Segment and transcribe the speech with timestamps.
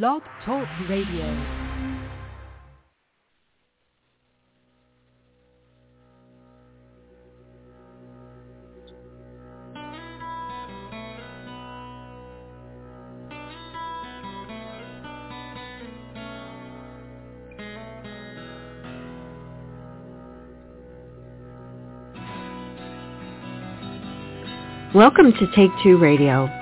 [0.00, 1.26] Blog Talk Radio.
[24.94, 26.61] Welcome to Take Two Radio.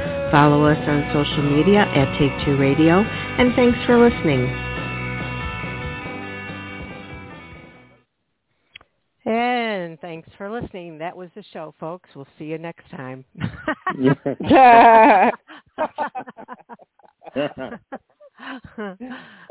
[0.31, 4.47] Follow us on social media at Take Two Radio, and thanks for listening.
[9.25, 10.97] And thanks for listening.
[10.97, 12.09] That was the show, folks.
[12.15, 13.25] We'll see you next time.
[13.35, 13.47] uh,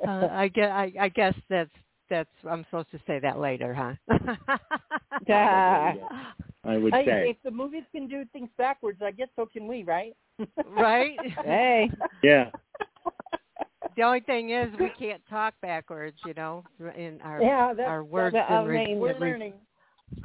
[0.06, 1.70] I guess I, I guess that's
[2.08, 3.96] that's I'm supposed to say that later, huh?
[6.64, 6.70] Yeah.
[6.70, 7.30] I would Hey, say.
[7.30, 10.14] if the movies can do things backwards, I guess so can we, right?
[10.66, 11.18] right?
[11.44, 11.90] Hey.
[12.22, 12.50] Yeah.
[13.96, 16.64] The only thing is we can't talk backwards, you know,
[16.96, 19.54] in our Yeah, that's, our words that's, and I re- mean, we're re- learning.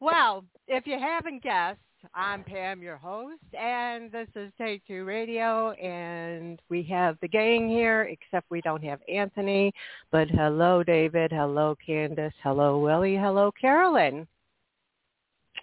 [0.00, 1.78] well, if you haven't guessed,
[2.12, 7.68] I'm Pam, your host, and this is Take Two Radio, and we have the gang
[7.68, 9.72] here, except we don't have Anthony.
[10.10, 11.32] But hello, David.
[11.32, 12.32] Hello, Candace.
[12.42, 13.16] Hello, Willie.
[13.16, 14.26] Hello, Carolyn.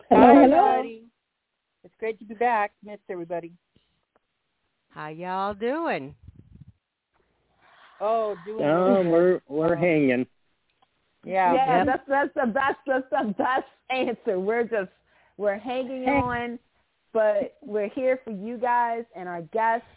[0.09, 0.69] Hello, Hello.
[0.69, 1.03] everybody.
[1.83, 2.71] It's great to be back.
[2.83, 3.51] Missed everybody.
[4.89, 6.15] How y'all doing?
[7.99, 10.25] Oh, doing Oh, we're we're hanging.
[11.23, 11.53] yeah.
[11.53, 11.85] yeah, Yep.
[11.85, 14.39] that's that's the best that's the best answer.
[14.39, 14.89] We're just
[15.41, 16.59] we're hanging on,
[17.13, 19.87] but we're here for you guys and our guests,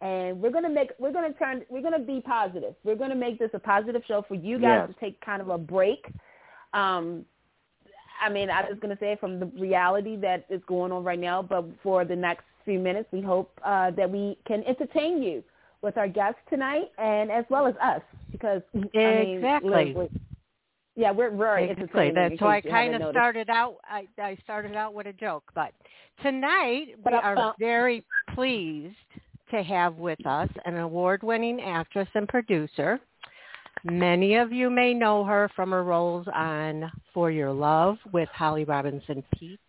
[0.00, 2.74] and we're gonna make we're gonna turn we're gonna be positive.
[2.82, 4.88] We're gonna make this a positive show for you guys Yes.
[4.88, 6.06] to take kind of a break.
[6.72, 7.26] Um,
[8.22, 11.42] I mean, I was gonna say from the reality that is going on right now,
[11.42, 15.44] but for the next few minutes, we hope uh, that we can entertain you
[15.82, 18.00] with our guests tonight, and as well as us,
[18.32, 19.92] because I mean, Exactly.
[19.94, 20.20] look, we-
[20.96, 22.10] yeah, we're very Exactly.
[22.14, 23.14] That's why I kind of noticed.
[23.14, 23.76] started out.
[23.84, 25.72] I, I started out with a joke, but
[26.22, 28.02] tonight we are uh, very
[28.34, 28.96] pleased
[29.50, 32.98] to have with us an award-winning actress and producer.
[33.84, 38.64] Many of you may know her from her roles on For Your Love with Holly
[38.64, 39.60] Robinson Peete,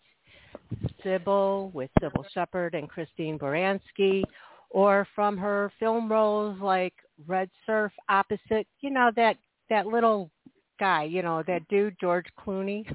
[1.04, 4.24] Cybill with Cybill Shepherd and Christine Baranski,
[4.70, 6.94] or from her film roles like
[7.28, 9.36] Red Surf opposite, you know, that
[9.70, 10.32] that little
[10.80, 12.86] guy, you know, that dude George Clooney.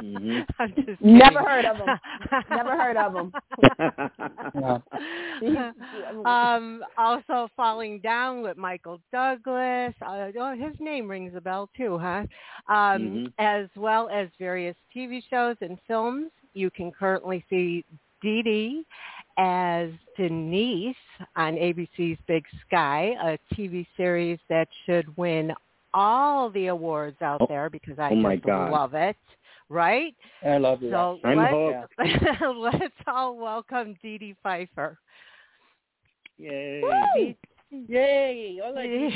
[0.00, 0.46] Mhm.
[0.58, 1.98] I'm just Never heard of him.
[2.50, 3.32] Never heard of him.
[6.26, 9.94] um, also falling down with Michael Douglas.
[10.00, 12.24] Uh, oh, his name rings a bell too, huh?
[12.68, 13.32] Um, Mhm.
[13.38, 16.30] As well as various TV shows and films.
[16.54, 17.84] You can currently see
[18.22, 18.84] Dedee
[19.38, 20.94] as Denise
[21.36, 25.54] on ABC's Big Sky, a TV series that should win
[25.94, 27.46] all the awards out Oh.
[27.48, 28.70] there because I Oh, my just God.
[28.70, 29.16] love it.
[29.68, 30.14] Right?
[30.44, 30.90] I love you.
[30.90, 31.88] So I'm let's,
[32.56, 34.98] let's all welcome Dedee Pfeiffer.
[36.38, 37.36] Yay.
[37.70, 38.58] Yay.
[38.62, 39.10] Hola,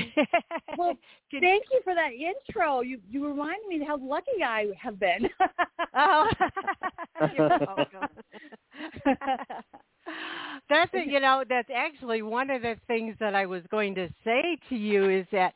[0.79, 0.95] Well,
[1.31, 2.81] Thank you for that intro.
[2.81, 5.29] You you remind me how lucky I have been.
[5.95, 6.29] oh,
[7.37, 8.09] you're welcome.
[10.71, 11.09] that's it.
[11.09, 14.77] You know, that's actually one of the things that I was going to say to
[14.77, 15.53] you is that,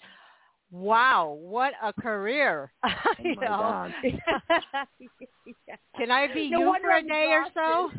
[0.70, 2.72] wow, what a career!
[3.22, 3.92] you know, God.
[5.96, 7.90] can I be No you for a day or so?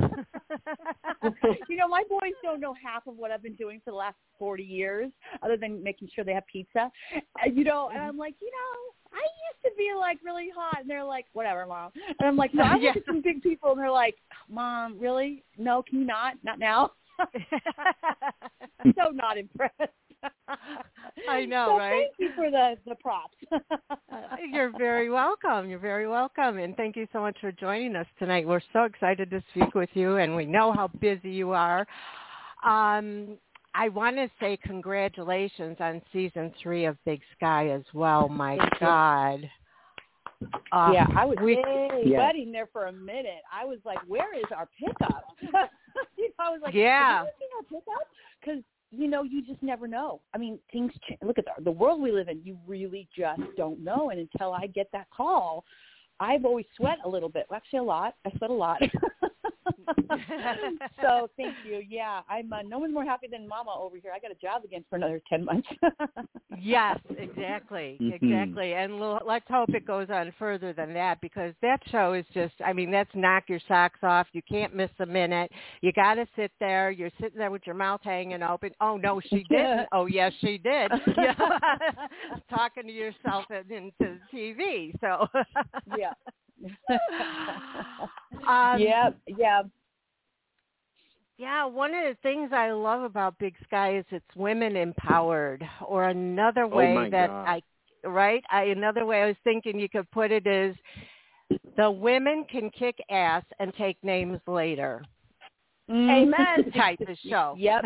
[1.70, 4.16] you know, my boys don't know half of what I've been doing for the last
[4.40, 5.12] 40 years,
[5.44, 6.92] other than making sure they have pizza.
[7.16, 10.82] Uh, you know, and I'm like, you know, I used to be like really hot,
[10.82, 11.92] and they're like, whatever, mom.
[11.96, 12.94] And I'm like, no, I look Yeah.
[12.96, 14.16] at some big people, and they're like,
[14.50, 15.44] mom, really?
[15.58, 16.36] No, can you not?
[16.44, 16.92] Not now.
[17.20, 19.74] I'm so not impressed.
[21.30, 22.08] I know, so right?
[22.18, 23.36] Thank you for the the props.
[24.52, 25.70] You're very welcome.
[25.70, 26.58] You're very welcome.
[26.58, 28.48] And thank you so much for joining us tonight.
[28.48, 31.88] We're so excited to speak with you, and we know how busy you are.
[32.64, 33.38] Um,
[33.74, 38.28] I want to say congratulations on season three of Big Sky as well.
[38.28, 38.80] My Thank.
[38.80, 39.50] God.
[40.72, 41.56] Uh, yeah, I was we-
[42.04, 42.18] Yeah.
[42.18, 43.42] sweating there for a minute.
[43.54, 45.24] I was like, "Where is our pickup?"
[46.18, 47.18] you know, I was like, Yeah.
[47.20, 48.08] "Have you seen our pickup?"
[48.40, 50.22] Because you know, you just never know.
[50.34, 51.20] I mean, things change.
[51.24, 52.42] Look at the, the world we live in.
[52.44, 54.10] You really just don't know.
[54.10, 55.64] And until I get that call,
[56.20, 57.48] I've always sweat a little bit.
[57.50, 58.16] Well, actually, a lot.
[58.26, 58.82] I sweat a lot.
[61.02, 61.82] so thank you.
[61.88, 62.52] Yeah, I'm.
[62.52, 64.12] Uh, no one's more happy than Mama over here.
[64.16, 65.68] I got a job again for another ten months.
[66.60, 68.14] yes, exactly, Mhm.
[68.22, 68.74] exactly.
[68.74, 72.54] And l- let's hope it goes on further than that because that show is just.
[72.66, 74.28] I mean, that's knock your socks off.
[74.34, 75.52] You can't miss a minute.
[75.82, 76.92] You got to sit there.
[76.92, 78.72] You're sitting there with your mouth hanging open.
[78.82, 79.88] Oh no, she didn't.
[79.92, 80.92] oh yes, she did.
[81.08, 81.30] You
[82.50, 84.94] Talking to yourself in- into the TV.
[85.00, 85.28] So.
[85.98, 86.14] yeah.
[88.48, 89.10] um, yeah.
[89.28, 89.62] Yeah.
[91.42, 95.68] Yeah, one of the things I love about Big Sky is it's women empowered.
[95.84, 97.48] Or another Oh, way my that God.
[97.48, 97.62] I
[98.08, 100.76] right, I another way I was thinking you could put it is
[101.78, 105.02] the women can kick ass and take names later.
[105.92, 106.72] Amen.
[106.76, 107.56] Type of show.
[107.58, 107.86] Yep.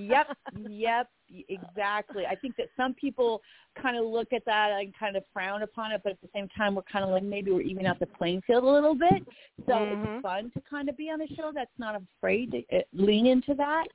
[0.00, 0.26] yep,
[0.68, 1.08] yep,
[1.48, 2.26] exactly.
[2.26, 3.40] I think that some people
[3.80, 6.48] kind of look at that and kind of frown upon it, but at the same
[6.56, 9.22] time, we're kind of like maybe we're even out the playing field a little bit.
[9.66, 10.16] So Mhm.
[10.16, 13.26] it's fun to kind of be on a show that's not afraid to uh, lean
[13.26, 13.86] into that.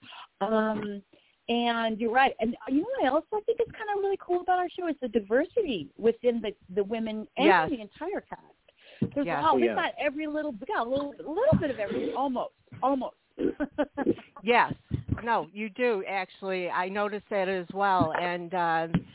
[0.42, 1.02] Um,
[1.50, 2.34] and you're right.
[2.40, 4.88] And you know what else I think is kind of really cool about our show
[4.88, 7.70] is the diversity within the the women and Yes.
[7.70, 8.42] the entire cast.
[9.14, 9.40] There's Yes.
[9.40, 9.52] a lot.
[9.52, 9.76] Oh, We've yeah.
[9.76, 13.16] got every little, we got a little, little bit of everything, almost, almost.
[14.42, 14.74] Yes.
[15.24, 16.70] No, you do actually.
[16.70, 18.14] I noticed that as well.
[18.18, 19.06] And um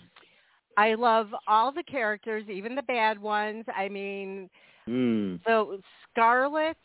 [0.76, 3.64] I love all the characters, even the bad ones.
[3.75, 4.50] I mean,
[4.88, 5.40] Mm.
[5.46, 5.81] So
[6.11, 6.76] Scarlett,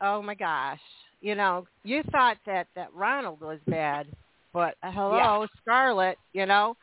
[0.00, 0.80] oh my gosh,
[1.20, 4.06] you know, you thought that that Ronald was bad,
[4.52, 6.18] but uh, hello, Scarlet.
[6.32, 6.76] you know.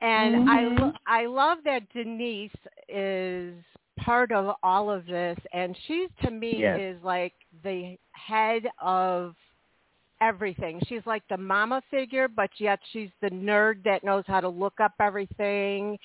[0.00, 0.76] And I Mhm.
[0.78, 2.50] lo- I love that Denise
[2.88, 3.54] is
[3.98, 6.74] part of all of this, and she's to me Yes.
[6.74, 9.34] is like the head of
[10.20, 10.80] everything.
[10.88, 14.80] She's like the mama figure, but yet she's the nerd that knows how to look
[14.80, 15.98] up everything.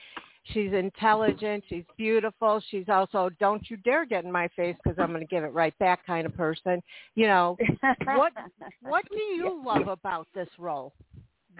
[0.53, 1.63] She's intelligent.
[1.69, 2.61] She's beautiful.
[2.71, 5.53] She's also don't you dare get in my face because I'm going to give it
[5.53, 6.81] right back kind of person.
[7.15, 7.57] You know,
[8.05, 8.33] What-
[8.81, 10.93] what do you love about this role?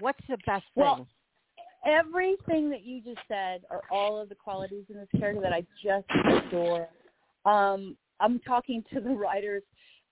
[0.00, 0.82] What's the best thing?
[0.82, 1.06] Well,
[1.86, 5.64] everything that you just said are all of the qualities in this character that I
[5.82, 6.06] just
[6.46, 6.88] adore.
[7.44, 9.62] Um, I'm talking to the writers.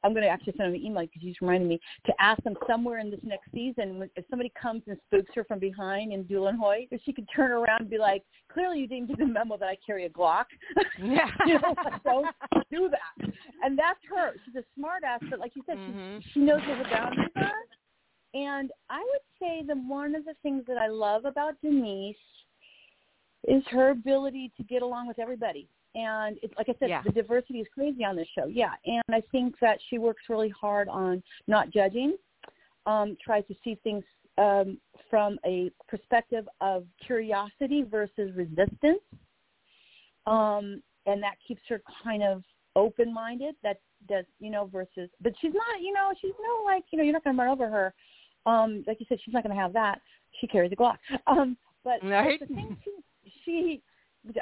[0.05, 2.57] I'm going to actually send them an email because just reminded me to ask them
[2.69, 6.23] somewhere in this next season when, if somebody comes and spooks her from behind in
[6.25, 8.23] Dulan Hoy, if she could turn around and be like,
[8.53, 10.45] "Clearly, you didn't get the memo that I carry a Glock."
[11.03, 11.31] yeah.
[11.47, 11.75] you know,
[12.05, 12.29] don't
[12.71, 13.31] do that.
[13.63, 14.33] And that's her.
[14.45, 16.23] She's a smart ass, but like you said, Mhm.
[16.23, 17.53] she, she knows where the boundaries are.
[18.35, 22.17] And I would say that one of the things that I love about Denise
[23.47, 25.69] is her ability to get along with everybody.
[25.99, 27.03] And it's like I said, Yeah.
[27.03, 28.47] the diversity is crazy on this show.
[28.47, 28.73] Yeah.
[28.87, 32.17] And I think that she works really hard on not judging,
[32.87, 34.05] um, tries to see things
[34.37, 34.79] um,
[35.11, 39.01] from a perspective of curiosity versus resistance.
[40.27, 42.45] Um, and that keeps her kind of
[42.77, 43.57] open minded.
[43.63, 47.03] That does, you know, versus, but she's not, you know, she's no like, you know,
[47.05, 47.95] you're not going to run over her.
[48.47, 50.01] Um, like you said, she's not going to have that.
[50.41, 50.99] She carries a Glock.
[51.27, 52.39] Um, but Right.
[52.39, 52.93] the thing she,
[53.45, 53.83] she,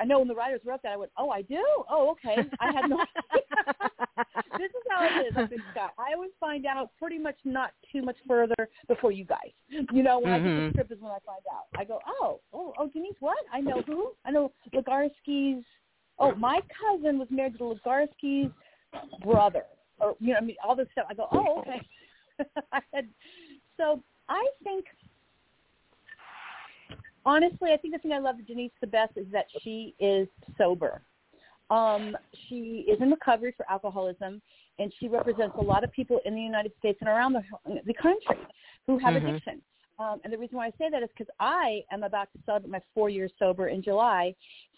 [0.00, 1.62] I know when the writers wrote that, I went, oh, I do.
[1.88, 2.42] Oh, okay.
[2.60, 2.98] I had no
[4.58, 5.88] this is how it is on Big Sky.
[5.98, 9.50] I always find out pretty much not too much further before you guys.
[9.68, 10.70] You know, when I get the mm-hmm.
[10.70, 11.66] script is when I find out.
[11.78, 13.38] I go, oh, oh, oh, Denise, what?
[13.52, 14.12] I know who?
[14.24, 15.64] I know Legarski's.
[16.18, 18.52] Oh, my cousin was married to Legarski's
[19.22, 19.64] brother,
[19.98, 21.06] or you know, I mean, all this stuff.
[21.10, 21.80] I go, oh, okay.
[22.72, 23.08] I had,
[23.76, 24.86] so I think
[27.26, 31.02] honestly, I think the thing I love Denise the best is that she is sober.
[31.68, 32.16] Um,
[32.48, 34.40] she is in recovery for alcoholism,
[34.78, 37.42] and she represents a lot of people in the United States and around the,
[37.84, 38.36] the country
[38.86, 39.28] who have Mhm.
[39.28, 39.60] addiction.
[39.98, 42.70] Um, and the reason why I say that is because I am about to celebrate
[42.70, 44.34] my four years sober in July.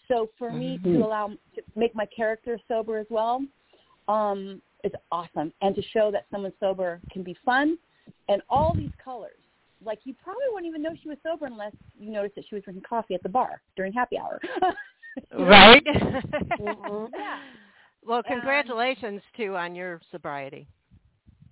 [0.07, 3.43] So for me to allow to make my character sober as well
[4.07, 7.77] um, is awesome, and to show that someone sober can be fun,
[8.29, 9.38] and all these colors.
[9.83, 12.63] Like you probably wouldn't even know she was sober unless you noticed that she was
[12.63, 14.39] drinking coffee at the bar during happy hour.
[15.39, 15.83] right?
[15.85, 17.05] Mm-hmm.
[17.15, 17.39] Yeah.
[18.05, 20.67] Well, And- congratulations too on your sobriety.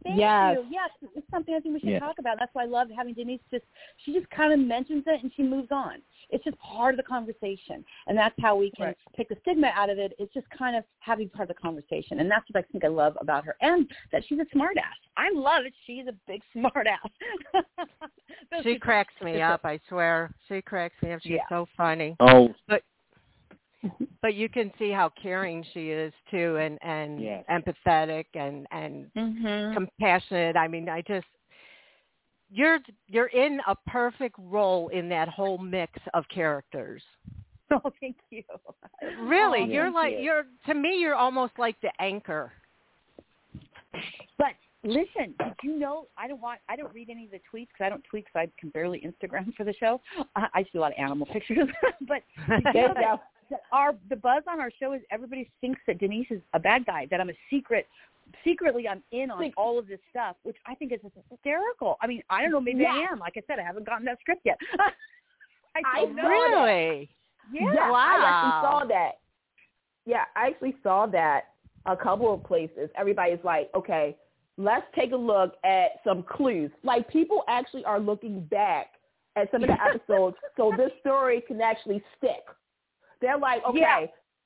[0.04, 0.58] Thank Yes.
[0.58, 0.68] you.
[0.70, 2.00] Yes, it's something I think we should Yeah.
[2.00, 2.39] talk about.
[2.39, 3.42] That's why I love having Denise.
[3.51, 3.66] Just
[3.98, 6.01] she just kind of mentions it and she moves on.
[6.30, 8.98] It's just part of the conversation, and that's how we can Right.
[9.16, 10.13] take the stigma out of it.
[10.20, 12.88] It's just kind of having part of the conversation, and that's what I think I
[12.88, 14.96] love about her, and that she's a smart ass.
[15.18, 15.74] I love it.
[15.86, 17.10] She's a big smart ass.
[18.63, 20.34] She cracks me up, I swear.
[20.48, 21.22] She cracks me up.
[21.22, 21.48] She's Yeah.
[21.50, 22.16] so funny.
[22.20, 22.84] Oh, But
[24.34, 27.46] you can see how caring she is too and and Yes.
[27.50, 29.74] empathetic and and Mhm.
[29.74, 30.55] compassionate.
[30.57, 31.25] I mean, I just
[32.50, 37.03] you're you're in a perfect role in that whole mix of characters.
[37.69, 38.43] Oh, thank you.
[39.19, 40.19] Really, Oh, you're like you.
[40.19, 42.53] you're to me you're almost like the anchor.
[44.38, 44.53] But
[44.84, 47.81] listen, did you know I don't want I don't read any of the tweets because
[47.86, 50.00] I don't tweet because I can barely Instagram for the show.
[50.38, 51.67] I, I see a lot of animal pictures,
[52.07, 53.19] but did you know that, that
[53.72, 57.08] our the buzz on our show is everybody thinks that Denise is a bad guy,
[57.12, 57.88] that I'm a secret.
[58.44, 61.00] Secretly, I'm in on all of this stuff, which I think is
[61.32, 61.96] hysterical.
[62.01, 62.60] I mean, I don't know.
[62.60, 63.20] Maybe I am.
[63.20, 64.58] Like I said, I haven't gotten that script yet.
[64.80, 66.27] I I don't saw that.
[66.27, 67.10] really?
[67.54, 67.74] Yeah.
[67.74, 69.12] Yeah, I actually saw that.
[70.06, 71.46] Yeah, I actually saw that
[71.86, 72.89] a couple of places.
[72.98, 74.16] Everybody's like, okay,
[74.58, 76.72] let's take a look at some clues.
[76.84, 78.88] Like people actually are looking back
[79.36, 82.44] at some of the episodes so this story can actually stick.
[83.21, 84.05] They're like, okay, Yeah.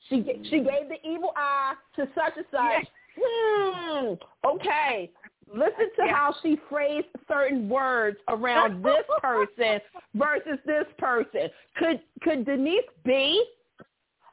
[0.10, 2.88] she she gave the evil eye to such and such.
[3.20, 4.14] Hmm.
[4.46, 5.12] Okay.
[5.54, 6.16] Listen to Yeah.
[6.16, 9.82] how she phrased certain words around this person
[10.16, 11.50] versus this person.
[11.76, 13.44] Could could Denise be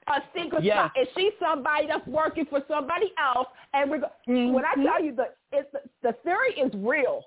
[0.07, 0.63] a secret?
[0.63, 0.89] Yeah.
[1.01, 3.49] Is she somebody that's working for somebody else?
[3.75, 7.25] And we're go- when I tell you the it's the, the theory is real.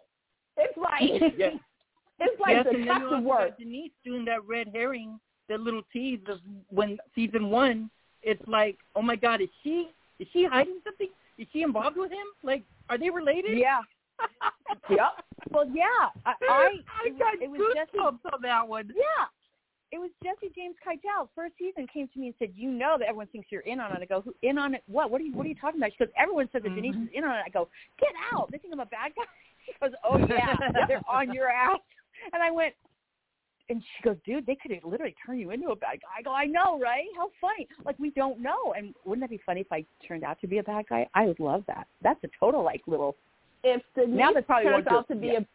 [0.58, 1.01] It's like
[1.38, 1.56] Yes.
[2.20, 3.58] it's like yes, detective work.
[3.58, 5.20] Denise doing that red herring,
[5.51, 6.39] that little tease of
[6.70, 7.89] when season one.
[8.24, 9.89] It's like, oh my God, is she
[10.20, 11.10] is she hiding something?
[11.38, 12.27] Is she involved with him?
[12.43, 13.58] Like, are they related?
[13.58, 13.81] Yeah.
[14.89, 15.00] Yep.
[15.51, 16.10] Well, yeah.
[16.25, 16.70] I, I
[17.03, 18.88] I it was- got it was Jesse on that one.
[18.96, 19.25] Yeah.
[19.91, 21.27] It was Jesse James Keitel.
[21.36, 23.91] First season came to me and said, "You know that everyone thinks you're in on
[23.91, 24.84] it." I go, "Who in on it?
[24.88, 25.12] What?
[25.12, 25.34] What are you?
[25.34, 27.03] What are you talking about?" She goes, "Everyone says that Denise Mhm.
[27.03, 27.67] is in on it." I go,
[28.00, 28.50] "Get out!
[28.51, 29.24] They think I'm a bad guy."
[29.65, 30.55] She goes, "Oh yeah,
[30.88, 31.79] they're on your ass."
[32.34, 32.74] And I went,
[33.72, 36.32] and she goes, "Dude, they could literally turn you into a bad guy." I go,
[36.34, 37.06] "I know, right?
[37.18, 37.68] How funny!
[37.86, 40.60] Like we don't know." And wouldn't that be funny if I turned out to be
[40.60, 41.10] a bad guy?
[41.13, 41.88] I would love that.
[42.04, 43.16] That's a total like little.
[43.63, 45.40] If Denise Now they probably turns won't do out to be Yeah.
[45.40, 45.46] a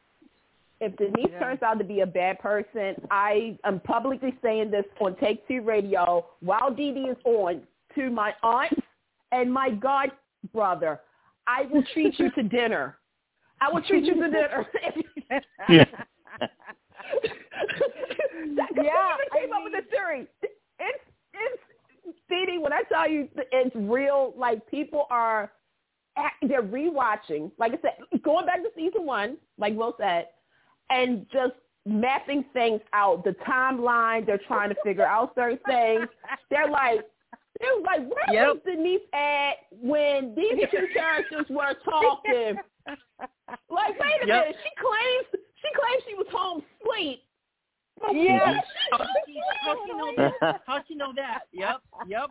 [0.78, 1.38] if Denise Yeah.
[1.38, 5.62] turns out to be a bad person, I am publicly saying this on Take Two
[5.62, 8.78] Radio while Dedee is on to my aunt
[9.32, 10.11] and my god
[10.52, 11.00] brother.
[11.46, 12.99] I will treat you to dinner.
[13.61, 14.66] I will treat you to dinner.
[15.68, 15.85] Yeah.
[18.75, 20.26] Yeah, even came I up with this theory?
[20.42, 21.62] It's it's
[22.30, 25.50] Dedee, when I tell you it's real, like people are
[26.42, 30.28] they're rewatching, like I said, going back to season one, like Will said,
[30.90, 31.52] and just
[31.84, 34.25] mapping things out, the timeline.
[34.26, 36.08] They're trying to figure out certain things.
[36.50, 37.00] They're like,
[37.60, 38.46] they're like, where Yep.
[38.46, 42.58] was Denise at when these two characters were talking?
[43.68, 44.44] Like, wait a Yep.
[44.44, 47.22] minute, she claims she claims she was home asleep.
[48.00, 48.60] But Yeah.
[48.92, 50.60] How she, how she know that?
[50.66, 51.40] How she know that?
[51.52, 52.30] Yep, yep.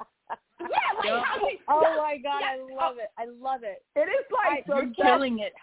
[0.60, 0.67] Yeah,
[0.98, 1.24] like Yep.
[1.24, 3.10] how she, Oh yeah, my god, I love it.
[3.17, 3.84] I love it.
[3.95, 5.53] It is like I- so You're that's- killing it.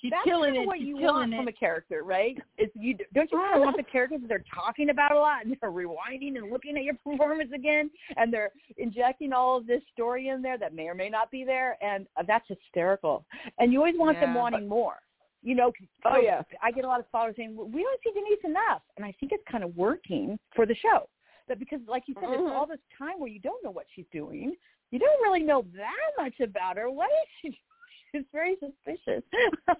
[0.00, 0.66] She's That's killing kinda it.
[0.66, 2.34] what She's you killing want from a character, right?
[2.56, 5.44] Is you don't you kind of want the characters that they're talking about a lot
[5.44, 9.82] and they're rewinding and looking at your performance again and they're injecting all of this
[9.92, 13.26] story in there that may or may not be there and uh, that's hysterical.
[13.58, 14.94] And you always want them wanting more.
[15.42, 15.72] You know,
[16.04, 16.42] Oh, yeah.
[16.62, 19.12] I get a lot of followers saying "Well, we don't see Denise enough, and I
[19.18, 21.08] think it's kind of working for the show.
[21.48, 22.30] But because, like you said, Mhm.
[22.38, 24.54] there's all this time where you don't know what she's doing.
[24.90, 26.90] You don't really know that much about her.
[26.90, 27.58] What is she?
[28.12, 29.22] It's very suspicious.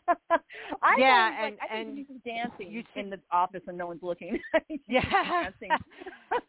[0.82, 3.62] I Yeah, always, like, and- I think and Denise is dancing you in the office
[3.66, 4.38] and no one's looking.
[4.88, 5.02] Yeah.
[5.02, 5.70] dancing.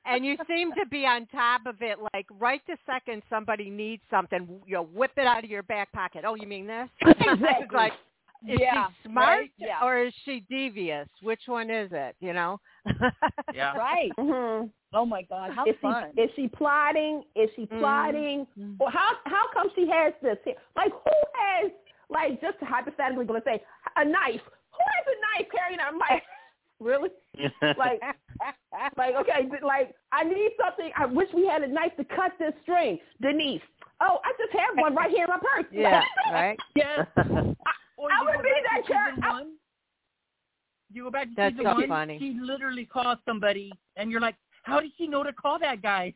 [0.06, 4.04] and you seem to be on top of it like right the second somebody needs
[4.12, 7.72] something you know whip it out of your back pocket oh you mean this it's
[7.74, 7.94] like
[8.48, 9.52] is Yeah, she smart right?
[9.58, 9.80] Yeah.
[9.84, 12.60] or is she devious which one is it you know
[13.54, 13.76] Yeah.
[13.78, 14.12] right.
[14.18, 14.70] Mhm.
[14.94, 16.12] Oh my God, how is fun!
[16.16, 17.24] she is she plotting?
[17.36, 17.80] Is she Mhm.
[17.80, 18.48] plotting?
[18.58, 18.76] Mhm.
[18.80, 20.38] Or how how come she has this?
[20.76, 21.72] Like who has
[22.10, 23.64] like just hypothetically going to say
[23.96, 24.42] a knife?
[24.72, 26.24] Who has a knife carrying a knife?
[26.82, 27.10] Really?
[27.78, 28.02] Like
[28.98, 30.92] like okay, like I need something.
[30.98, 32.98] I wish we had a knife to cut this string.
[33.22, 33.62] Denise.
[34.02, 35.66] Oh, I just have one right here in my purse.
[35.72, 37.08] yeah right Yes.
[37.98, 39.22] Or I would go be back that to character.
[39.22, 39.52] One.
[40.92, 41.88] You go back to That's season so one.
[41.88, 42.18] funny.
[42.20, 46.14] She literally calls somebody, and you're like, "How did she know to call that guy?"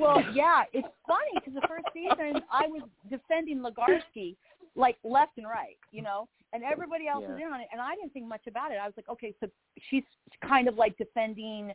[0.00, 4.36] Well, yeah, it's funny because the first season I was defending Legarski
[4.74, 7.46] like left and right, you know, and everybody else was Yeah.
[7.46, 8.78] in on it, and I didn't think much about it.
[8.82, 9.48] I was like, okay, so
[9.88, 10.04] she's
[10.46, 11.72] kind of like defending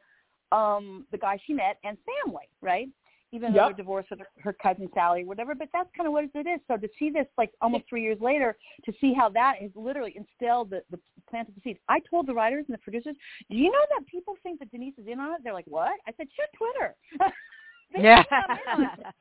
[0.51, 2.88] um the guy she met and family, right?
[3.32, 6.13] Even though they're divorced with her, her cousin Sally or whatever, but that's kind of
[6.13, 6.60] what it is.
[6.70, 8.55] So to see this like almost three years later,
[8.86, 11.79] to see how that has literally instilled the, the planted the seeds.
[11.89, 13.15] I told the writers and the producers,
[13.50, 15.41] do you know that people think that Denise is in on it?
[15.44, 16.00] They're like, what?
[16.08, 16.96] I said, check Twitter.
[17.93, 18.23] They Yeah.
[18.23, 18.57] can't come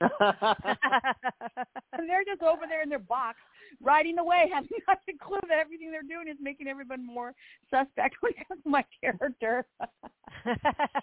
[0.01, 0.09] in.
[1.99, 3.39] and they're just over there in their box,
[3.83, 7.33] riding away, having not a clue that everything they're doing is making everyone more
[7.71, 9.67] suspect when it comes to my character.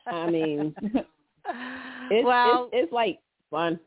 [0.07, 3.79] I mean, it's, well, it's it's like fun.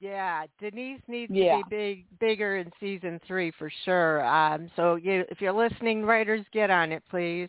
[0.00, 1.58] yeah, Denise needs Yeah.
[1.58, 4.24] to be big, bigger in season three for sure.
[4.26, 7.48] Um, so you, if you're listening, writers, get on it, please.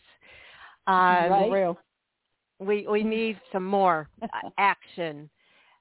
[0.88, 1.74] Um, Right.
[2.64, 2.92] For real.
[2.92, 5.30] we we need some more uh, action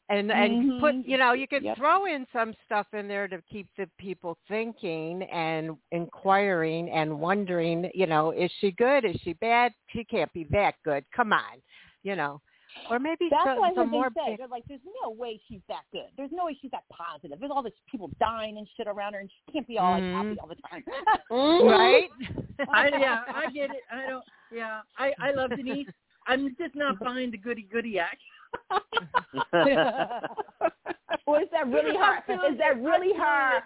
[0.09, 1.07] and and put Mhm.
[1.07, 1.77] you know you could Yep.
[1.79, 7.91] throw in some stuff in there to keep the people thinking and inquiring and wondering
[7.95, 11.62] you know is she good is she bad she can't be that good come on
[12.03, 12.41] you know
[12.91, 14.31] or maybe That's some, what I some heard more they say.
[14.31, 16.09] big- They're like, there's no way she's that good.
[16.17, 17.39] There's no way she's that positive.
[17.39, 20.03] There's all this people dying and shit around her, and she can't be all like
[20.03, 20.39] happy Mhm.
[20.41, 20.83] all the time.
[21.31, 22.09] right
[22.71, 23.83] I yeah, I get it.
[23.93, 24.25] I don't.
[24.51, 25.87] Yeah, I I love Denise.
[26.26, 28.21] I'm just not buying the goody goody act.
[28.71, 28.83] Well,
[31.43, 32.52] is that really her?
[32.52, 33.62] Is that really her?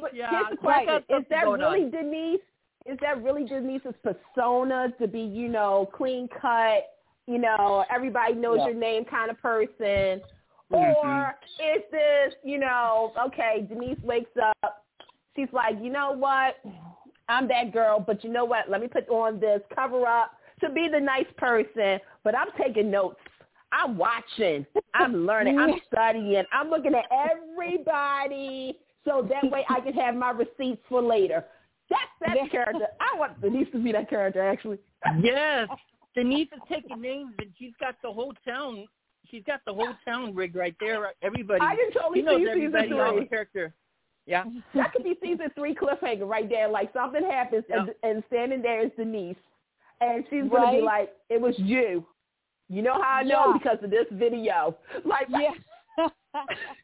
[0.00, 1.90] But Yeah, here's the question: Is that really on.
[1.90, 2.40] Denise?
[2.86, 6.84] Is that really Denise's persona to be, you know, clean cut,
[7.28, 8.66] you know, everybody knows Yeah.
[8.68, 10.20] your name kind of person,
[10.72, 10.80] Mhm.
[10.96, 14.84] or is this, you know, okay, Denise wakes up,
[15.36, 16.56] she's like, you know what,
[17.28, 18.68] I'm that girl, but you know what?
[18.68, 22.90] Let me put on this cover up to be the nice person, but I'm taking
[22.90, 23.20] notes.
[23.72, 24.66] I'm watching.
[24.94, 25.58] I'm learning.
[25.58, 26.44] I'm studying.
[26.52, 31.44] I'm looking at everybody so that way I can have my receipts for later.
[31.90, 32.86] That's that character.
[33.00, 34.78] I want Denise to be that character, actually.
[35.20, 35.68] Yes,
[36.14, 38.86] Denise is taking names, and she's got the whole town.
[39.30, 41.12] She's got the whole town rig right there.
[41.22, 43.28] Everybody, I can totally she knows see everybody season on the three.
[43.28, 43.74] character.
[44.26, 46.68] Yeah, That could be season three cliffhanger right there.
[46.68, 49.36] Like something happens and, and standing there is Denise,
[50.02, 52.04] and she's gonna be like, "It was you."
[52.68, 53.58] You know how I know Yeah.
[53.58, 54.76] because of this video.
[55.04, 55.54] Like, Yeah.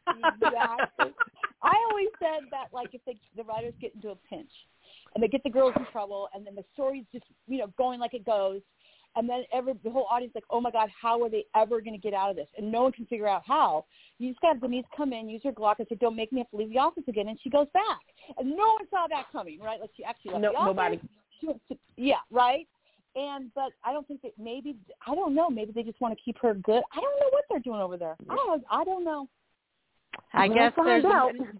[0.07, 1.13] exactly.
[1.61, 4.51] I always said that like if they, the writers get into a pinch
[5.13, 7.99] and they get the girls in trouble and then the story's just you know going
[7.99, 8.61] like it goes
[9.15, 11.93] and then every the whole audience like oh my god how are they ever going
[11.93, 13.83] to get out of this and no one can figure out how
[14.19, 16.49] you just got Denise come in use her Glock and say don't make me have
[16.51, 17.99] to leave the office again and she goes back
[18.37, 20.99] and no one saw that coming right like she actually left no, the office nobody.
[21.39, 22.67] she went to, yeah, right.
[23.15, 25.49] And but I don't think that maybe I don't know.
[25.49, 26.81] Maybe they just want to keep her good.
[26.93, 28.15] I don't know what they're doing over there.
[28.29, 28.63] I don't.
[28.69, 29.27] I don't know.
[30.33, 31.03] i We'll guess there's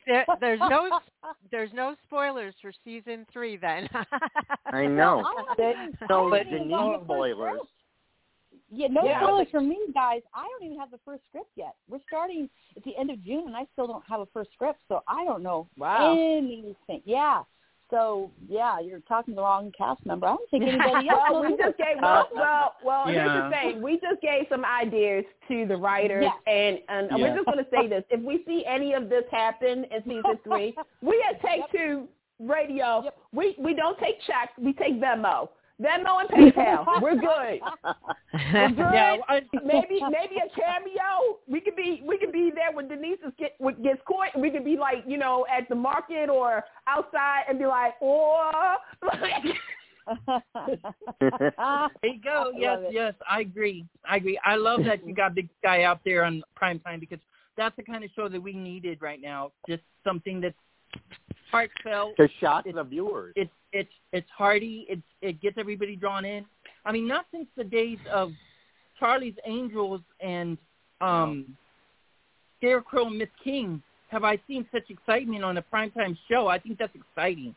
[0.05, 0.99] there, there's no
[1.51, 3.89] there's no spoilers for season three then
[4.67, 5.23] I know.
[5.25, 7.59] I'm not That- No, but Denise the first spoilers.
[8.71, 9.21] Yeah, no Yeah.
[9.23, 10.21] spoilers for me, guys.
[10.33, 11.73] I don't even have the first script yet.
[11.89, 14.79] We're starting at the end of June, and I still don't have a first script,
[14.87, 16.11] so I don't know Wow.
[16.13, 17.01] anything.
[17.05, 17.41] Yeah.
[17.89, 20.27] So yeah, you're talking to the wrong cast member.
[20.27, 21.19] I don't think anybody else.
[21.31, 23.07] Well, we just gave well, well, well.
[23.07, 26.35] Here's the thing: we just gave some ideas to the writers, Yes.
[26.47, 27.29] and and Yeah.
[27.29, 30.39] we're just going to say this: if we see any of this happen in season
[30.43, 31.71] three, we at Take Yep.
[31.71, 32.07] Two
[32.39, 33.17] Radio, Yep.
[33.33, 35.49] we we don't take checks, we take Venmo,
[35.81, 37.01] Venmo and PayPal.
[37.01, 37.59] we're good.
[38.53, 38.77] We're good.
[38.79, 39.15] yeah.
[39.29, 41.39] I, maybe maybe a cameo.
[41.47, 44.37] We could be we could be there when Denise is get with- gets caught.
[44.37, 48.51] We could be like you know at the market or outside and be like, or
[49.03, 49.55] like.
[51.19, 51.51] There
[52.03, 52.51] you go.
[52.55, 52.93] I Yes, it.
[52.93, 53.85] yes, I agree.
[54.09, 54.39] I agree.
[54.43, 57.19] I love that you got Big Sky out there on prime time because
[57.57, 59.51] that's the kind of show that we needed right now.
[59.67, 60.55] Just something that's
[61.51, 62.15] heartfelt.
[62.17, 63.33] to shock the viewers.
[63.35, 64.85] It's it's it's hearty.
[64.89, 66.45] It's it gets everybody drawn in.
[66.85, 68.31] I mean, not since the days of
[68.99, 70.57] Charlie's Angels and
[71.01, 71.55] um
[72.57, 76.47] Scarecrow and Miss King have I seen such excitement on a primetime show.
[76.47, 77.55] I think that's exciting.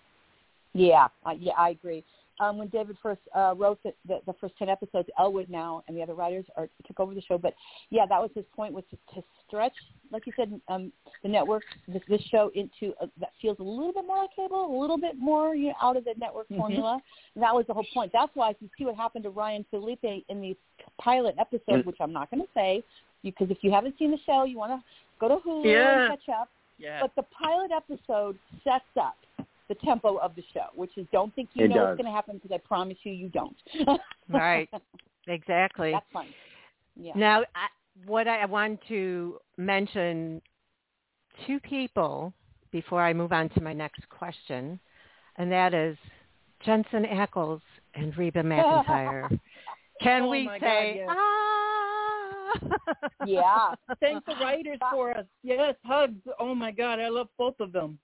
[0.75, 2.05] Yeah, uh, yeah, I agree.
[2.42, 5.96] Um, when David first uh, wrote the, the, the first ten episodes, Elwood now and
[5.96, 7.38] the other writers are, took over the show.
[7.38, 7.55] But
[7.90, 9.74] yeah, that was his point was to, to stretch,
[10.11, 10.90] like you said, um,
[11.22, 14.76] the network, this, this show into a, that feels a little bit more like cable,
[14.76, 16.57] a little bit more you know, out of the network Mhm.
[16.57, 17.00] formula.
[17.35, 18.11] And that was the whole point.
[18.12, 20.57] That's why if you see what happened to Ryan Phillippe in the
[21.00, 21.87] pilot episode, Mm.
[21.87, 22.83] which I'm not going to say,
[23.22, 24.83] because if you haven't seen the show, you want to
[25.20, 26.11] go to Hulu Yeah.
[26.11, 26.48] and catch up.
[26.78, 26.98] Yeah.
[27.00, 29.16] But the pilot episode sets up
[29.68, 31.85] the tempo of the show, which is don't think you It know does.
[31.88, 33.57] what's going to happen because I promise you, you don't.
[34.29, 34.68] right
[35.29, 36.27] exactly That's fun.
[36.96, 37.12] Yeah.
[37.14, 37.68] Now, I,
[38.07, 40.42] what I want to mention
[41.46, 42.33] two people
[42.70, 44.79] before I move on to my next question,
[45.37, 45.96] and that is
[46.64, 47.61] Jensen Ackles
[47.94, 49.38] and Reba McEntire.
[50.03, 51.09] Can Oh we my God, say, yes.
[51.11, 52.53] ah?
[53.25, 53.75] yeah.
[54.01, 55.27] Thank the writers for us.
[55.42, 56.20] Yes, hugs.
[56.40, 57.98] Oh my God, I love both of them.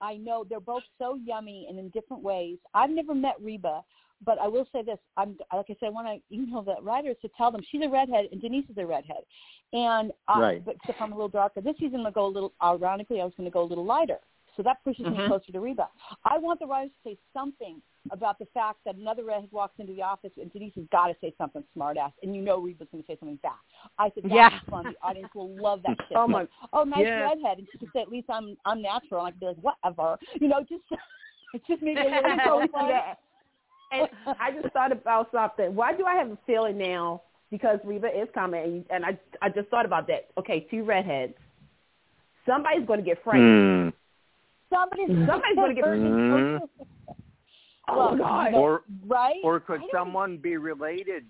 [0.00, 2.58] I know they're both so yummy and in different ways.
[2.74, 3.82] I've never met Reba,
[4.24, 7.16] but I will say this: I'm like I said, I want to email the writers
[7.22, 9.24] to tell them she's a redhead and Denise is a redhead,
[9.72, 10.64] and I, Right.
[10.64, 11.60] but except I'm a little darker.
[11.60, 12.52] This season, I'm to go a little.
[12.62, 14.18] Ironically, I was going to go a little lighter,
[14.60, 15.26] so that pushes me Mhm.
[15.26, 15.88] closer to Reba.
[16.26, 19.94] I want the writers to say something about the fact that another redhead walks into
[19.94, 22.88] the office and Denise has got to say something smart ass, and you know Reba's
[22.92, 23.60] going to say something back.
[23.98, 24.58] I said that's Yeah.
[24.68, 24.88] fun.
[24.88, 26.18] The audience will love that shit.
[26.18, 26.46] Oh my!
[26.74, 27.20] oh, nice Yeah.
[27.20, 29.20] redhead, and she could say at least I'm I'm natural.
[29.24, 30.82] And I could be like whatever, you know, just
[31.54, 33.14] it just made me a little So so yeah.
[33.92, 35.74] And I just thought about something.
[35.74, 37.22] Why do I have a feeling now?
[37.50, 40.28] Because Reba is coming, and, and I I just thought about that.
[40.38, 41.34] Okay, two redheads.
[42.46, 43.92] Somebody's going to get framed.
[44.70, 44.76] Hmm.
[44.76, 46.68] Somebody's Somebody's gonna get- Mhm.
[47.88, 48.54] Oh God!
[48.54, 49.40] Or right?
[49.42, 51.24] or could someone be related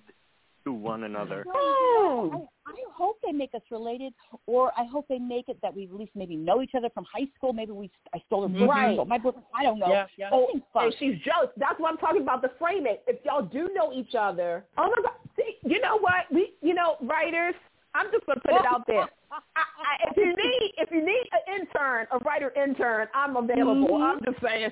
[0.65, 1.43] to one another?
[1.49, 4.13] I, I hope they make us related,
[4.47, 7.07] or I hope they make it that we at least maybe know each other from
[7.11, 7.55] high school.
[7.55, 8.97] Maybe we I stole her boyfriend, Right.
[8.99, 9.47] but my boyfriend.
[9.55, 9.89] I don't know.
[9.89, 10.29] Yeah, yeah.
[10.33, 11.49] Oh, and she's jealous.
[11.57, 12.43] That's what I'm talking about.
[12.43, 12.99] The framing.
[13.07, 15.13] If y'all do know each other, oh my God!
[15.37, 16.31] See, you know what?
[16.31, 17.55] We, you know, writers.
[17.95, 19.09] I'm just gonna put it out there.
[19.33, 23.89] I, I, if you need, if you need an intern, a writer intern, I'm available.
[23.89, 24.03] Mhm.
[24.03, 24.71] I'm just saying.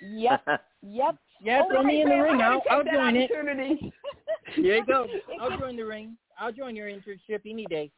[0.00, 0.42] Yep,
[0.82, 1.16] yep.
[1.42, 2.40] Yeah, Oh, throw me in the man, ring.
[2.42, 3.30] I I'll, I'll join it.
[3.30, 3.92] opportunity.
[4.56, 5.06] There you go.
[5.40, 6.16] I'll join the ring.
[6.38, 7.90] I'll join your internship any day.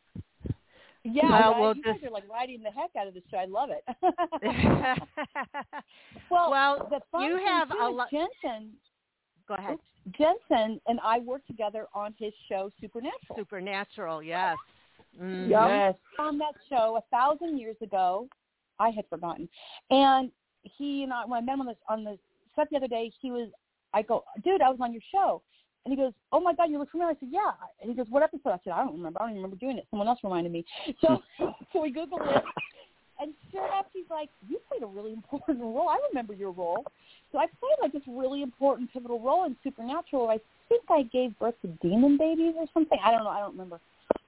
[1.04, 1.61] Yeah, Well, right?
[1.61, 3.37] we'll you guys are like riding the heck out of this show.
[3.38, 3.84] I love it.
[6.30, 8.08] well, well, the fun you thing, have too a is lot.
[8.11, 8.72] Jensen.
[9.48, 9.78] Go ahead.
[10.16, 13.37] Jensen and I worked together on his show Supernatural.
[13.37, 14.56] Supernatural, yes.
[15.20, 15.48] Mm.
[15.48, 15.68] Yep.
[15.68, 15.94] Yes.
[16.18, 18.28] on that show a thousand years ago.
[18.78, 19.48] I had forgotten.
[19.90, 20.30] And
[20.62, 22.18] he and I, when I met him on the on the
[22.54, 23.48] set the other day, he was.
[23.94, 25.40] I go, dude, I was on your show,
[25.84, 27.14] and he goes, oh my god, you look familiar.
[27.16, 27.52] I said, yeah.
[27.80, 28.50] And he goes, what episode?
[28.50, 29.18] I said, I don't remember.
[29.20, 29.87] I don't even remember doing it.
[29.90, 30.64] Someone else reminded me.
[31.00, 31.22] So,
[31.72, 32.42] so we googled it,
[33.20, 35.88] and sure enough, he's like, you played a really important role.
[35.88, 36.85] I remember your role.
[37.33, 40.28] So I played like this really important pivotal role in Supernatural.
[40.31, 42.98] I think I gave birth to demon babies or something.
[43.04, 43.31] I don't know.
[43.31, 43.81] I don't remember.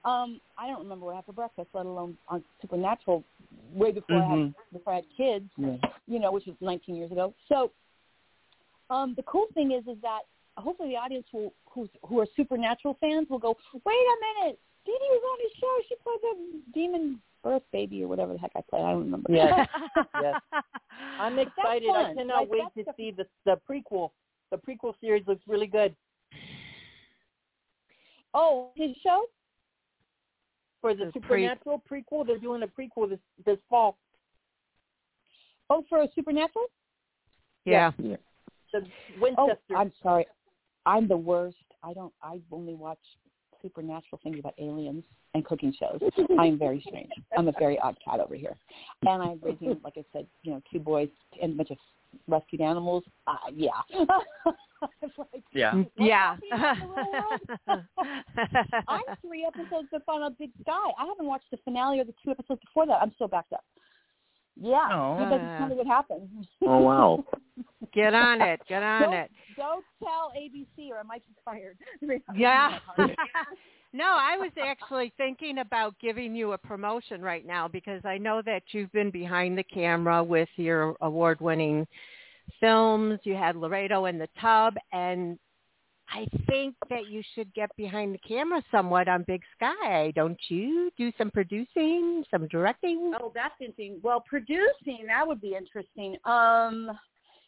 [0.05, 3.23] Um, I don't remember what I had for breakfast, let alone on Supernatural,
[3.73, 4.55] way before I had Mhm.
[4.73, 5.49] before I had kids.
[5.57, 5.77] Yeah.
[6.07, 7.33] You know, which was 19 years ago.
[7.49, 7.71] So,
[8.89, 10.21] um, the cool thing is, is that
[10.57, 15.09] hopefully the audience will, who's, who are Supernatural fans, will go, wait a minute, Dedee
[15.11, 15.77] was on his show.
[15.87, 18.83] She played the demon birth baby or whatever the heck I played.
[18.83, 19.31] I don't remember.
[19.31, 19.67] Yes.
[20.21, 20.39] Yes.
[21.19, 21.89] I'm excited.
[21.89, 22.15] I fun.
[22.15, 24.11] cannot Like, wait to the- see the the prequel.
[24.51, 25.95] The prequel series looks really good
[28.33, 29.25] oh, his show?
[30.81, 32.25] for the The pre- Supernatural prequel.
[32.25, 33.97] They're doing a prequel this this fall.
[35.69, 36.65] Oh, for a Supernatural?
[37.65, 37.91] yeah.
[37.99, 38.15] Oh,
[38.73, 38.85] the
[39.19, 39.57] Winchester.
[39.71, 40.25] Oh, I'm sorry.
[40.85, 41.57] I'm the worst.
[41.83, 42.13] I don't.
[42.23, 42.99] I only watch
[43.61, 45.99] supernatural things about aliens and cooking shows.
[46.39, 47.11] I'm very strange.
[47.37, 48.55] I'm a very odd cat over here,
[49.05, 51.09] and I'm raising, like I said, you know, two boys
[51.41, 51.77] and a bunch of
[52.27, 53.03] rescued animals.
[53.27, 53.69] Uh, yeah.
[55.17, 55.83] like Yeah.
[55.97, 56.35] Yeah.
[58.87, 60.91] I'm three episodes up on a big sky.
[60.99, 63.01] I haven't watched the finale or the two episodes before that.
[63.01, 63.63] I'm so backed up.
[64.59, 64.87] Yeah.
[64.91, 65.17] Oh.
[65.23, 66.29] You guys tell me what happened.
[66.63, 67.23] Oh wow.
[67.93, 68.61] Get on it.
[68.69, 69.31] Get on Don't- it.
[69.57, 71.77] Don't tell ABC or I might be fired.
[72.35, 72.79] Yeah.
[73.93, 78.41] no, I was actually thinking about giving you a promotion right now because I know
[78.45, 81.85] that you've been behind the camera with your award-winning
[82.59, 83.19] films.
[83.23, 85.37] You had Laredo in the Tub, and
[86.13, 90.91] I think that you should get behind the camera somewhat on Big Sky, don't you?
[90.97, 93.13] Do some producing, some directing.
[93.21, 93.99] Oh, that's interesting.
[94.03, 96.17] Well, producing that would be interesting.
[96.25, 96.91] Um,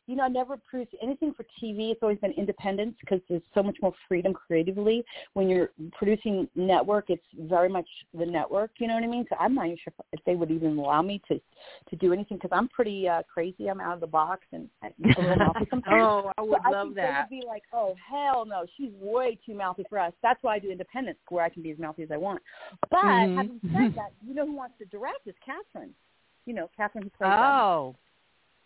[0.08, 1.92] you know, I never produced anything for TV.
[1.92, 5.04] It's always been independence because there's so much more freedom creatively.
[5.34, 8.72] When you're producing network, it's very much the network.
[8.80, 9.26] You know what I mean?
[9.30, 11.40] So I'm not even sure if they would even allow me to
[11.90, 13.70] to do anything because I'm pretty uh, crazy.
[13.70, 15.86] I'm out of the box and I'm a little mouthy sometimes.
[15.92, 17.30] oh, I would So I love think that.
[17.30, 20.14] They would be like, oh hell no, she's way too mouthy for us.
[20.22, 22.42] That's why I do independence, where I can be as mouthy as I want.
[22.90, 23.36] But Mhm.
[23.38, 25.90] having said that, you know who wants to direct is Katheryn.
[26.46, 27.32] You know, Katheryn who plays.
[27.34, 27.96] um, Oh,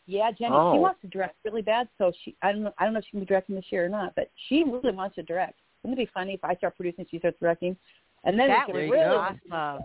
[0.08, 0.56] yeah, Jenny.
[0.56, 0.74] Oh.
[0.74, 1.88] She wants to direct really bad.
[1.98, 3.86] So she, I don't know, I don't know if she can be directing this year
[3.86, 5.60] or not, but she really wants to direct.
[5.84, 7.78] Wouldn't it be funny if I start producing, she starts directing,
[8.24, 9.84] and then that would can be awesome.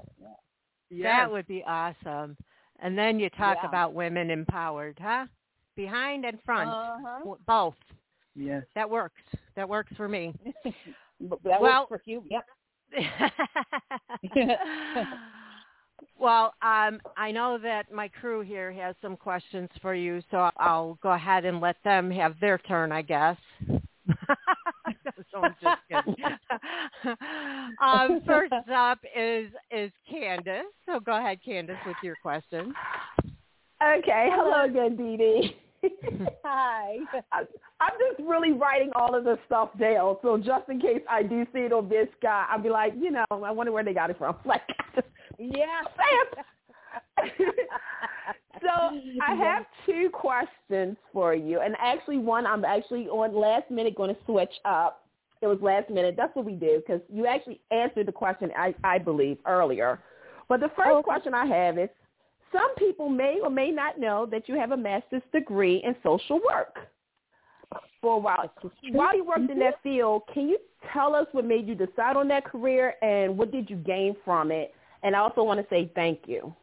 [0.88, 1.04] Yes.
[1.04, 2.36] That would be awesome.
[2.80, 3.68] And then you talk Yeah.
[3.68, 5.26] about women empowered, huh?
[5.76, 7.34] Behind and front, Uh-huh.
[7.46, 7.76] Both.
[8.34, 8.64] Yes.
[8.74, 9.20] That works.
[9.56, 10.34] That works for me.
[11.44, 12.24] That Well- works for you.
[12.28, 12.44] Yep.
[16.18, 20.98] well, um, I know that my crew here has some questions for you, so I'll
[21.02, 23.36] go ahead and let them have their turn, I guess.
[25.32, 26.16] so I'm just kidding.
[27.82, 30.64] um, first up is is Candace.
[30.86, 32.72] So go ahead, Candace, with your question.
[33.82, 34.28] Okay.
[34.30, 35.54] Hello again, Dedee.
[36.44, 36.98] Hi.
[37.32, 40.16] I'm just really writing all of this stuff down.
[40.22, 43.10] So just in case I do see it on this guy, I'll be like, you
[43.10, 44.36] know, I wonder where they got it from.
[44.44, 44.62] Like,
[45.50, 45.82] Yeah.
[48.60, 53.94] so I have two questions for you, and actually one I'm actually on last minute
[53.94, 55.06] going to switch up.
[55.40, 56.14] It was last minute.
[56.16, 60.00] That's what we do because you actually answered the question I, I believe earlier.
[60.48, 61.02] But the first Oh.
[61.02, 61.88] question I have is:
[62.52, 66.40] Some people may or may not know that you have a master's degree in social
[66.48, 66.78] work.
[68.02, 68.52] For a while,
[68.90, 69.88] while you worked in that mm-hmm.
[69.88, 70.58] field, can you
[70.92, 74.50] tell us what made you decide on that career and what did you gain from
[74.50, 74.74] it?
[75.02, 76.54] And I also want to say thank you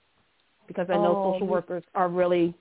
[0.67, 2.54] because I know Oh, social workers are really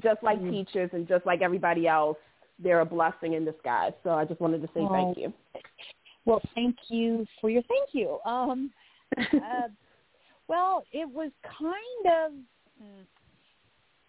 [0.00, 0.50] just like Mhm.
[0.50, 2.18] teachers and just like everybody else.
[2.58, 3.92] They're a blessing in disguise.
[4.02, 5.20] So I just wanted to say thank Oh.
[5.20, 5.32] you.
[6.24, 8.20] Well, thank you for your thank you.
[8.24, 8.72] Um,
[9.16, 9.16] uh,
[10.48, 12.32] well, it was kind of
[12.78, 13.02] hmm,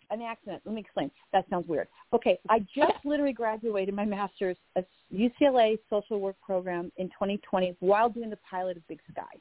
[0.09, 0.61] an accident.
[0.65, 1.11] Let me explain.
[1.31, 1.87] That sounds weird.
[2.13, 8.09] Okay, I just literally graduated my master's at UCLA social work program in 2020 while
[8.09, 9.39] doing the pilot of Big Sky.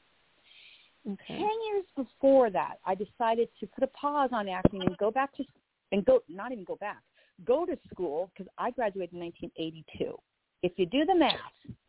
[1.27, 5.35] Ten years before that, I decided to put a pause on acting and go back
[5.37, 5.45] to
[5.93, 7.03] and go not even go back,
[7.45, 10.17] go to school because I graduated in 1982.
[10.63, 11.39] If you do the math,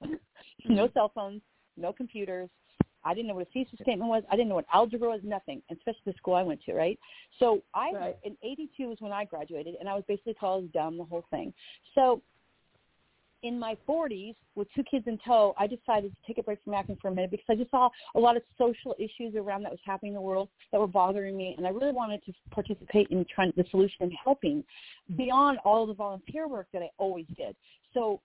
[0.66, 0.94] no hmm.
[0.94, 1.42] cell phones,
[1.78, 2.50] no computers.
[3.04, 4.24] I didn't know what a thesis statement was.
[4.30, 5.22] I didn't know what algebra was.
[5.24, 6.74] Nothing, especially the school I went to.
[6.74, 7.00] Right.
[7.40, 8.18] So I Right.
[8.24, 11.54] in '82 was when I graduated, and I was basically as dumb the whole thing.
[11.96, 12.22] So
[13.44, 16.74] in my 40s, with two kids in tow, I decided to take a break from
[16.74, 19.72] acting for a minute because I just saw a lot of social issues around that
[19.72, 23.08] was happening in the world that were bothering me, and I really wanted to participate
[23.10, 24.64] in trying the solution and helping
[25.16, 27.56] beyond all the volunteer work that I always did.
[27.94, 28.22] So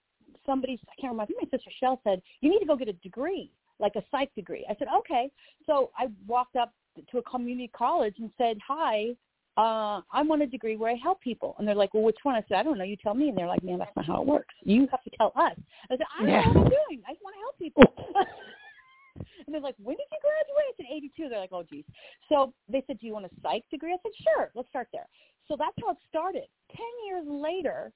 [0.46, 2.88] somebody, I can't remember, I think my sister Shell said, you need to go get
[2.88, 4.66] a degree, like a psych degree.
[4.68, 5.30] I said, okay.
[5.66, 6.72] So I walked up
[7.10, 9.08] to a community college and said, hi,
[9.56, 11.54] uh, I want a degree where I help people.
[11.58, 12.34] And they're like, well, which one?
[12.34, 12.84] I said, I don't know.
[12.84, 13.28] You tell me.
[13.28, 14.54] And they're like, man, that's not how it works.
[14.62, 15.56] You have to tell us.
[15.90, 16.40] I said, I don't Yeah.
[16.40, 17.02] know what I'm doing.
[17.06, 17.94] I just want to help people.
[19.46, 20.72] and they're like, when did you graduate?
[20.72, 21.28] I said, 82.
[21.28, 21.84] They're like, oh, geez.
[22.28, 23.92] So they said, do you want a psych degree?
[23.92, 24.50] I said, sure.
[24.54, 25.06] Let's start there.
[25.48, 26.46] So that's how it started.
[26.70, 27.92] Ten years later,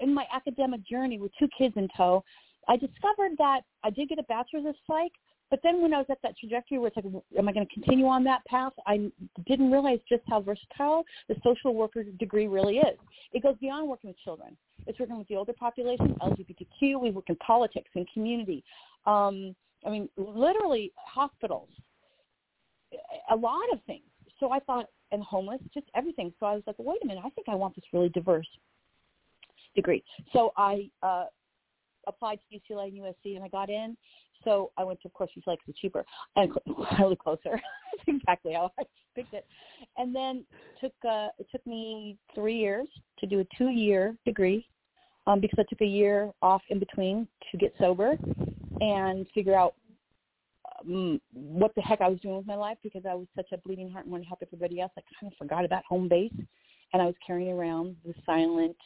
[0.00, 2.24] in my academic journey with two kids in tow,
[2.68, 5.12] I discovered that I did get a bachelor's of psych,
[5.52, 7.04] but then when I was at that trajectory where it's like,
[7.38, 8.72] am I going to continue on that path?
[8.86, 9.10] I
[9.46, 12.98] didn't realize just how versatile the social worker degree really is.
[13.34, 14.56] It goes beyond working with children.
[14.86, 16.98] It's working with the older population, LGBTQ.
[17.02, 18.64] We work in politics and community.
[19.04, 19.54] Um,
[19.86, 21.68] I mean, literally hospitals,
[23.30, 24.04] a lot of things.
[24.40, 26.32] So I thought, and homeless, just everything.
[26.40, 28.48] So I was like, wait a minute, I think I want this really diverse
[29.74, 30.02] degree.
[30.32, 31.26] So I uh,
[32.06, 33.98] applied to UCLA and USC, and I got in.
[34.44, 36.04] So I went to, of course, UCLA because it's cheaper
[36.36, 37.40] and highly closer.
[37.52, 38.82] That's exactly how I
[39.14, 39.46] picked it.
[39.96, 40.44] And then
[40.80, 44.66] took uh, it took me three years to do a two-year degree
[45.26, 48.16] um, because I took a year off in between to get sober
[48.80, 49.74] and figure out
[50.80, 53.58] um, what the heck I was doing with my life because I was such a
[53.58, 54.92] bleeding heart and wanted to help everybody else.
[54.96, 56.32] I kind of forgot about home base,
[56.92, 58.76] and I was carrying around the silent,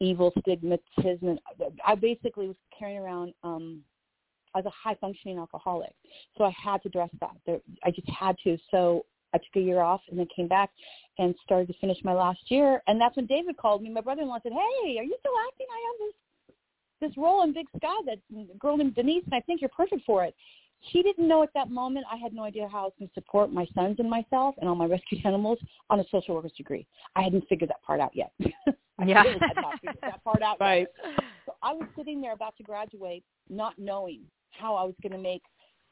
[0.00, 1.38] evil stigmatism.
[1.84, 3.82] I basically was carrying around um,
[4.58, 5.94] as a high functioning alcoholic,
[6.36, 7.36] so I had to address that.
[7.46, 8.58] There, I just had to.
[8.70, 10.70] So I took a year off and then came back
[11.18, 12.82] and started to finish my last year.
[12.86, 13.90] And that's when David called me.
[13.90, 15.66] My brother-in-law said, "Hey, are you still acting?
[15.70, 16.14] I have this
[17.00, 20.24] this role in Big Sky that girl named Denise, and I think you're perfect for
[20.24, 20.34] it."
[20.92, 22.06] She didn't know at that moment.
[22.10, 24.68] I had no idea how I was going to support my sons and myself and
[24.68, 25.58] all my rescued animals
[25.90, 26.86] on a social worker's degree.
[27.16, 28.32] I hadn't figured that part out yet.
[28.98, 29.22] I Yeah.
[29.22, 30.86] really had not figured that part out Right.
[31.02, 31.14] yet.
[31.46, 34.22] So I was sitting there about to graduate, not knowing
[34.58, 35.42] how I was going to make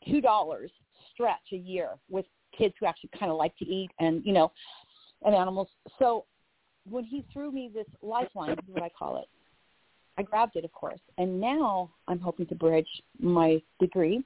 [0.09, 0.71] two dollars
[1.13, 2.27] stretch a year with
[2.57, 4.53] kids who actually kind of like to eat and you know
[5.25, 5.69] and animals.
[5.99, 6.25] So
[6.89, 9.29] when he threw me this lifeline, is what I call it,
[10.19, 12.89] I grabbed it, of course, and now I'm hoping to bridge
[13.21, 14.23] my degree,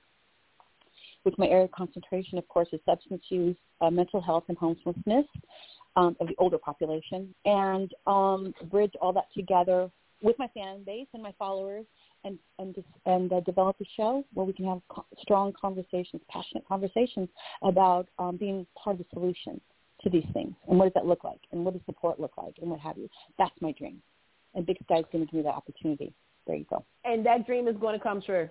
[1.24, 5.26] which my area of concentration, of course, is substance use, uh, mental health, and homelessness
[5.96, 9.90] um, of the older population, and um, bridge all that together
[10.22, 11.86] with my fan base and my followers,
[12.24, 16.22] and and dis- and uh, develop a show where we can have co- strong conversations,
[16.28, 17.28] passionate conversations
[17.62, 19.60] about um, being part of the solution
[20.02, 22.54] to these things, and what does that look like, and what does support look like,
[22.60, 23.08] and what have you.
[23.38, 24.00] That's my dream,
[24.54, 26.12] and Big Sky is going to give me that opportunity.
[26.46, 26.84] There you go.
[27.04, 28.48] And that dream is going to come true.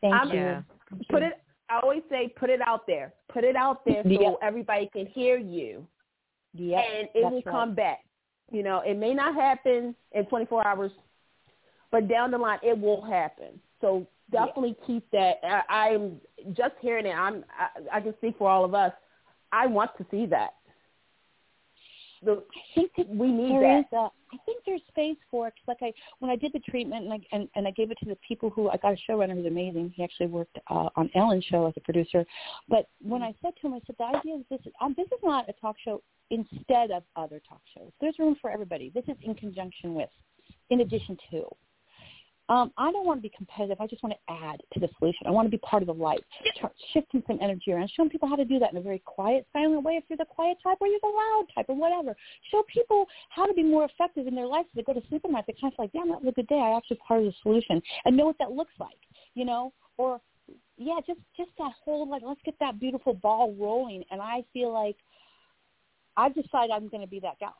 [0.00, 0.34] Thank I'm- you.
[0.36, 0.62] Yeah.
[1.10, 1.40] Put it.
[1.68, 3.12] I always say, put it out there.
[3.32, 4.34] Put it out there so Yeah.
[4.40, 5.84] everybody can hear you,
[6.54, 7.52] Yep, and it that's will right.
[7.52, 8.04] come back.
[8.52, 10.92] You know, it may not happen in 24 hours,
[11.90, 13.60] but down the line, it will happen.
[13.80, 15.34] So definitely keep that.
[15.44, 15.62] I,
[15.94, 16.20] I'm
[16.54, 17.14] just hearing it.
[17.14, 17.44] I'm.
[17.58, 18.92] I, I can speak for all of us.
[19.52, 20.54] I want to see that.
[22.22, 23.80] the I think that we need that.
[23.80, 25.54] is a, I think there's space for it.
[25.54, 27.98] 'cause like I, when I did the treatment and I and, and I gave it
[28.02, 29.92] to the people who I got a showrunner who's amazing.
[29.94, 32.24] He actually worked uh, on Ellen's show as a producer.
[32.68, 35.20] But when I said to him, I said the idea is this um, this is
[35.22, 37.92] not a talk show instead of other talk shows.
[38.00, 38.90] There's room for everybody.
[38.92, 40.10] This is in conjunction with,
[40.70, 41.44] in addition to.
[42.48, 43.80] Um, I don't want to be competitive.
[43.80, 45.26] I just want to add to the solution.
[45.26, 46.22] I want to be part of the light,
[46.92, 49.82] shifting some energy around, showing people how to do that in a very quiet, silent
[49.82, 49.94] way.
[49.94, 52.14] If you're the quiet type or you're the loud type or whatever,
[52.52, 54.66] show people how to be more effective in their life.
[54.66, 56.34] So they go to sleep at night, they're kind of like, damn, that was a
[56.34, 56.58] good day.
[56.58, 58.98] I actually part of the solution and know what that looks like,
[59.34, 60.20] you know, or
[60.76, 64.04] yeah, just just that whole like, let's get that beautiful ball rolling.
[64.10, 64.96] And I feel like
[66.16, 67.54] I've decided I'm going to be that gal.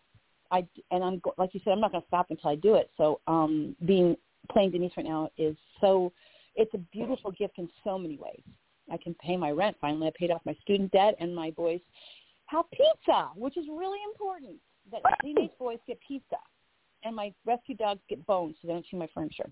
[0.52, 2.90] I and I'm like you said, I'm not going to stop until I do it.
[2.96, 4.16] So um, being
[4.46, 6.12] playing Denise right now is so
[6.54, 8.42] it's a beautiful gift in so many ways.
[8.90, 9.76] I can pay my rent.
[9.80, 11.80] Finally, I paid off my student debt, and my boys
[12.46, 14.56] have pizza, which is really important.
[14.92, 16.36] That teenage boys get pizza,
[17.02, 19.50] and my rescue dogs get bones, so they don't chew my furniture.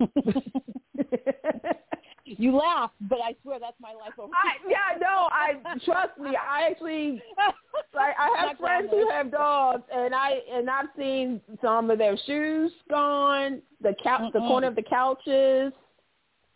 [2.24, 4.32] you laugh, but I swear that's my life over.
[4.34, 5.54] I yeah, no, I
[5.84, 6.36] trust me.
[6.36, 7.22] I actually
[7.94, 12.16] like I have friends who have dogs, and I and I've seen some of their
[12.26, 15.72] shoes gone, the couch, the corner of the couches,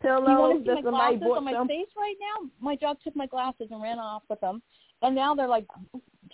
[0.01, 0.29] pillows.
[0.29, 1.69] You want to see my glasses on my them.
[1.69, 2.49] face right now?
[2.61, 4.63] My dog took my glasses and ran off with them,
[5.03, 5.67] and now they're like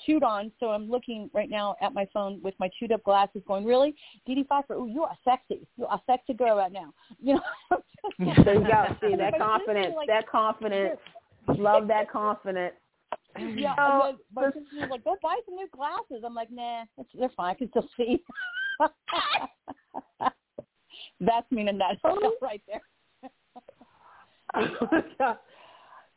[0.05, 0.51] chewed on.
[0.61, 3.95] So I'm looking right now at my phone with my chewed up glasses, going, "Really,
[4.29, 4.75] Dedee Pfeiffer?
[4.75, 5.67] Ooh, you are sexy.
[5.77, 7.43] You're a sexy girl right now." You know.
[8.45, 8.97] There you go.
[9.01, 9.95] See that confidence.
[9.97, 10.99] like, that confidence.
[11.49, 12.75] Love that confidence.
[13.39, 16.85] Yeah, So, and then my sister's like, "Go buy some new glasses." I'm like, "Nah,
[16.99, 17.51] it's, they're fine.
[17.51, 18.23] I can still see."
[21.21, 22.37] That's me in a nutshell oh.
[22.43, 22.81] right there.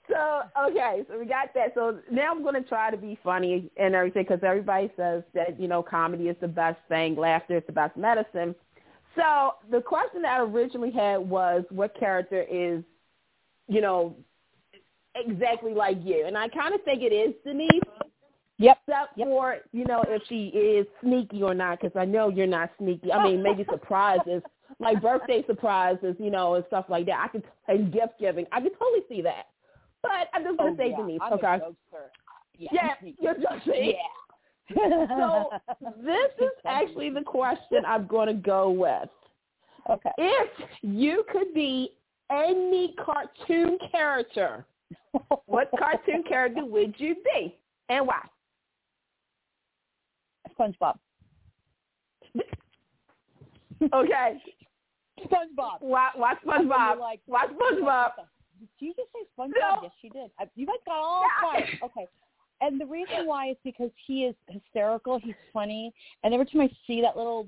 [0.09, 1.73] So okay, so we got that.
[1.73, 5.59] So now I'm going to try to be funny and everything because everybody says that
[5.59, 8.55] you know comedy is the best thing, laughter is the best medicine.
[9.15, 12.83] So the question that I originally had was, what character is,
[13.67, 14.15] you know,
[15.15, 16.25] exactly like you?
[16.27, 17.69] And I kind of think it is Denise.
[18.57, 18.77] Yep.
[18.87, 22.71] Except for you know if she is sneaky or not, because I know you're not
[22.77, 23.11] sneaky.
[23.11, 24.41] I mean, maybe surprises,
[24.79, 27.19] like birthday surprises, you know, and stuff like that.
[27.21, 28.45] I could and gift giving.
[28.53, 29.47] I could totally see that.
[30.07, 30.97] But I'm just gonna Oh, say yeah.
[30.97, 31.19] Denise.
[31.21, 31.59] I'm okay.
[32.57, 32.69] Yeah.
[32.71, 33.67] Yeah, you're just.
[33.67, 33.93] Yeah.
[35.17, 35.49] So
[36.03, 39.09] this is actually the question I'm going to go with.
[39.89, 40.09] okay.
[40.17, 40.49] If
[40.81, 41.91] you could be
[42.31, 44.65] any cartoon character,
[45.45, 47.55] what cartoon character would you be,
[47.89, 48.21] and why?
[50.57, 50.95] SpongeBob.
[53.93, 54.41] Okay,
[55.19, 55.81] SpongeBob.
[55.81, 56.09] why?
[56.15, 56.99] Why SpongeBob?
[56.99, 58.11] like- Why SpongeBob?
[58.59, 59.51] Did you just say SpongeBob?
[59.59, 59.79] No.
[59.83, 60.31] Yes, she did.
[60.39, 61.39] I, you guys got all Yeah.
[61.39, 61.69] quiet.
[61.83, 62.07] Okay.
[62.61, 65.19] And the reason why is because he is hysterical.
[65.19, 65.91] He's funny,
[66.23, 67.47] and every time I see that little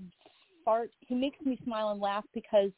[0.66, 2.72] fart, he makes me smile and laugh because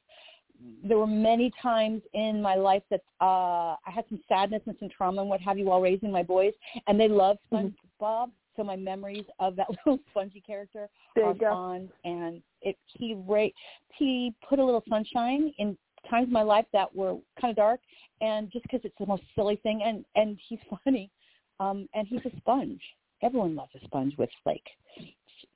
[0.83, 4.89] there were many times in my life that uh I had some sadness and some
[4.89, 6.53] trauma and what have you while raising my boys,
[6.87, 7.67] and they love Mm-hmm.
[8.03, 8.29] SpongeBob.
[8.55, 10.89] So my memories of that little spongy character
[11.23, 11.49] are go.
[11.49, 13.47] fond, and it he ra-
[13.97, 15.77] he put a little sunshine in
[16.09, 17.79] times in my life that were kind of dark,
[18.21, 21.09] and just because it's the most silly thing, and and he's funny,
[21.59, 22.81] um, and he's a sponge.
[23.21, 24.63] Everyone loves a sponge with like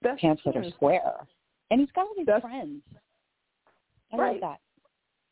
[0.02, 1.28] That's pants that are square,
[1.72, 2.82] and he's got all these That's- friends.
[4.12, 4.42] I Right.
[4.42, 4.58] love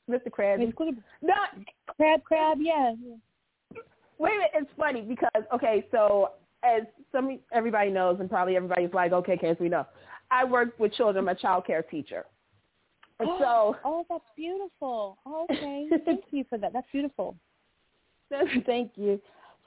[0.10, 0.14] that.
[0.14, 0.28] Mr.
[0.28, 0.58] I Krabs.
[0.60, 1.36] mean, including No,
[1.96, 2.94] crab, crab, yeah.
[4.18, 4.52] wait a minute.
[4.56, 6.32] It's funny because okay, so
[6.64, 9.86] as some everybody knows, and probably everybody's like, okay, Candace, we know.
[10.32, 11.28] I work with children.
[11.28, 12.26] I'm a child care teacher,
[13.22, 15.18] and so oh, that's beautiful.
[15.28, 16.74] Okay, thank you for that.
[16.74, 17.36] That's beautiful.
[18.66, 19.20] Thank you.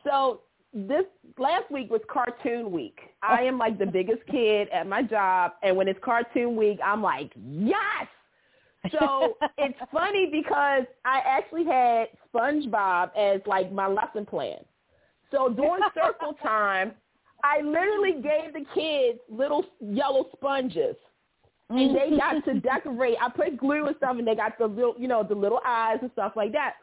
[0.04, 0.40] So
[0.72, 1.04] this
[1.38, 2.98] last week was cartoon week.
[3.22, 7.02] I am like the biggest kid at my job, and when it's cartoon week, I'm
[7.02, 8.06] like, yes.
[8.92, 14.58] So it's funny because I actually had SpongeBob as like my lesson plan.
[15.30, 16.92] So during circle time,
[17.42, 20.96] I literally gave the kids little yellow sponges.
[21.70, 23.16] And they got to decorate.
[23.20, 25.98] I put glue and stuff, and they got the little, you know, the little eyes
[26.02, 26.74] and stuff like that.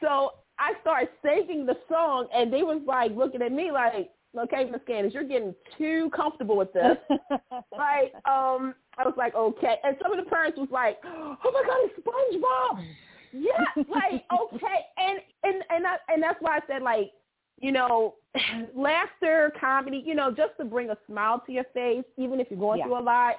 [0.00, 4.64] So I started singing the song, and they was like looking at me like, "Okay,
[4.70, 6.96] Miss Candace, you're getting too comfortable with this."
[7.72, 11.62] like, um, I was like, "Okay," and some of the parents was like, "Oh my
[11.66, 12.84] God, it's SpongeBob!"
[13.32, 17.12] Yeah, like okay, and and and I, and that's why I said like,
[17.60, 18.14] you know,
[18.74, 22.60] laughter, comedy, you know, just to bring a smile to your face, even if you're
[22.60, 22.86] going Yeah.
[22.86, 23.34] through a lot.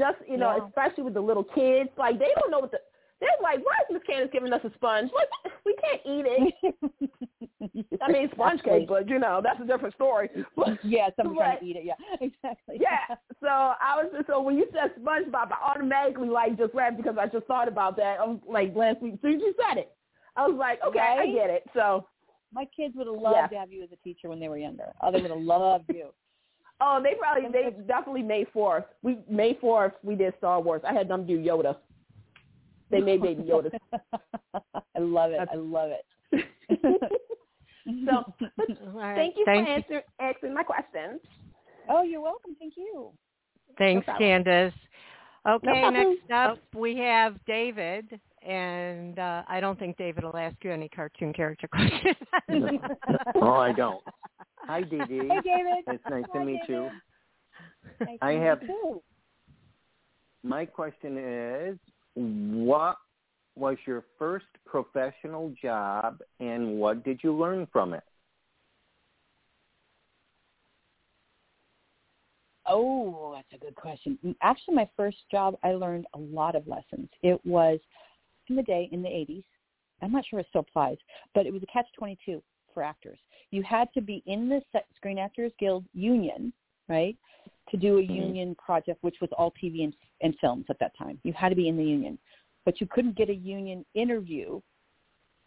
[0.00, 0.66] Just you know, Yeah.
[0.66, 2.78] especially with the little kids, like they don't know what the
[3.20, 5.10] they're like, why is Miss Candace giving us a sponge?
[5.14, 8.00] Like, we can't eat it.
[8.02, 10.30] I mean, sponge cake, but you know that's a different story.
[10.56, 11.84] But, yeah, someone but, trying to eat it.
[11.84, 12.78] Yeah, exactly.
[12.80, 13.14] Yeah.
[13.40, 17.16] So I was just so when you said SpongeBob, I automatically like just laughed because
[17.20, 18.20] I just thought about that.
[18.20, 19.92] Um, like last week, as you said it,
[20.36, 21.28] I was like, okay, right?
[21.28, 21.64] I get it.
[21.74, 22.06] So
[22.54, 23.46] my kids would have loved Yeah.
[23.48, 24.92] to have you as a teacher when they were younger.
[25.02, 26.08] Oh, they would have loved you.
[26.80, 28.84] Oh, they probably they definitely May fourth.
[29.02, 30.82] We May fourth we did Star Wars.
[30.86, 31.76] I had them do Yoda.
[32.90, 33.70] They made Baby Yoda.
[33.94, 35.48] I love it.
[35.50, 36.04] I love it.
[38.06, 38.50] so but
[38.86, 39.16] All right.
[39.16, 41.20] thank you Thank for answer, answering my questions.
[41.88, 42.56] oh, you're welcome.
[42.58, 43.10] Thank you.
[43.78, 44.18] Thanks, No.
[44.18, 44.74] Candace.
[45.48, 45.94] Okay, problem.
[45.94, 50.88] next up we have David, and uh, I don't think David will ask you any
[50.88, 52.16] cartoon character questions.
[53.36, 54.02] oh, I don't.
[54.66, 55.28] Hi, Dedee.
[55.28, 55.84] Hey, David.
[55.88, 56.74] It's nice Hi, to meet you.
[56.76, 56.92] David.
[58.00, 59.02] Nice to I meet have- you too.
[60.42, 61.76] My question is,
[62.14, 62.96] what
[63.56, 68.02] was your first professional job, and what did you learn from it?
[72.66, 74.18] Oh, that's a good question.
[74.42, 77.08] Actually, my first job, I learned a lot of lessons.
[77.22, 77.80] It was
[78.50, 79.44] in the day, in the 80s.
[80.02, 80.98] I'm not sure it still applies,
[81.34, 82.42] but it was a catch-22
[82.74, 83.18] for actors.
[83.50, 84.60] You had to be in the
[84.96, 86.52] Screen Actors Guild union,
[86.88, 87.16] right,
[87.70, 88.14] to do a Mhm.
[88.14, 91.20] union project, which was all TV and, and films at that time.
[91.24, 92.18] You had to be in the union,
[92.64, 94.60] but you couldn't get a union interview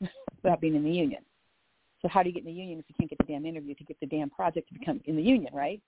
[0.44, 1.24] without being in the union.
[2.02, 3.76] So how do you get in the union if you can't get the damn interview
[3.76, 5.82] to get the damn project to become in the union, right?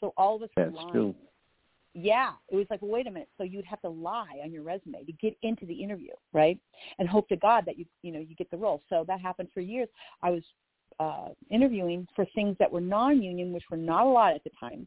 [0.00, 0.90] So all of us were That's lying.
[0.90, 1.14] true.
[2.00, 3.28] Yeah, it was like, well, wait a minute.
[3.38, 6.58] So you'd have to lie on your resume to get into the interview, right?
[6.98, 8.82] And hope to God that you, you know, you get the role.
[8.88, 9.88] So that happened for years.
[10.22, 10.42] I was
[11.00, 14.86] uh, interviewing for things that were non-union, which were not a lot at the time,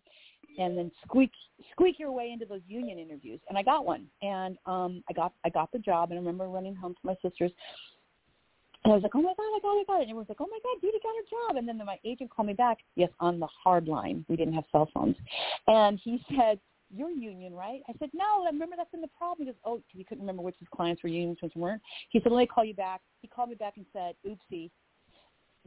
[0.58, 1.32] and then squeak
[1.72, 3.40] squeak your way into those union interviews.
[3.50, 6.12] And I got one, and um, I got I got the job.
[6.12, 7.52] And I remember running home to my sister's.
[8.84, 10.02] And I was like, oh my God, I got it, I got it.
[10.02, 11.58] And everyone's like, oh my God, Dee got her job.
[11.58, 14.26] And then my agent called me back, yes, on the hard line.
[14.28, 15.16] We didn't have cell phones.
[15.68, 16.60] And he said,
[16.94, 17.82] you're union, right?
[17.90, 19.48] I said, no, I remember that's been the problem.
[19.48, 21.82] He goes, oh, he couldn't remember which his clients were unions, which weren't.
[22.10, 23.02] He said, let me call you back.
[23.22, 24.70] He called me back and said, oopsie,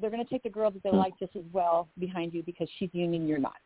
[0.00, 0.96] they're going to take the girl that they hmm.
[0.96, 3.56] like just as well behind you because she's union, you're not.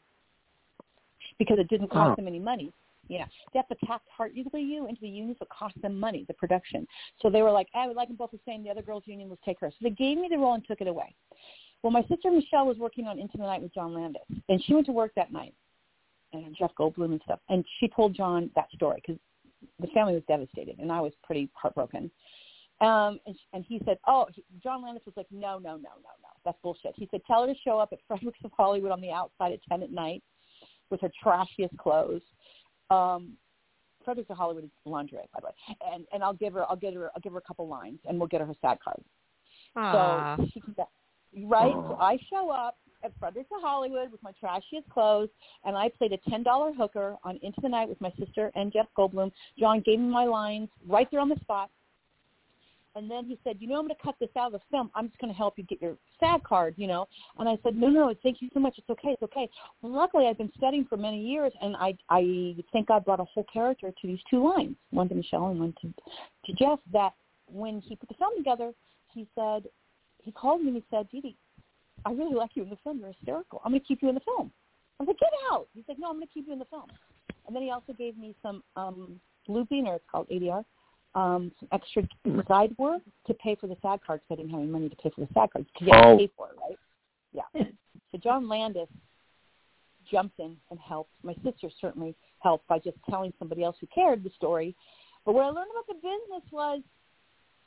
[1.38, 2.16] Because it didn't cost Oh.
[2.16, 2.72] them any money.
[3.09, 6.26] Yeah, they have to tax hardly you into the union, so it costs them money,
[6.28, 6.86] the production.
[7.22, 8.62] So they were like, "I would like them both the same.
[8.62, 10.82] The other girl's union, let's take her." So they gave me the role and took
[10.82, 11.14] it away.
[11.82, 14.74] Well, my sister Michelle was working on Into the Night with John Landis, and she
[14.74, 15.54] went to work that night,
[16.33, 17.41] and Jeff Goldblum and stuff.
[17.49, 19.20] And she told John that story because
[19.81, 22.11] the family was devastated, and I was pretty heartbroken.
[22.81, 26.12] Um, and, and he said, "Oh, he, John Landis was like, no, no, no, no,
[26.22, 29.01] no, that's bullshit." He said, "Tell her to show up at Fredericks of Hollywood on
[29.01, 30.22] the outside at ten at night
[30.91, 32.22] with her trashiest clothes."
[32.91, 33.33] Um,
[34.05, 36.95] Fredericks of Hollywood is lingerie, by the way, and and I'll give her, I'll get
[36.95, 39.03] her, I'll give her a couple lines, and we'll get her her SAG card.
[39.76, 40.37] Aw.
[40.37, 40.89] So she can get
[41.45, 41.72] right.
[41.72, 45.28] So I show up at Fredericks of Hollywood with my trashiest clothes,
[45.64, 48.72] and I played a ten dollar hooker on Into the Night with my sister and
[48.72, 49.32] Jeff Goldblum.
[49.59, 51.70] John gave me my lines right there on the spot.
[52.94, 54.90] And then he said, you know, I'm going to cut this out of the film.
[54.96, 57.07] I'm just going to help you get your SAG card, you know.
[57.38, 58.74] And I said, no, no, thank you so much.
[58.76, 59.11] It's okay.
[59.11, 59.49] It's okay.
[59.82, 63.24] Well, luckily, I've been studying for many years, and I, I think God brought a
[63.24, 65.94] whole character to these two lines, one to Michelle and one to,
[66.46, 67.12] to Jeff, that
[67.46, 68.72] when he put the film together,
[69.12, 69.68] he said,
[70.22, 71.36] he called me and he said, Dedee,
[72.05, 72.99] I really like you in the film.
[72.99, 73.61] You're hysterical.
[73.64, 74.51] I'm going to keep you in the film.
[74.99, 75.68] I was like, get out.
[75.74, 76.86] He said, no, I'm going to keep you in the film.
[77.46, 80.64] And then he also gave me some um, looping, or it's called ADR,
[81.14, 82.03] um, some extra
[82.46, 85.11] side work to pay for the SAG cards I didn't have any money to pay
[85.14, 86.12] for the SAG cards because you have Oh.
[86.12, 86.78] to pay for it, right?
[87.32, 87.62] Yeah.
[88.11, 88.88] So John Landis
[90.11, 91.11] jumped in and helped.
[91.22, 94.74] My sister certainly helped by just telling somebody else who cared the story.
[95.24, 96.80] But what I learned about the business was,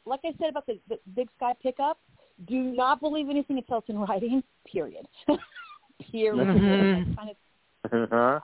[0.05, 1.99] like I said about the, the Big Sky pickup,
[2.47, 4.43] do not believe anything until it's in writing.
[4.71, 5.05] Period.
[6.11, 6.47] period.
[6.47, 7.05] Mhm.
[7.15, 8.39] That's kind of huh?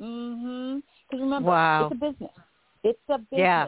[0.00, 0.78] Mm-hmm.
[1.08, 1.86] Because remember, Wow.
[1.86, 2.30] it's a business.
[2.84, 3.38] It's a business.
[3.38, 3.66] Yeah.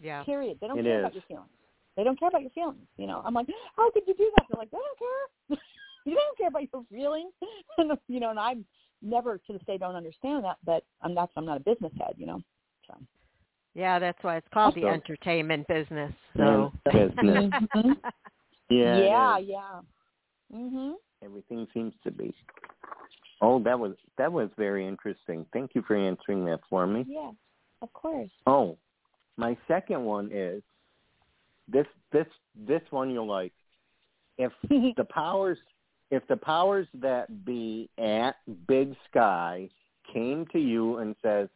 [0.00, 0.22] Yeah.
[0.24, 0.58] Period.
[0.60, 1.02] They don't It care is.
[1.02, 1.48] about your feelings.
[1.96, 2.86] They don't care about your feelings.
[2.96, 3.46] You know, I'm like,
[3.76, 4.46] how could you do that?
[4.50, 5.58] They're like, they don't care.
[6.04, 7.32] you don't care about your feelings.
[7.78, 8.64] And, you know, and I'm
[9.02, 12.14] never to this day don't understand that, but I'm that's I'm not a business head.
[12.16, 12.40] You know.
[12.86, 12.96] So.
[13.74, 16.12] Yeah, that's why it's called the Also- entertainment business.
[16.36, 17.50] So Business.
[18.72, 18.98] Yeah.
[18.98, 19.38] yeah.
[19.38, 19.80] Yeah.
[20.54, 20.94] Mhm.
[21.22, 22.34] Everything seems to be.
[23.40, 25.46] Oh, that was that was very interesting.
[25.52, 27.04] Thank you for answering that for me.
[27.08, 27.32] Yeah.
[27.80, 28.30] Of course.
[28.46, 28.76] Oh,
[29.36, 30.62] my second one is
[31.68, 33.52] this this this one you'll like.
[34.38, 34.52] If
[34.96, 35.58] the powers
[36.10, 38.36] if the powers that be at
[38.68, 39.68] Big Sky
[40.12, 41.48] came to you and says,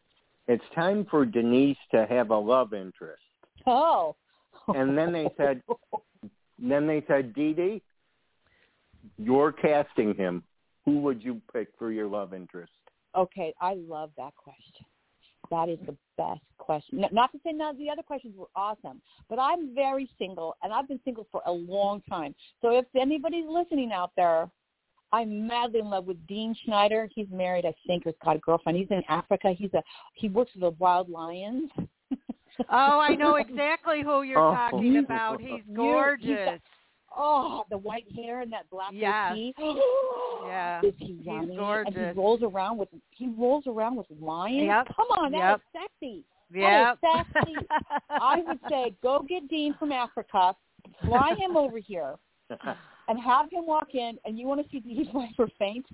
[0.49, 3.23] It's time for Denise to have a love interest
[3.67, 4.17] oh.
[4.69, 5.63] And then they said-
[6.59, 7.83] then they said, Dedee,
[9.19, 10.43] you're casting him,
[10.85, 12.73] who would you pick for your love interest?
[13.17, 14.87] Okay, I love that question.
[15.51, 17.05] That is the best question.
[17.13, 20.73] Not to say none of the other questions were awesome, but I'm very single, and
[20.73, 22.35] I've been single for a long time.
[22.61, 24.51] So if anybody's listening out there,
[25.13, 27.09] I'm madly in love with Dean Schneider.
[27.15, 28.77] He's married, I think, or has got a girlfriend.
[28.77, 29.55] He's in Africa.
[29.57, 29.83] He's a
[30.15, 31.71] he works with the wild lions.
[32.71, 34.55] Oh, I know exactly who you're Oh.
[34.55, 35.41] talking about.
[35.41, 36.61] He's You- he's gorgeous.
[37.19, 39.31] Oh, the white hair and that black Yes.
[39.33, 39.55] goatee.
[40.47, 40.81] Yeah.
[40.85, 41.57] Is he yummy?
[41.59, 44.65] And he rolls around with he rolls around with lions.
[44.67, 44.87] Yep.
[44.95, 45.57] Come on, that Yep.
[45.57, 46.25] is sexy.
[46.55, 46.99] Yep.
[47.03, 47.55] That is sexy.
[48.11, 50.55] I would say go get Dean from Africa,
[51.05, 52.15] fly him over here,
[53.09, 54.19] and have him walk in.
[54.25, 55.87] And you want to see Dean's wife or faint?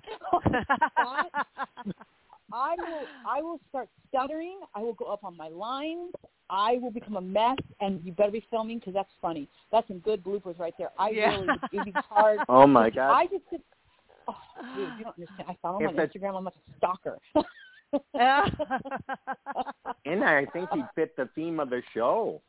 [2.52, 3.06] I will.
[3.26, 4.60] I will start stuttering.
[4.74, 6.12] I will go up on my lines.
[6.50, 9.48] I will become a mess, and you better be filming because that's funny.
[9.70, 10.90] That's some good bloopers right there.
[10.98, 11.30] I Yeah.
[11.30, 12.40] really it'd be hard.
[12.48, 13.10] Oh my God!
[13.10, 13.48] I just.
[13.50, 13.62] Did,
[14.28, 14.36] oh,
[14.76, 15.48] dude, you don't understand.
[15.48, 16.36] I follow him on Instagram.
[16.36, 17.18] I'm like a stalker.
[20.04, 22.42] and I think he fit the theme of the show.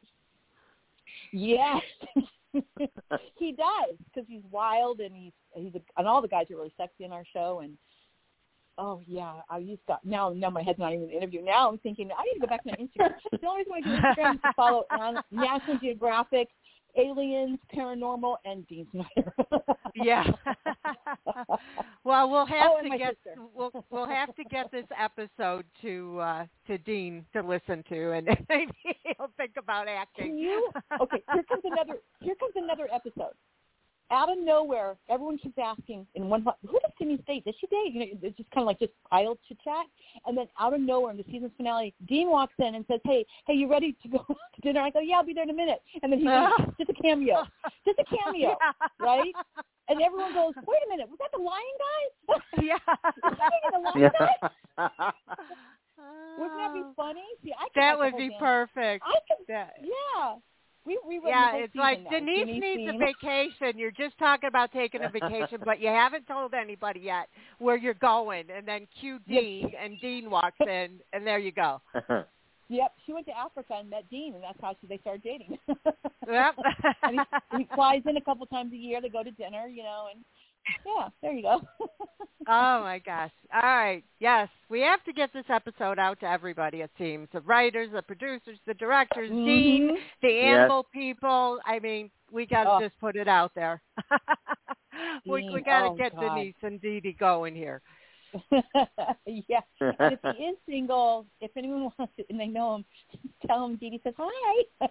[1.32, 1.82] yes,
[2.54, 6.74] he does because he's wild and he's he's a, and all the guys are really
[6.78, 7.78] sexy in our show and.
[8.78, 10.30] Oh yeah, I used to now.
[10.30, 11.42] Now my head's not even in the interview.
[11.44, 13.14] Now I'm thinking I need to go back to my Instagram.
[13.32, 14.84] the only reason I do Instagram is to follow
[15.32, 16.48] National Geographic,
[16.98, 19.34] Aliens, Paranormal, and Dean Schneider.
[19.96, 20.24] yeah.
[22.04, 23.16] well, we'll have Oh, to get
[23.54, 28.28] we'll we'll have to get this episode to uh to Dean to listen to, and
[28.50, 28.72] maybe
[29.04, 30.30] he'll think about acting.
[30.30, 30.70] Can you?
[31.02, 32.00] Okay, here comes another.
[32.22, 33.34] Here comes another episode.
[34.14, 36.46] Out of nowhere, everyone keeps asking in one.
[36.68, 37.44] Who does Sydney date?
[37.46, 37.94] Does she date?
[37.94, 39.88] You know, it's just kind of like just idle chit chat.
[40.28, 43.26] And then out of nowhere, in the season finale, Dean walks in and says, "Hey,
[43.48, 45.54] hey, you ready to go to dinner?" I go, "Yeah, I'll be there in a
[45.54, 47.44] minute." And then he goes, "Just a cameo,
[47.86, 48.56] just a cameo,
[49.00, 49.34] right?"
[49.90, 52.04] And everyone goes, "Wait a minute, was that the lion guy?
[52.64, 52.78] Yeah.
[53.24, 54.12] Was that even the lion
[54.78, 55.12] guy?
[56.38, 56.94] Wouldn't that be oh.
[56.96, 57.24] funny?
[57.44, 59.04] See, I That would be damn- perfect.
[59.06, 60.36] I could That- Yeah.
[60.86, 62.10] We we yeah, it's like.
[62.10, 63.80] Denise Denise needs a vacation.
[63.80, 67.30] You're just talking about taking a vacation, but you haven't told anybody yet
[67.60, 68.46] where you're going.
[68.56, 71.82] And then cue Dean, and Dean walks in, and there you go.
[72.70, 75.60] Yep, she went to Africa and met Dean, and that's how she, they started dating.
[76.26, 76.56] Yep.
[77.04, 77.20] and
[77.52, 79.02] he, he flies in a couple times a year.
[79.02, 80.24] They go to dinner, you know, and
[80.86, 81.62] yeah, there you go.
[82.46, 83.32] Oh my gosh.
[83.54, 84.04] All right.
[84.20, 84.50] Yes.
[84.68, 87.30] We have to get this episode out to everybody, it seems.
[87.32, 89.98] The writers, the producers, the directors, Dean, Mhm.
[90.22, 90.84] the Yes.
[90.92, 91.62] people.
[91.66, 92.80] I mean, we got to Oh.
[92.82, 93.82] just put it out there.
[95.26, 96.36] we we got to oh, get God.
[96.36, 97.82] Denise and Dedee going here.
[99.28, 99.60] yeah.
[99.80, 102.86] And if he is single, if anyone wants it and they know him,
[103.48, 104.88] tell him Dedee says hi.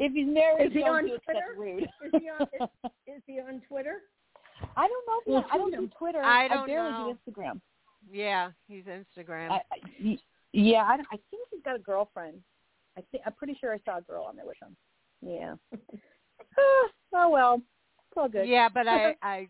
[0.00, 1.40] if he's married, Is he don't on do Twitter?
[1.46, 1.82] that's rude.
[1.84, 2.42] Is he on?
[2.42, 3.98] Is, is he on Twitter?
[4.76, 5.20] I don't know.
[5.20, 5.96] If Well, I don't tweet do.
[5.98, 6.22] Twitter.
[6.22, 7.16] I don't barely know.
[7.26, 7.60] do Instagram.
[8.12, 9.50] yeah, he's Instagram.
[9.50, 10.18] I, I,
[10.52, 12.38] yeah, I, I think he's got a girlfriend.
[12.96, 14.76] I think I'm pretty sure I saw a girl on there with him.
[15.20, 15.54] Yeah.
[16.58, 18.46] oh, oh well, it's all good.
[18.48, 19.48] yeah, but I, I,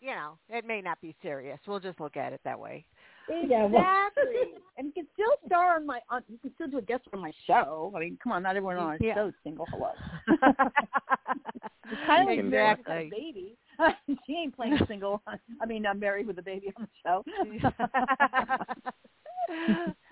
[0.00, 1.58] you know, it may not be serious.
[1.66, 2.84] We'll just look at it that way.
[3.28, 3.64] Exactly.
[4.78, 6.00] and you can still star on my.
[6.10, 7.92] On, he can still do a guest on my show.
[7.94, 9.14] I mean, come on, not everyone on our Yeah.
[9.14, 9.66] show is single.
[9.70, 9.90] Hello.
[11.90, 13.10] It's kind of like married with a exactly.
[13.10, 13.56] baby.
[14.26, 15.22] she ain't playing single.
[15.26, 17.24] I mean, I'm married with a baby on the show.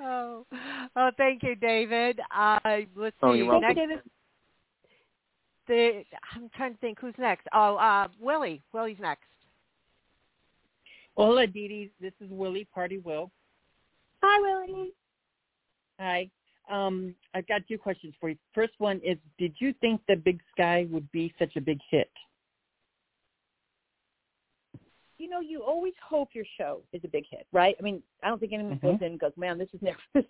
[0.02, 0.46] oh,
[0.96, 2.18] oh, thank you, David.
[2.34, 2.58] Uh,
[2.96, 3.38] let's Oh, see.
[3.38, 3.60] you're welcome.
[3.68, 3.98] Next, David.
[5.68, 6.02] the,
[6.34, 7.46] I'm trying to think who's next.
[7.52, 8.62] Oh, uh, Willie.
[8.72, 9.24] Willie's next.
[11.16, 11.90] Hola, Dedee.
[12.00, 13.30] This is Willie, Party Will.
[14.22, 14.92] Hi, Willie.
[15.98, 16.28] Hi.
[16.70, 18.36] Um, I've got two questions for you.
[18.54, 22.10] First one is, did you think the Big Sky would be such a big hit?
[25.18, 27.74] you know, you always hope your show is a big hit, right?
[27.78, 29.98] I mean, I don't think anyone goes in and goes, man, this is never.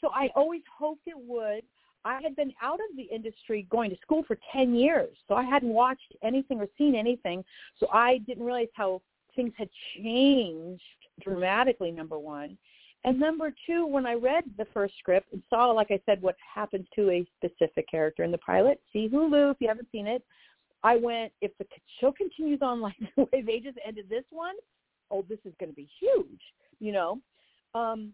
[0.00, 1.62] so I always hoped it would.
[2.04, 5.42] I had been out of the industry going to school for 10 years, so I
[5.42, 7.44] hadn't watched anything or seen anything.
[7.78, 9.02] So I didn't realize how
[9.34, 10.82] things had changed
[11.22, 12.56] dramatically, number one.
[13.04, 16.36] And number two, when I read the first script and saw, like I said, what
[16.54, 20.22] happens to a specific character in the pilot, see Hulu if you haven't seen it,
[20.82, 21.66] I went, if the
[22.00, 24.54] show continues on like the way they just ended this one,
[25.10, 26.40] oh, this is going to be huge,
[26.78, 27.18] you know.
[27.74, 28.12] Um,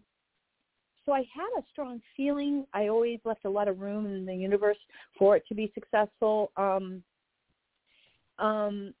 [1.05, 2.65] so I had a strong feeling.
[2.73, 4.77] I always left a lot of room in the universe
[5.17, 6.51] for it to be successful.
[6.57, 7.01] Um,
[8.39, 8.93] um,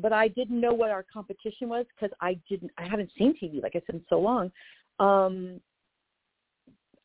[0.00, 2.70] but I didn't know what our competition was because I didn't.
[2.78, 4.50] I haven't seen TV like I said in so long.
[4.98, 5.60] Um,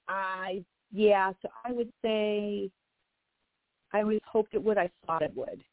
[0.07, 1.31] I yeah.
[1.41, 2.69] So I would say
[3.93, 4.77] I always hoped it would.
[4.77, 5.63] I thought it would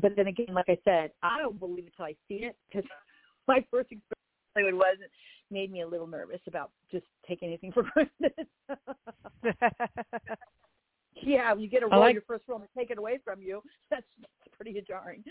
[0.00, 2.88] but then again, like I said, I don't believe it till I see it because
[3.48, 4.10] my first experience
[4.56, 5.10] it was it
[5.50, 8.46] made me a little nervous about just taking anything for granted.
[11.22, 13.42] yeah, when you get a role, like- your first role, and take it away from
[13.42, 13.62] you.
[13.90, 15.24] That's, that's pretty jarring.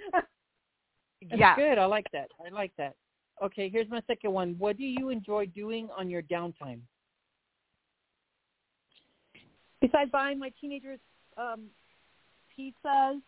[1.29, 1.55] That's Yeah.
[1.55, 1.77] good.
[1.77, 2.29] I like that.
[2.45, 2.95] I like that.
[3.41, 4.55] Okay, here's my second one.
[4.57, 6.81] What do you enjoy doing on your downtime?
[9.81, 10.99] Besides buying my teenagers
[11.35, 11.69] um,
[12.57, 13.21] pizzas,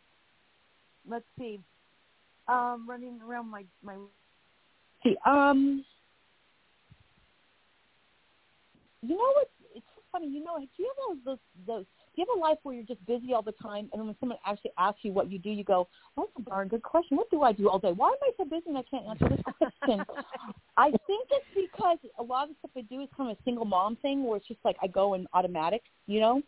[1.07, 1.59] let's see,
[2.47, 3.95] um, running around my my.
[5.03, 5.83] See, um,
[9.01, 9.49] you know what?
[9.75, 10.27] It's so funny.
[10.27, 11.85] You know, do you have those those those?
[12.15, 14.37] You have a life where you're just busy all the time, and then when someone
[14.45, 17.17] actually asks you what you do, you go, "That's a darn good question.
[17.17, 17.91] What do I do all day?
[17.91, 20.05] Why am I so busy and I can't answer this question?"
[20.77, 23.43] I think it's because a lot of the stuff I do is kind of a
[23.43, 26.41] single mom thing, where it's just like I go in automatic, you know.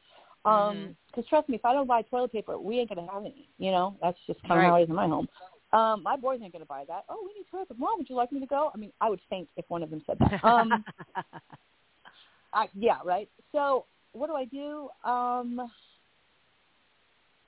[0.46, 3.50] Um, because trust me, if I don't buy toilet paper, we ain't gonna have any.
[3.58, 5.28] You know, that's just kind of how it is in my home.
[5.74, 7.04] Um, my boys ain't gonna buy that.
[7.10, 7.80] Oh, we need toilet paper.
[7.80, 8.72] Mom, would you like me to go?
[8.74, 10.44] I mean, I would faint if one of them said that.
[10.44, 10.86] Um,
[12.54, 13.30] I, yeah, right.
[13.52, 13.86] So
[14.18, 14.90] what do I do?
[15.10, 15.70] Um,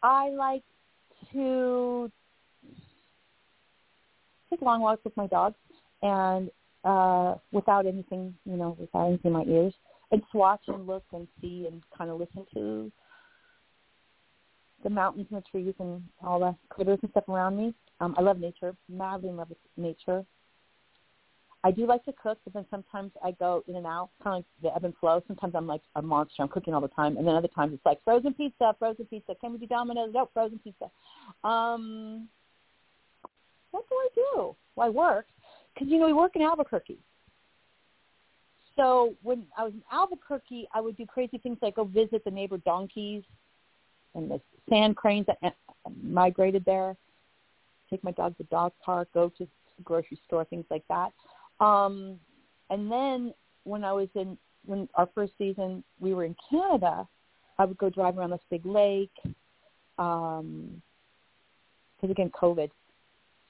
[0.01, 0.63] I like
[1.33, 2.11] to
[4.49, 5.53] take long walks with my dog,
[6.01, 6.49] and
[6.83, 9.73] uh, without anything, you know, without anything in my ears,
[10.11, 12.91] and just watch and look and see and kind of listen to
[14.83, 17.73] the mountains and the trees and all the critters and stuff around me.
[17.99, 20.23] Um, I love nature, madly love nature.
[21.63, 24.37] I do like to cook, but then sometimes I go in and out, kind of
[24.39, 25.21] like the ebb and flow.
[25.27, 26.41] Sometimes I'm like a monster.
[26.41, 29.35] I'm cooking all the time, and then other times it's like frozen pizza, frozen pizza.
[29.41, 30.11] Can we do Domino's?
[30.13, 30.89] Nope, frozen pizza.
[31.43, 32.29] Um,
[33.71, 34.55] what do I do?
[34.75, 35.25] Well, I work
[35.73, 36.99] because you know we work in Albuquerque.
[38.77, 42.31] So when I was in Albuquerque, I would do crazy things like go visit the
[42.31, 43.23] neighbor donkeys
[44.15, 44.39] and the
[44.69, 45.49] sand cranes that uh,
[46.01, 46.95] migrated there.
[47.89, 49.47] Take my dog to the dog park, go to
[49.83, 51.11] grocery store, things like that.
[51.59, 52.19] Um,
[52.69, 53.33] and then
[53.63, 57.07] when I was in when our first season we were in Canada,
[57.57, 59.11] I would go drive around this big lake.
[59.97, 60.81] Um,
[61.95, 62.69] because again, COVID.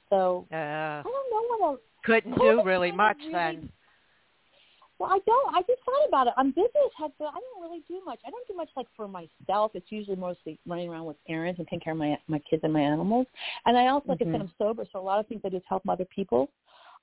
[0.10, 1.80] So Uh, I don't know what else.
[2.04, 3.72] couldn't COVID do really much really- then.
[4.98, 5.56] Well, I don't.
[5.56, 6.34] I just thought about it.
[6.36, 8.20] I'm busy as heck, but I don't really do much.
[8.26, 9.72] I don't do much like for myself.
[9.74, 12.74] It's usually mostly running around with errands and taking care of my my kids and
[12.74, 13.26] my animals.
[13.66, 14.32] And I also, like I Mhm.
[14.34, 16.50] said, I'm sober, so a lot of things I is help other people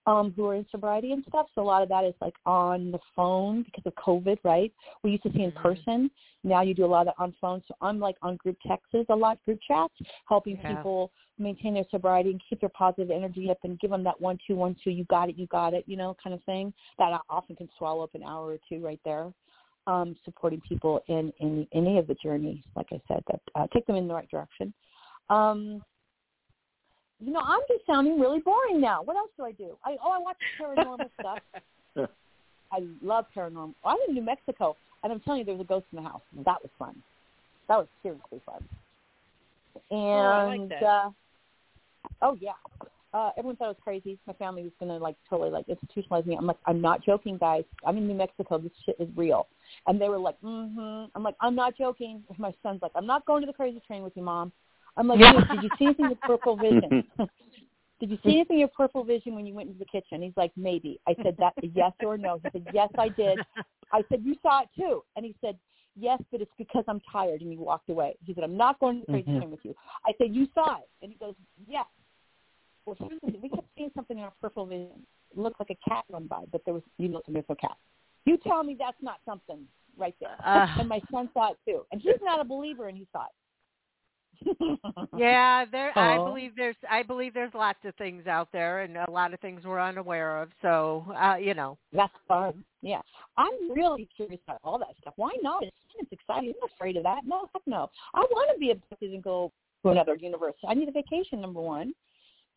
[0.07, 1.47] um, who are in sobriety and stuff.
[1.55, 4.73] So a lot of that is like on the phone because of COVID, right?
[5.03, 5.63] We used to see in Mhm.
[5.63, 6.11] person.
[6.45, 7.63] Now you do a lot of that on phone.
[7.67, 9.95] So I'm like on group texts a lot, group chats,
[10.29, 10.77] helping Yeah.
[10.77, 14.39] people maintain their sobriety and keep their positive energy up and give them that one
[14.47, 17.21] two one two you got it you got it you know kind of thing that
[17.29, 19.31] often can swallow up an hour or two right there
[19.87, 23.87] um supporting people in in any of the journeys like i said that uh, take
[23.87, 24.73] them in the right direction
[25.29, 25.83] um
[27.21, 29.03] you know i'm just sounding really boring now.
[29.03, 29.77] What else do i do?
[29.85, 31.39] I oh i watch paranormal stuff.
[32.73, 33.75] I love paranormal.
[33.85, 36.23] I'm in new mexico and i'm telling you there was a ghost in the house.
[36.45, 37.03] That was fun.
[37.69, 38.64] That was seriously fun.
[39.91, 40.83] And I like that.
[40.83, 41.11] uh
[42.23, 42.53] oh yeah.
[43.14, 44.19] Uh everyone thought I was crazy.
[44.27, 46.37] My family was gonna like totally like institutionalize me.
[46.37, 47.64] I'm like i'm not joking guys.
[47.87, 48.59] I'm in new mexico.
[48.59, 49.47] This shit is real.
[49.87, 52.23] And they were like mhm i'm like i'm not joking.
[52.37, 54.53] My son's like i'm not going to the crazy train with you mom
[54.97, 55.45] i'm like Yeah.
[55.51, 57.05] Did you see anything with peripheral vision
[58.01, 60.37] did you see anything in your peripheral vision when you went into the kitchen he's
[60.37, 63.39] like maybe i said that yes or no he said yes i did
[63.93, 65.05] I said, you saw it too.
[65.15, 65.57] And he said,
[65.95, 67.41] yes, but it's because I'm tired.
[67.41, 68.17] And he walked away.
[68.25, 69.49] He said, I'm not going to the crazy Mhm.
[69.51, 69.77] with you.
[70.05, 70.89] I said, you saw it.
[71.03, 71.37] And he goes,
[71.69, 71.87] yes.
[72.85, 73.21] Well, thing.
[73.41, 75.07] we kept seeing something in our peripheral vision.
[75.31, 77.55] It looked like a cat run by, but there was, you looked and there's no
[77.55, 77.77] cat.
[78.25, 79.65] You tell me that's not something
[79.97, 80.37] right there.
[80.45, 80.67] Uh.
[80.81, 81.87] and my son saw it too.
[81.93, 83.33] And he's not a believer and he saw it.
[85.16, 85.93] Yeah, there.
[85.99, 86.76] I believe there's.
[86.91, 90.41] I believe there's lots of things out there, and a lot of things we're unaware
[90.43, 90.51] of.
[90.62, 91.78] So, uh, you know.
[91.93, 92.64] That's fun.
[92.82, 93.01] Yeah.
[93.37, 95.14] I'm really curious about all that stuff.
[95.16, 95.62] Why not?
[95.62, 96.51] It's, it's exciting.
[96.51, 97.20] I'm not afraid of that.
[97.26, 97.91] No, heck no.
[98.14, 100.55] I want to be abducted and go to another universe.
[100.68, 101.93] I need a vacation, number one.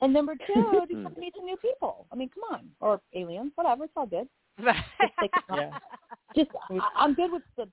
[0.01, 0.53] And number two,
[0.89, 2.05] to meet some new people.
[2.11, 2.69] I mean, come on.
[2.79, 3.85] Or aliens, whatever.
[3.85, 4.27] It's all good.
[4.63, 5.71] like- Yeah.
[6.35, 7.67] Just, I, I'm good with the,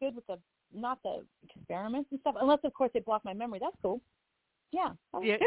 [0.00, 0.38] good with the,
[0.74, 2.36] not the experiments and stuff.
[2.40, 3.58] Unless, of course, they block my memory.
[3.60, 4.00] That's cool.
[4.70, 4.90] Yeah.
[5.12, 5.38] that was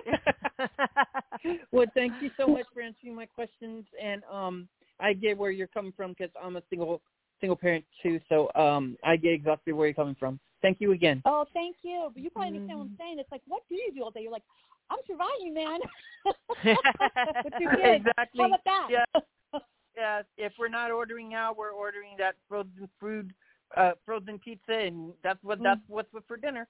[1.44, 1.56] Yeah.
[1.72, 4.68] well, thank you so much for answering my questions, and um,
[5.00, 7.02] I get where you're coming from because I'm a single
[7.40, 10.40] single parent too, so um, I get exactly where you're coming from.
[10.62, 11.22] Thank you again.
[11.26, 12.10] Oh, thank you.
[12.14, 13.20] But you probably understand what I'm saying.
[13.20, 14.22] It's like, what do you do all day?
[14.22, 14.44] You're like,
[14.92, 15.80] I'm surviving, man.
[16.64, 18.02] but you did.
[18.02, 18.42] Exactly.
[18.42, 18.88] How about that?
[18.92, 19.60] Yeah.
[19.98, 20.22] Yeah.
[20.38, 23.34] If we're not ordering out, we're ordering that frozen food,
[23.78, 25.64] uh, frozen pizza, and that's what Mm.
[25.64, 26.68] that's what's for dinner.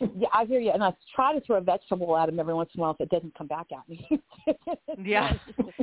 [0.00, 2.70] Yeah, I hear you, and I try to throw a vegetable at him every once
[2.74, 4.08] in a while if it doesn't come back at me.
[4.98, 5.34] Yeah.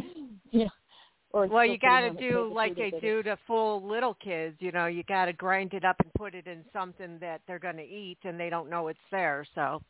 [0.52, 0.68] yeah.
[1.32, 4.16] Or Well, you got to putting on the do like they do to full little
[4.16, 4.56] kids.
[4.60, 7.60] You know, you got to grind it up and put it in something that they're
[7.60, 9.46] going to eat, and they don't know it's there.
[9.56, 9.82] So,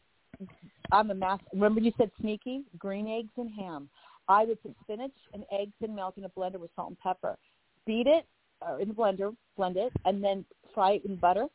[0.91, 1.39] I'm a mass.
[1.53, 2.63] Remember you said sneaky?
[2.77, 3.89] Green eggs and ham.
[4.27, 7.37] I would put spinach and eggs and milk in a blender with salt and pepper.
[7.85, 8.25] Beat it
[8.67, 11.47] uh, in the blender, blend it, and then fry it in butter,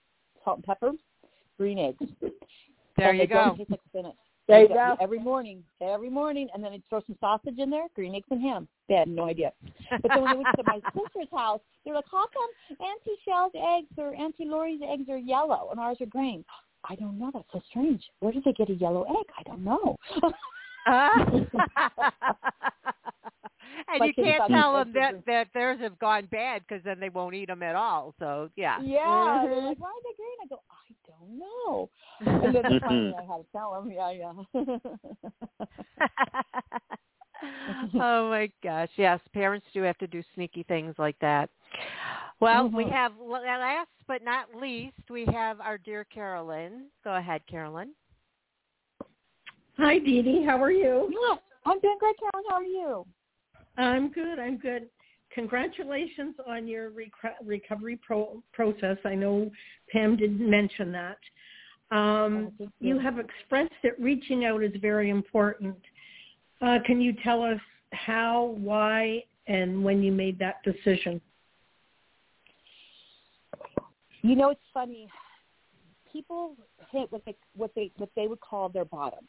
[0.45, 0.93] salt and pepper,
[1.59, 1.99] green eggs.
[2.97, 3.57] there and you they don't go.
[3.57, 4.15] taste like spinach.
[4.47, 4.97] There you They- go.
[5.01, 8.43] Every morning, every morning, and then I'd throw some sausage in there, green eggs and
[8.43, 8.69] ham.
[8.89, 9.53] They had no idea.
[9.91, 12.51] But then when they went to my sister's house, they were like, "How come
[12.87, 16.45] Auntie Shell's eggs or Auntie Lori's eggs are yellow and ours are green?"
[16.87, 17.31] I don't know.
[17.33, 18.05] That's so strange.
[18.21, 19.27] Where did they get a yellow egg?
[19.39, 19.97] I don't know.
[23.89, 27.09] and My you can't tell them that that theirs have gone bad because then they
[27.09, 28.15] won't eat them at all.
[28.19, 28.81] So yeah.
[28.83, 29.45] Yeah.
[29.45, 29.69] They're Mhm.
[29.69, 30.39] like, why are they green?
[30.43, 31.91] I go, I don't know.
[32.45, 34.33] And then finally I had to tell them, yeah, yeah.
[38.01, 41.51] oh my gosh, yes, parents do have to do sneaky things like that.
[42.41, 42.93] Well, we Mhm.
[42.93, 46.91] have last but not least, we have our dear Carolyn.
[47.03, 47.95] Go ahead, Carolyn.
[49.79, 50.45] Hi, Dedee.
[50.45, 51.09] How are you?
[51.11, 51.37] yeah.
[51.67, 52.45] I'm doing great, Carolyn.
[52.49, 53.07] How are you?
[53.77, 54.39] I'm good.
[54.39, 54.89] I'm good.
[55.35, 58.99] Congratulations on your rec- recovery pro- process.
[59.05, 59.51] I know
[59.91, 61.19] Pam didn't mention that.
[61.91, 62.99] Um, Oh, you you.
[62.99, 65.77] have expressed that reaching out is very important.
[66.61, 67.61] Uh, can you tell us
[67.93, 71.21] how, why, and when you made that decision?
[74.23, 75.09] You know, it's funny.
[76.11, 76.57] People
[76.91, 79.25] hit what they what they what they would call their bottom,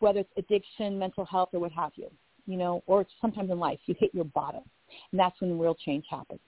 [0.00, 2.10] whether it's addiction, mental health, or what have you.
[2.48, 4.62] You know, or sometimes in life, you hit your bottom,
[5.12, 6.40] and that's when real change happens.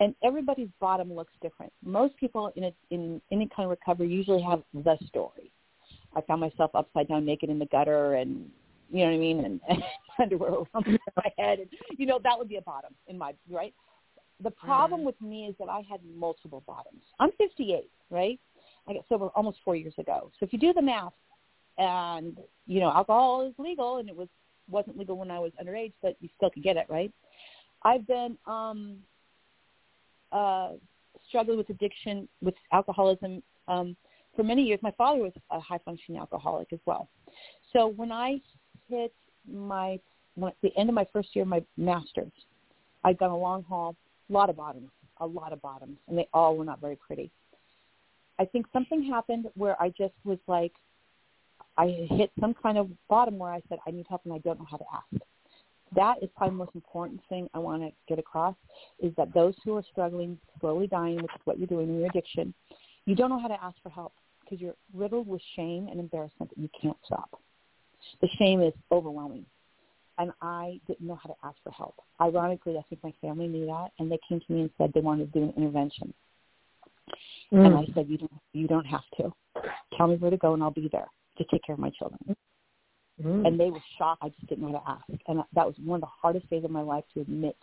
[0.00, 1.72] And everybody's bottom looks different.
[1.84, 5.52] Most people in a, in any kind of recovery usually have the story.
[6.16, 8.50] I found myself upside down, naked in the gutter, and
[8.90, 9.82] you know what I mean, and, and
[10.20, 10.66] underwear around
[11.16, 13.74] my head, and you know that would be a bottom in my right.
[14.42, 15.06] The problem mm-hmm.
[15.06, 17.02] with me is that I had multiple bottoms.
[17.20, 18.40] I'm 58, right?
[18.88, 20.32] I got sober almost four years ago.
[20.40, 21.12] So if you do the math,
[21.78, 24.28] and you know alcohol is legal, and it was
[24.70, 27.12] wasn't legal when I was underage, but you still could get it, right?
[27.82, 28.98] I've been um,
[30.32, 30.70] uh,
[31.28, 33.96] struggling with addiction, with alcoholism um,
[34.36, 34.80] for many years.
[34.82, 37.08] My father was a high functioning alcoholic as well.
[37.72, 38.40] So when I
[38.88, 39.12] hit
[39.50, 39.98] my
[40.34, 42.32] when, the end of my first year of my master's,
[43.04, 43.96] I'd gone a long haul,
[44.28, 47.30] a lot of bottoms, a lot of bottoms, and they all were not very pretty.
[48.38, 50.72] I think something happened where I just was like,
[51.76, 54.58] I hit some kind of bottom where I said, I need help and I don't
[54.58, 55.24] know how to ask.
[55.94, 58.54] That is probably the most important thing I want to get across
[59.00, 62.06] is that those who are struggling, slowly dying, which is what you're doing in your
[62.06, 62.54] addiction,
[63.06, 64.12] you don't know how to ask for help
[64.42, 67.40] because you're riddled with shame and embarrassment that you can't stop.
[68.20, 69.46] The shame is overwhelming.
[70.18, 71.94] And I didn't know how to ask for help.
[72.20, 75.00] Ironically, I think my family knew that, and they came to me and said they
[75.00, 76.12] wanted to do an intervention.
[77.52, 77.88] And mm.
[77.88, 79.32] I said, you don't, you don't have to.
[79.96, 81.08] Tell me where to go, and I'll be there
[81.40, 82.36] to take care of my children.
[83.46, 84.22] And they were shocked.
[84.22, 86.64] I just didn't know how to ask, and that was one of the hardest days
[86.64, 87.56] of my life to admit,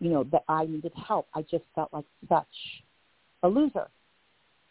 [0.00, 1.28] you know, that I needed help.
[1.34, 2.46] I just felt like such
[3.44, 3.88] a loser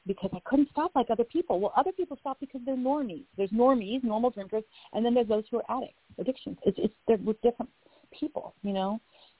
[0.07, 1.59] because I couldn't stop like other people.
[1.59, 3.25] Well, other people stop because they're normies.
[3.37, 6.57] There's normies, normal drinkers, and then there's those who are addicts, addictions.
[6.65, 7.71] It's, it's they're with different
[8.11, 8.99] people, you know.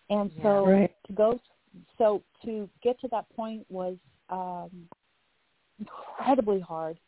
[0.10, 0.92] And so Right.
[1.08, 1.40] to go,
[1.98, 3.98] so to get to that point was
[4.30, 4.70] um,
[5.80, 7.00] incredibly hard.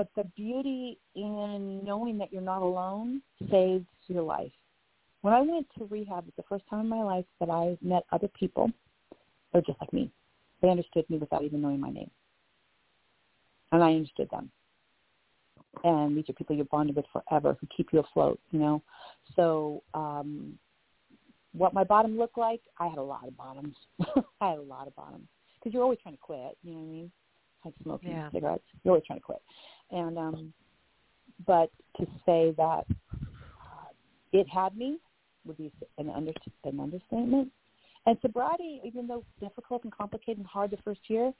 [0.00, 3.20] But the beauty in knowing that you're not alone
[3.50, 4.50] saves your life.
[5.20, 8.04] When I went to rehab, it's the first time in my life that I met
[8.10, 8.70] other people.
[9.52, 10.10] They're just like me.
[10.62, 12.10] They understood me without even knowing my name.
[13.72, 14.50] And I understood them.
[15.84, 18.82] And these are people you're bonded with forever who keep you afloat, you know.
[19.36, 20.58] So um
[21.52, 23.76] what my bottom looked like, I had a lot of bottoms.
[24.40, 25.28] I had a lot of bottoms.
[25.58, 27.12] Because you're always trying to quit, you know what I mean?
[27.66, 28.30] Like smoking Yeah.
[28.32, 28.64] cigarettes.
[28.82, 29.42] You're always trying to quit.
[29.90, 30.52] And um
[31.46, 33.88] but to say that uh,
[34.32, 34.98] it had me
[35.44, 36.32] would be an under
[36.64, 37.50] an understatement.
[38.06, 41.32] And sobriety, even though difficult and complicated and hard the first year,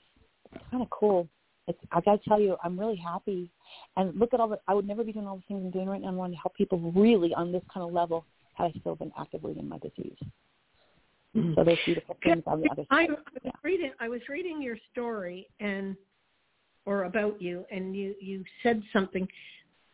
[0.53, 1.27] it's kind of cool.
[1.67, 3.49] It's, I got to tell you, I'm really happy.
[3.97, 5.87] And look at all the, I would never be doing all the things I'm doing
[5.87, 6.09] right now.
[6.09, 9.11] I wanted to help people really on this kind of level had I still been
[9.17, 10.17] actively in my disease.
[11.55, 13.09] So there's beautiful things on the other I, I side.
[13.11, 13.51] was Yeah.
[13.63, 13.91] reading.
[13.99, 15.95] I was reading your story and
[16.85, 19.27] or about you, and you you said something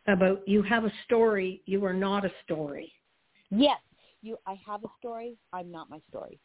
[0.07, 1.61] about you have a story.
[1.65, 2.91] You are not a story.
[3.49, 3.79] Yes,
[4.21, 4.37] you.
[4.45, 5.35] I have a story.
[5.53, 6.39] I'm not my story.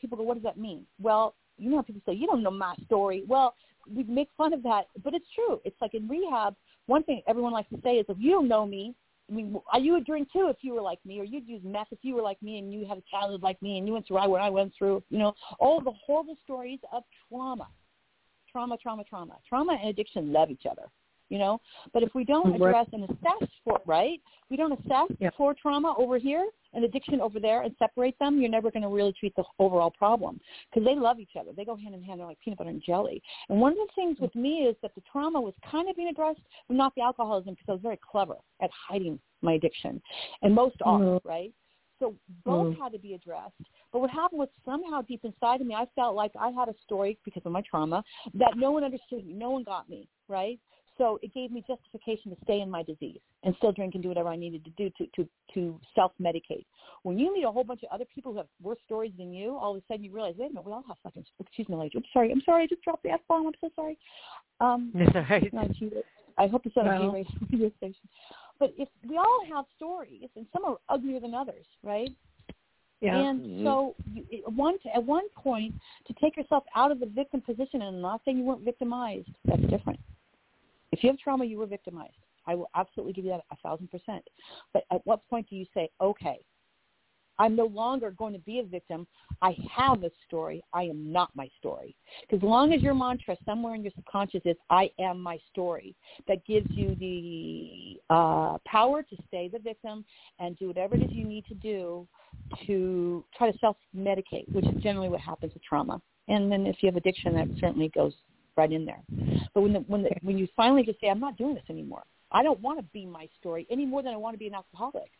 [0.00, 0.84] People go, what does that mean?
[1.00, 3.24] Well, you know, people say you don't know my story.
[3.26, 3.54] Well,
[3.90, 5.60] we make fun of that, but it's true.
[5.64, 6.54] It's like in rehab.
[6.86, 8.94] One thing everyone likes to say is, if you don't know me,
[9.30, 11.86] I mean, you would drink too if you were like me, or you'd use meth
[11.90, 14.06] if you were like me, and you had a childhood like me, and you went
[14.06, 15.02] through what I went through.
[15.08, 17.68] You know, all the horrible stories of trauma,
[18.54, 20.84] trauma, trauma, trauma, trauma, and addiction love each other
[21.30, 21.60] you know.
[21.92, 25.30] But if we don't address and assess for right, we don't assess yeah.
[25.36, 28.88] for trauma over here and addiction over there and separate them, you're never going to
[28.88, 30.38] really treat the overall problem
[30.70, 31.50] because they love each other.
[31.56, 32.20] They go hand in hand.
[32.20, 33.22] They're like peanut butter and jelly.
[33.48, 36.08] And one of the things with me is that the trauma was kind of being
[36.08, 40.00] addressed, but not the alcoholism because I was very clever at hiding my addiction,
[40.42, 41.02] and most mm-hmm.
[41.02, 41.52] are right.
[42.04, 42.78] So both mm.
[42.78, 43.54] had to be addressed.
[43.90, 46.74] But what happened was somehow deep inside of me, I felt like I had a
[46.84, 49.32] story because of my trauma that no one understood me.
[49.32, 50.58] No one got me, right?
[50.98, 54.08] So it gave me justification to stay in my disease and still drink and do
[54.08, 56.66] whatever I needed to do to to to self medicate.
[57.04, 59.56] When you meet a whole bunch of other people who have worse stories than you,
[59.56, 61.24] all of a sudden you realize, wait a minute, we all have fucking.
[61.40, 61.92] Excuse me, ladies.
[61.96, 62.30] I'm sorry.
[62.30, 62.64] I'm sorry.
[62.64, 63.46] I just dropped the f bomb.
[63.46, 63.98] I'm so sorry.
[64.60, 64.92] Um,
[65.30, 65.50] right.
[66.36, 67.02] I hope it's not well.
[67.02, 68.08] a radio station.
[68.58, 72.10] But if we all have stories, and some are uglier than others, right?
[73.00, 73.18] Yeah.
[73.18, 73.64] And Mhm.
[73.64, 75.74] so, you, at one at one point,
[76.06, 79.28] to take yourself out of the victim position, and I'm not saying you weren't victimized.
[79.44, 80.00] That's different.
[80.92, 82.14] If you have trauma, you were victimized.
[82.46, 84.26] I will absolutely give you that a thousand percent.
[84.72, 86.40] But at what point do you say, okay,
[87.38, 89.06] I'm no longer going to be a victim.
[89.42, 90.62] I have a story.
[90.72, 91.96] I am not my story.
[92.22, 95.94] Because as long as your mantra somewhere in your subconscious is, I am my story,
[96.28, 100.04] that gives you the uh, power to stay the victim
[100.38, 102.06] and do whatever it is you need to do
[102.66, 106.00] to try to self-medicate, which is generally what happens with trauma.
[106.28, 108.12] And then if you have addiction, that certainly goes
[108.56, 109.02] right in there.
[109.52, 112.02] But when the, when the, when you finally just say, I'm not doing this anymore.
[112.32, 114.54] I don't want to be my story any more than I want to be an
[114.54, 115.10] alcoholic,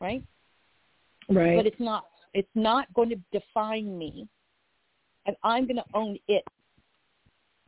[0.00, 0.22] right?
[1.28, 1.56] Right.
[1.56, 2.04] But it's not.
[2.32, 4.26] It's not going to define me,
[5.26, 6.44] and I'm going to own it.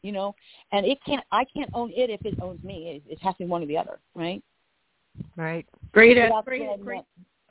[0.03, 0.35] You know,
[0.73, 1.25] and it can't.
[1.33, 3.03] I can't own it if it owns me.
[3.07, 4.43] It, it has to be one or the other, right?
[5.37, 5.67] Right.
[5.93, 7.03] Great, So great, great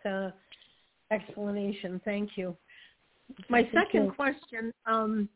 [0.06, 0.30] uh,
[1.12, 2.00] explanation.
[2.06, 2.56] Thank you.
[3.50, 4.12] My Thank second you.
[4.12, 5.28] question, um,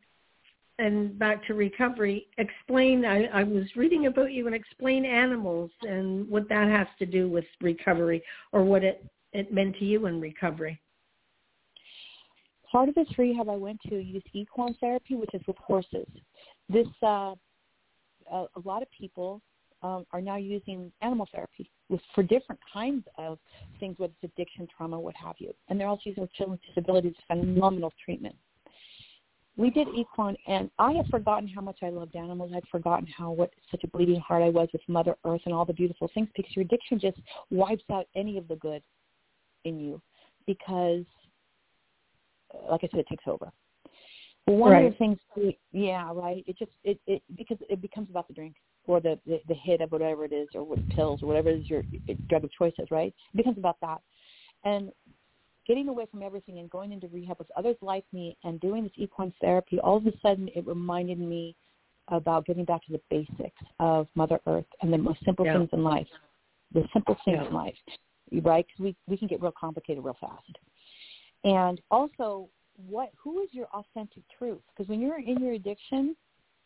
[0.78, 2.28] and back to recovery.
[2.38, 3.04] Explain.
[3.04, 7.30] I, I was reading about you and explain animals and what that has to do
[7.30, 9.04] with recovery, or what it
[9.34, 10.80] it meant to you in recovery.
[12.72, 16.08] part of this rehab I went to used equine therapy, which is with horses.
[16.70, 17.36] This uh,
[18.32, 19.42] a, a lot of people
[19.82, 23.40] um, are now using animal therapy with, for different kinds of
[23.80, 25.54] things, whether it's addiction, trauma, what have you.
[25.68, 27.16] And they're also using with children with disabilities.
[27.28, 28.36] Phenomenal treatment.
[29.58, 32.52] We did equine, and I had forgotten how much I loved animals.
[32.56, 35.66] I'd forgotten how what such a bleeding heart I was with Mother Earth and all
[35.66, 37.18] the beautiful things because your addiction just
[37.50, 38.82] wipes out any of the good
[39.66, 40.01] in you
[40.47, 41.03] because,
[42.70, 43.51] like I said, it takes over.
[44.45, 46.43] One of the things, we- yeah, right.
[46.47, 48.55] It just it it because it becomes about the drink
[48.88, 51.60] or the the, the hit of whatever it is or what pills or whatever it
[51.60, 51.84] is your
[52.30, 53.14] drug of choice is, right?
[53.34, 54.01] It becomes about that,
[54.64, 54.91] and
[55.68, 58.91] getting away from everything and going into rehab with others like me and doing this
[58.95, 59.80] equine therapy.
[59.80, 61.55] All of a sudden, it reminded me
[62.07, 65.60] about getting back to the basics of Mother Earth and the most simple Yeah.
[65.60, 66.07] things in life,
[66.74, 67.47] the simple things Yeah.
[67.49, 67.78] in life,
[68.44, 68.66] right?
[68.68, 70.58] Because we we can get real complicated real fast.
[71.44, 72.50] And also,
[72.88, 74.62] what who is your authentic truth?
[74.76, 76.16] Because when you're in your addiction,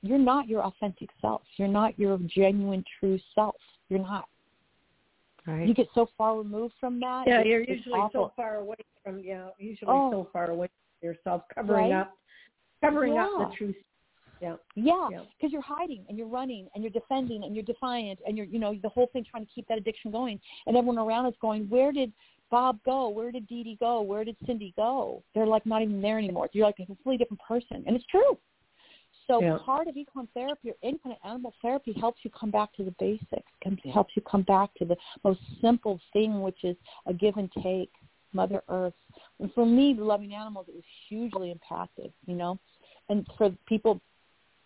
[0.02, 1.42] you're not your authentic self.
[1.58, 3.56] You're not your genuine true self.
[3.90, 4.28] You're not.
[5.46, 5.68] Right.
[5.68, 7.26] You get so far removed from that.
[7.28, 8.28] Yeah, it's- you're it's usually awful.
[8.30, 10.12] so far away from yeah, usually Oh.
[10.12, 10.68] so far away
[11.00, 12.02] from yourself, covering Right?
[12.02, 12.18] up,
[12.82, 13.76] covering up the truth.
[14.44, 14.56] Yeah.
[14.76, 18.48] Yeah, because you're hiding and you're running and you're defending and you're defiant and you're,
[18.48, 20.40] you know, the whole thing trying to keep that addiction going.
[20.66, 22.12] And everyone around is going, where did
[22.50, 23.08] Bob go?
[23.08, 24.02] Where did Dedee go?
[24.02, 25.24] Where did Cindy go?
[25.34, 26.50] They're like not even there anymore.
[26.54, 28.38] You're like a completely different person, and it's true.
[29.28, 29.60] So Yeah.
[29.60, 32.84] part of equine therapy or any kind of animal therapy helps you come back to
[32.84, 33.52] the basics.
[33.94, 36.76] Helps you come back to the most simple thing, which is
[37.06, 37.92] a give and take,
[38.34, 38.94] Mother Earth.
[39.40, 42.12] And for me, loving animals, it was hugely impacted.
[42.26, 42.60] You know,
[43.10, 44.02] and for people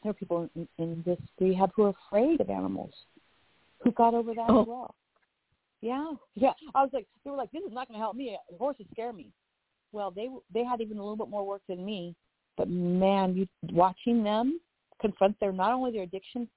[0.04, 2.94] there are people in, in this rehab who are afraid of animals
[3.84, 4.62] who got over that Oh.
[4.62, 4.96] as well.
[5.82, 6.54] Yeah, yeah.
[6.74, 8.36] I was like, they were like, this is not going to help me.
[8.58, 9.32] Horses scare me.
[9.92, 12.16] Well, they they had even a little bit more work than me,
[12.58, 14.60] but man, you watching them
[15.00, 16.50] confront their not only their addiction,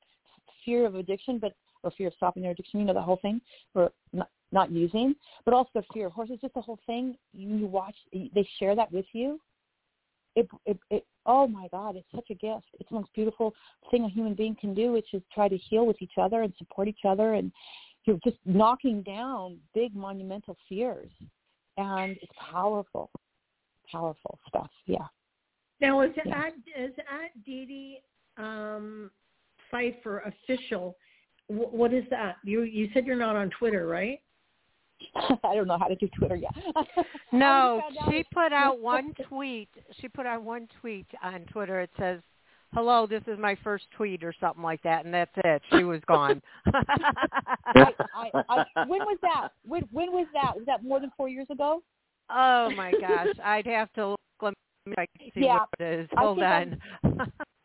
[0.65, 2.81] fear of addiction, but or fear of stopping their addiction.
[2.81, 3.41] You know the whole thing,
[3.75, 5.15] or not not using,
[5.45, 6.39] but also the fear of horses.
[6.41, 7.17] Just the whole thing.
[7.35, 7.95] You, you watch.
[8.13, 9.39] They share that with you
[10.37, 12.67] it, it, it, oh my God, it's such a gift.
[12.79, 13.55] It's the most beautiful
[13.91, 16.53] thing a human being can do, which is try to heal with each other and
[16.59, 17.35] support each other.
[17.35, 17.53] And
[18.05, 21.11] you're just knocking down big monumental fears.
[21.77, 23.11] And it's powerful,
[23.91, 24.71] powerful stuff.
[24.87, 25.07] Yeah.
[25.81, 26.45] Now is Yeah.
[26.47, 28.01] at is at Dee
[28.37, 29.11] um
[29.71, 30.97] Pfeiffer official.
[31.49, 32.37] W- what is that?
[32.45, 34.21] You you said you're not on Twitter, right?
[35.45, 36.53] I don't know how to do Twitter yet.
[37.33, 37.81] No,
[38.11, 39.69] she put out one tweet.
[40.01, 41.81] She put out one tweet on Twitter.
[41.81, 42.21] It says,
[42.75, 45.63] "Hello, this is my first tweet" or something like that, and that's it.
[45.71, 46.43] She was gone.
[46.67, 49.51] I, I, I, when was that?
[49.65, 50.57] When when was that?
[50.57, 51.83] Was that more than four years ago?
[52.31, 54.21] oh my gosh, I'd have to look.
[54.43, 54.55] Let
[55.19, 56.09] me see Yeah, what it is.
[56.17, 56.81] Hold on.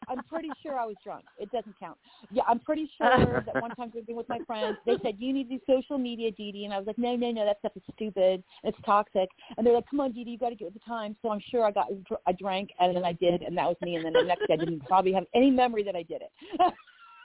[0.10, 1.26] I'm pretty sure I was drunk.
[1.40, 1.98] It doesn't count.
[2.32, 5.50] Yeah, I'm pretty sure that one time drinking with my friends, they said you need
[5.50, 7.84] to do social media, Dedee, and I was like, no, no, no, that stuff is
[7.96, 8.44] stupid.
[8.64, 9.30] It's toxic.
[9.58, 11.16] And they're like, come on, Dedee, you got to get with the times.
[11.22, 11.88] So I'm sure I got,
[12.26, 13.96] I drank, and then I did, and that was me.
[13.96, 16.74] And then the next day, I didn't probably have any memory that I did it.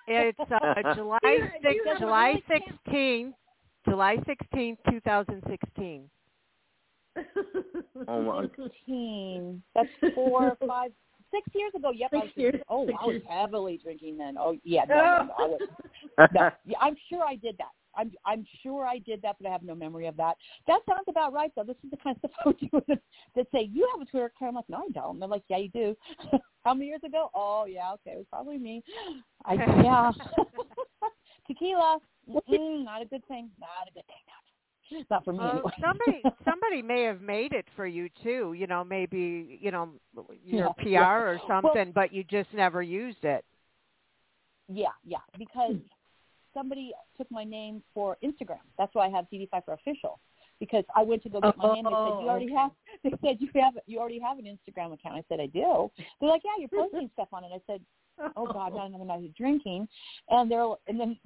[0.07, 1.19] It's uh, July
[1.63, 3.35] six, you have a July really sixteenth,
[3.89, 6.11] July sixteenth, two thousand sixteen.
[8.09, 8.47] Oh my.
[8.87, 9.63] Teen.
[9.75, 10.91] That's four, five,
[11.31, 11.91] six years ago.
[11.95, 12.11] Yep.
[12.13, 12.61] I was years.
[12.69, 13.23] Oh, Six I was years.
[13.29, 14.37] heavily drinking then.
[14.39, 14.85] Oh, yeah.
[14.89, 15.61] No, no, no, I was,
[16.35, 16.51] no.
[16.65, 17.71] Yeah, I'm sure I did that.
[17.97, 20.37] I'm I'm sure I did that, but I have no memory of that.
[20.67, 21.65] That sounds about right, though.
[21.65, 23.03] This is the kind of stuff I would do that,
[23.37, 24.51] that say you have a Twitter account.
[24.51, 25.15] I'm like, no, I don't.
[25.15, 25.97] And they're like, yeah, you do.
[26.65, 27.31] How many years ago?
[27.35, 28.83] Oh, yeah, okay, it was probably me.
[29.45, 30.13] I yeah.
[31.47, 33.51] Tequila, mm, not a good thing.
[33.59, 34.23] Not a good thing.
[34.91, 35.39] Not, not for me.
[35.39, 35.73] Well, anyway.
[35.81, 38.55] somebody somebody may have made it for you too.
[38.57, 39.91] You know, maybe you know
[40.45, 41.17] your Yeah, PR yeah.
[41.17, 43.45] or something, but you just never used it.
[44.69, 45.75] Yeah, yeah, because
[46.55, 48.61] somebody took my name for Instagram.
[48.79, 50.21] That's why I have Dedee Pfeiffer official.
[50.59, 52.55] Because I went to go get my name, they said you already oh, okay.
[52.55, 52.71] have.
[53.03, 55.17] They said you have you already have an Instagram account.
[55.17, 55.91] I said I do.
[56.21, 57.51] They're like, yeah, you're posting stuff on it.
[57.55, 57.81] I said,
[58.37, 59.89] oh God, not another night of drinking.
[60.29, 61.17] And they're and then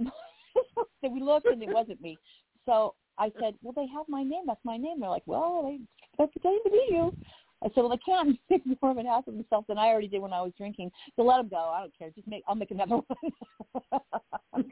[0.77, 2.17] so we looked and it wasn't me.
[2.65, 4.45] So I said, well, they have my name.
[4.47, 5.01] That's my name.
[5.01, 5.79] They're like, well, they
[6.19, 7.13] they're pretending to be you.
[7.63, 10.09] I said, well, they can't make more of an ass of themselves than I already
[10.09, 10.91] did when I was drinking.
[11.17, 11.57] So let them go.
[11.75, 12.11] I don't care.
[12.11, 12.43] Just make.
[12.49, 13.95] I'll make another one.
[14.55, 14.65] as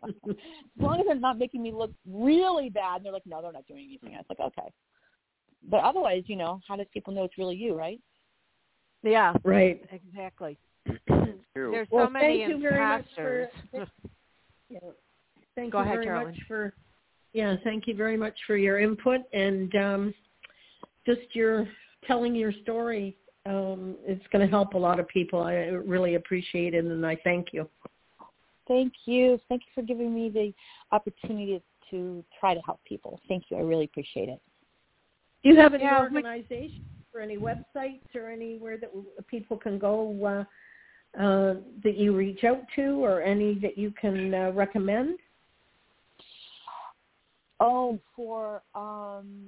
[0.78, 3.66] long as they're not making me look really bad, and they're like, no, they're not
[3.66, 4.14] doing anything.
[4.14, 4.68] I was like, okay.
[5.68, 8.00] But otherwise, you know, how does people know it's really you, right?
[9.04, 9.80] Yeah, right.
[9.92, 10.58] exactly.
[11.56, 13.48] There's Well, so many thank you very much for-
[14.68, 14.78] Yeah.
[15.54, 16.28] Thank Go you ahead, very Carolyn.
[16.28, 16.74] much for
[17.32, 20.14] yeah, thank you very much for your input and um,
[21.06, 21.66] just your
[22.06, 23.16] telling your story.
[23.44, 25.42] Um, it's going to help a lot of people.
[25.42, 27.68] I really appreciate it, and I thank you.
[28.68, 29.40] Thank you.
[29.48, 30.52] Thank you for giving me the
[30.94, 31.60] opportunity
[31.90, 33.20] to try to help people.
[33.28, 33.56] Thank you.
[33.56, 34.40] I really appreciate it.
[35.42, 38.92] Do you have any Yeah, we- organizations or any websites or anywhere that
[39.26, 44.32] people can go uh, uh, that you reach out to, or any that you can
[44.32, 45.18] uh, recommend?
[47.62, 49.46] Oh, for um,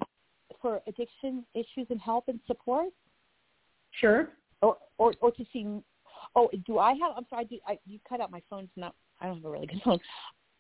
[0.62, 2.90] for addiction issues and help and support,
[3.90, 4.28] Sure.
[4.62, 5.66] or or, or to see.
[6.36, 7.12] Oh, do I have?
[7.16, 7.44] I'm sorry.
[7.46, 8.94] Do, I, you cut out my phone's not.
[9.20, 9.98] I don't have a really good phone.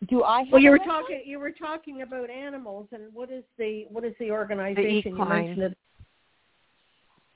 [0.08, 0.48] Do I have?
[0.52, 0.84] Well, you were website?
[0.84, 1.22] talking.
[1.24, 5.62] You were talking about animals, and what is the what is the organization you mentioned?
[5.62, 5.78] It.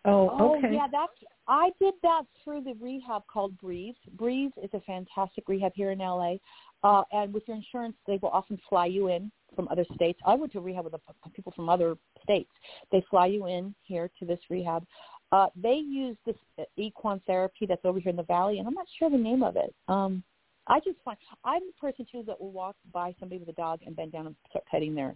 [0.04, 0.74] Oh, Oh okay.
[0.74, 1.12] yeah, that's
[1.46, 3.94] I did that through the rehab called Breeze.
[4.16, 6.34] Breeze is a fantastic rehab here in LA.
[6.82, 10.18] Uh, and with your insurance, they will often fly you in from other states.
[10.26, 12.50] I went to rehab with a, people from other states.
[12.92, 14.84] They fly you in here to this rehab.
[15.30, 16.36] Uh, they use this
[16.76, 19.56] equine therapy that's over here in the valley, and I'm not sure the name of
[19.56, 19.74] it.
[19.88, 20.22] Um,
[20.66, 23.80] I just find I'm the person too that will walk by somebody with a dog
[23.86, 25.14] and bend down and start petting their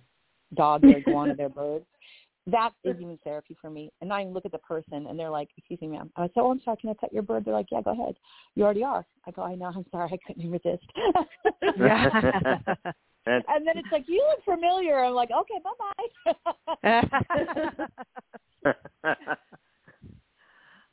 [0.54, 1.84] dog, their iguana, their bird.
[2.46, 3.92] That is even therapy for me.
[4.00, 6.50] And I look at the person and they're like, "Excuse me, ma'am." I say, "Oh,
[6.50, 6.76] I'm sorry.
[6.78, 8.16] Can I pet your bird?" They're like, "Yeah, go ahead."
[8.56, 9.06] You already are.
[9.26, 9.66] I go, "I know.
[9.66, 10.10] I'm sorry.
[10.12, 10.84] I couldn't resist."
[13.26, 13.38] Yeah.
[13.38, 16.02] That's, and then it's like, "You look familiar." I'm like, "Okay, bye bye."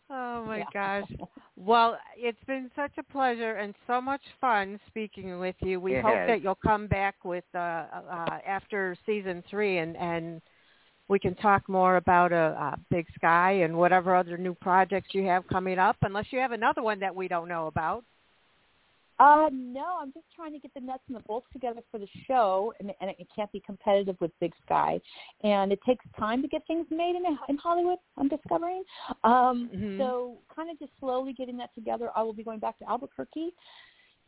[0.10, 0.66] oh my Yeah.
[0.74, 1.12] gosh.
[1.56, 5.80] Well, it's been such a pleasure and so much fun speaking with you.
[5.80, 6.28] We It hope has.
[6.28, 10.42] that you'll come back with uh, uh after season 3 and and
[11.10, 15.26] we can talk more about uh, uh Big Sky and whatever other new projects you
[15.26, 18.06] have coming up unless you have another one that we don't know about.
[19.20, 22.08] Uh, no, I'm just trying to get the nuts and the bolts together for the
[22.26, 25.00] show, and, and it can't be competitive with Big Sky,
[25.44, 28.00] and it takes time to get things made in in Hollywood.
[28.18, 28.84] I'm discovering,
[29.26, 29.98] um, Mhm.
[29.98, 32.12] so kind of just slowly getting that together.
[32.16, 33.54] I will be going back to Albuquerque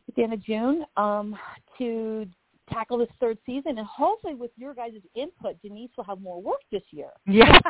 [0.10, 1.38] at the end of June um,
[1.78, 2.28] to
[2.72, 6.60] tackle this third season, and hopefully with your guys' input, Denise will have more work
[6.72, 7.10] this year.
[7.28, 7.60] Yeah.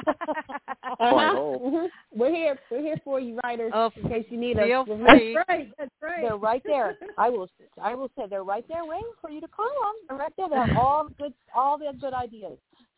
[0.99, 1.33] Uh-huh.
[1.35, 1.89] hope.
[2.13, 2.59] We're here.
[2.69, 4.87] We're here for you, writers, Oh, in case you need feel us.
[4.87, 5.33] Free.
[5.33, 5.71] That's right.
[5.79, 6.21] That's right.
[6.21, 6.97] They're right there.
[7.17, 7.49] I will.
[7.81, 9.93] I will say they're right there, waiting for you to call them.
[10.09, 10.49] They're right there.
[10.49, 12.57] They have all the good, all the good ideas.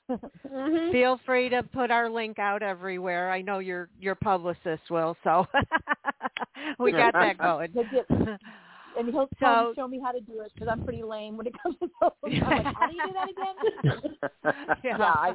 [0.09, 0.91] Mhm.
[0.91, 3.31] Feel free to put our link out everywhere.
[3.31, 5.45] I know your your publicist will, so
[6.79, 7.73] we got that going.
[8.95, 11.03] They get- and he'll So- come show me how to do it because I'm pretty
[11.03, 12.43] lame when it comes to social.
[12.47, 14.15] I'm like, how do you do that again?
[14.83, 14.97] Yeah.
[14.97, 15.31] yeah, I,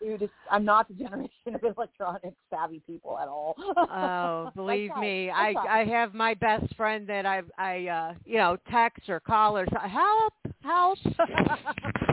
[0.00, 3.54] dude, it's, I'm not the generation of electronic savvy people at all.
[3.58, 5.00] Oh, believe tried.
[5.00, 5.80] me, I I.
[5.80, 9.66] I have my best friend that I I uh you know text or call or
[9.66, 10.98] so- help help.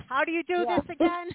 [0.10, 0.80] How do you do Yeah.
[0.80, 1.28] this again?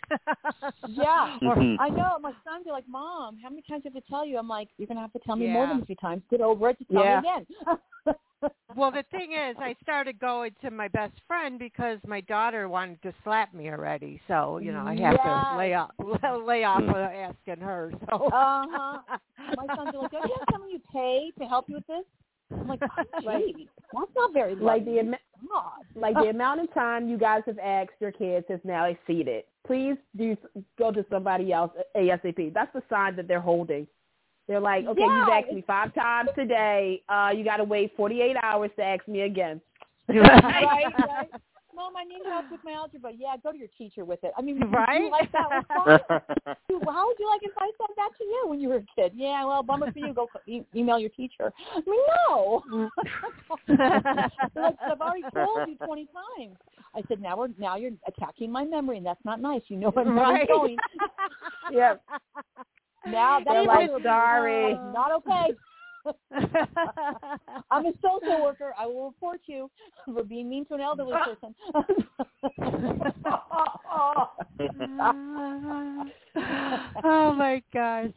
[0.89, 1.39] Yeah.
[1.43, 1.77] Or- Mhm.
[1.79, 2.19] I know.
[2.21, 4.39] My sons are like, Mom, how many times do I have to tell you?
[4.39, 6.23] I'm like, you're gonna have to tell me more than a few times.
[6.31, 6.79] Get over it.
[6.79, 7.21] Just tell Yeah.
[7.21, 8.15] me again.
[8.77, 13.03] Well, the thing is, I started going to my best friend because my daughter wanted
[13.03, 14.21] to slap me already.
[14.29, 15.45] So you know, I have Yes.
[15.53, 15.91] to lay off
[16.47, 17.93] lay off with asking her.
[18.11, 18.27] So.
[18.27, 18.99] Uh huh.
[19.57, 22.05] My sons like, don't you have someone you pay to help you with this?
[22.53, 22.81] I'm like,
[23.25, 25.09] Like- geez, that's not very Like the loving.
[25.09, 25.19] ama-
[25.49, 25.73] God.
[25.95, 29.45] like the amount of time you guys have asked your kids has now exceeded.
[29.67, 30.37] Please do
[30.79, 32.53] go to somebody else ASAP.
[32.55, 33.87] That's the sign that they're holding.
[34.49, 37.03] They're like, okay, Yeah, you've asked me five times today.
[37.09, 39.61] Uh, you got to wait 48 hours to ask me again.
[40.09, 41.31] right, right.
[41.75, 43.13] Mom, I need help with my algebra.
[43.17, 44.33] Yeah, go to your teacher with it.
[44.37, 45.05] I mean, would Right?
[45.05, 46.03] you like that response?
[46.69, 49.13] How would you like if I said that to you when you were a kid?
[49.15, 50.13] Yeah, well, bummer for you.
[50.13, 51.53] Go e- email your teacher.
[51.75, 52.91] I mean, no.
[53.69, 56.07] Like, I've already told you twenty
[56.39, 56.57] times.
[56.95, 59.63] I said, now we're now you're attacking my memory, and that's not nice.
[59.69, 60.77] You know where I'm going.
[61.71, 61.95] Yeah.
[63.07, 64.75] Now that's They're like, like, sorry.
[64.75, 65.55] not okay.
[67.71, 68.75] I'm a social worker.
[68.79, 69.71] I will report you
[70.05, 71.55] for being mean to an elderly person.
[77.05, 78.11] oh my gosh.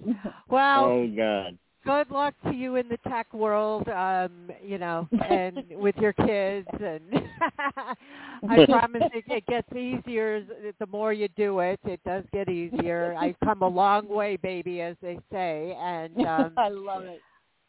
[0.50, 0.86] Wow.
[0.86, 1.58] oh God.
[1.86, 6.68] Good luck to you in the tech world, um, you know, and with your kids
[6.80, 7.04] and
[8.50, 10.46] I promise it, it gets easier
[10.80, 11.80] the more you do it.
[11.86, 13.16] It does get easier.
[13.18, 17.22] I've come a long way, baby, as they say, and um I love it.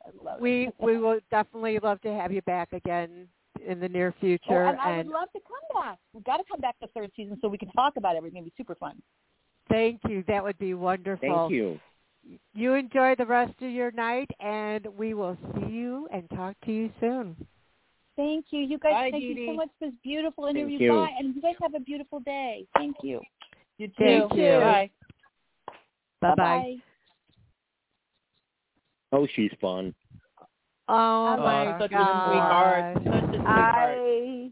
[0.04, 0.74] I love we it.
[0.78, 3.28] we will definitely love to have you back again
[3.66, 5.98] in the near Oh, future and I and would love to come back.
[6.12, 8.42] We've got to come back the third season so we can talk about everything.
[8.42, 9.00] It'd be super fun.
[9.68, 10.22] thank you.
[10.28, 11.48] That would be wonderful.
[11.48, 11.80] Thank you.
[12.54, 16.72] You enjoy the rest of your night, and we will see you and talk to
[16.72, 17.36] you soon.
[18.16, 18.60] Thank you.
[18.60, 20.78] You guys, Bye, thank you so much for this beautiful interview.
[20.78, 20.90] you.
[20.92, 21.10] Bye.
[21.18, 22.66] And you guys have a beautiful day.
[22.74, 23.20] Thank you.
[23.78, 23.92] You too.
[23.98, 24.58] Thank you.
[24.60, 24.90] Bye.
[26.22, 26.34] Bye bye.
[26.36, 26.76] Bye-bye.
[29.12, 29.94] Oh, she's fun.
[30.88, 32.94] Oh Oh, my such a sweetheart.
[32.94, 33.04] god.
[33.04, 33.98] Such a sweetheart.
[33.98, 34.50] I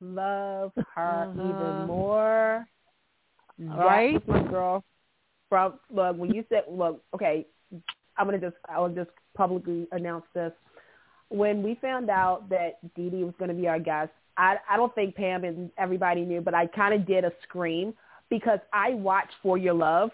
[0.00, 1.48] love her Uh-huh.
[1.50, 2.66] even more.
[3.58, 4.26] Right?
[4.26, 4.84] That my girl.
[5.54, 7.46] From look, when you said look, okay,
[8.18, 10.50] I'm gonna just I will just publicly announce this.
[11.28, 15.14] When we found out that Dedee was gonna be our guest, I I don't think
[15.14, 17.94] Pam and everybody knew, but I kind of did a scream
[18.30, 20.10] because I watched For Your Love,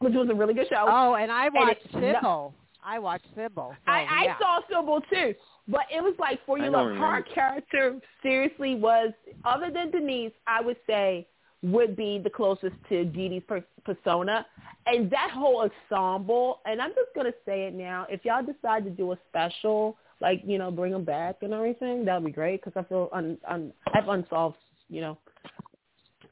[0.00, 0.86] which was a really good show.
[0.88, 2.52] Oh, and I watched it's no- Cybill.
[2.84, 3.70] I watched Cybill.
[3.70, 4.38] So, I, I yeah.
[4.40, 5.36] saw Cybill too,
[5.68, 9.12] but it was like for I you, don't her character seriously was,
[9.44, 11.28] other than Denise, I would say
[11.62, 14.46] would be the closest to Dedee's per- persona,
[14.86, 16.60] and that whole ensemble.
[16.66, 20.42] And I'm just gonna say it now: if y'all decide to do a special, like
[20.44, 23.38] you know, bring them back and everything, that would be great because I feel un,
[23.48, 24.56] un, I have unsolved,
[24.88, 25.18] you know,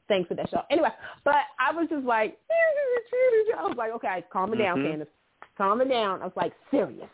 [0.07, 0.63] things with that show.
[0.69, 0.89] Anyway,
[1.23, 2.37] but I was just like,
[3.57, 4.89] I was like, okay, calm it down, Mhm.
[4.89, 5.07] Candace
[5.61, 6.21] calm it down.
[6.21, 7.09] I was like, serious,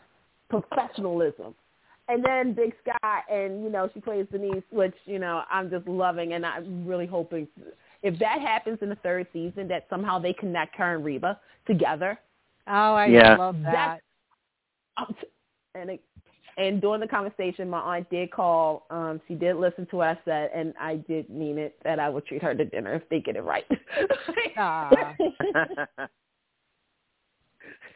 [0.48, 1.54] professionalism.
[2.08, 5.86] And then Big Sky, and you know she plays Denise, which you know I'm just
[5.86, 7.46] loving, and I'm really hoping
[8.02, 12.18] if that happens in the third season, that somehow they connect her and Reba together.
[12.66, 13.36] Oh, I Yeah.
[13.36, 14.00] love that.
[14.98, 15.24] That's-
[15.74, 16.00] And it,
[16.56, 18.86] and during the conversation, my aunt did call.
[18.90, 22.08] Um, she did listen to what I said, and I did mean it that I
[22.08, 23.64] would treat her to dinner if they get it right.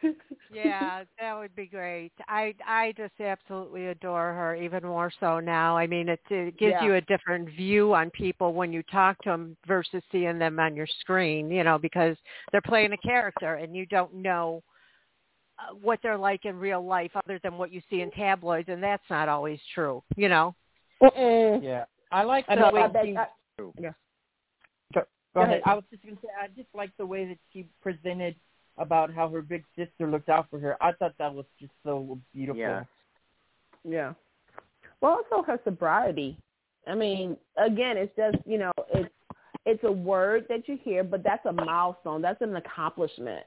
[0.03, 0.09] Aw.
[0.53, 2.11] yeah, that would be great.
[2.27, 5.77] I I just absolutely adore her even more so now.
[5.77, 6.83] I mean, it, it gives Yeah.
[6.85, 10.75] you a different view on people when you talk to them versus seeing them on
[10.75, 11.49] your screen.
[11.49, 12.17] You know, because
[12.51, 14.63] they're playing a character and you don't know
[15.59, 18.81] uh, what they're like in real life other than what you see in tabloids, and
[18.83, 20.03] that's not always true.
[20.15, 20.55] You know.
[21.01, 21.63] Mm-mm.
[21.63, 21.85] Yeah.
[22.11, 23.17] I like I the know, way I bet- she.
[23.17, 23.27] I-
[23.59, 23.71] Go,
[24.93, 25.05] Go
[25.35, 25.49] go ahead.
[25.61, 25.63] ahead.
[25.65, 28.35] I was just going to say, I just like the way that she presented
[28.77, 30.75] about how her big sister looked out for her.
[30.81, 32.59] I thought that was just so beautiful.
[32.59, 32.83] Yeah.
[33.83, 34.13] Yeah.
[35.01, 36.37] Well, also her sobriety.
[36.87, 39.09] I mean, again, it's just you know, it's
[39.65, 42.21] it's a word that you hear, but that's a milestone.
[42.21, 43.45] That's an accomplishment.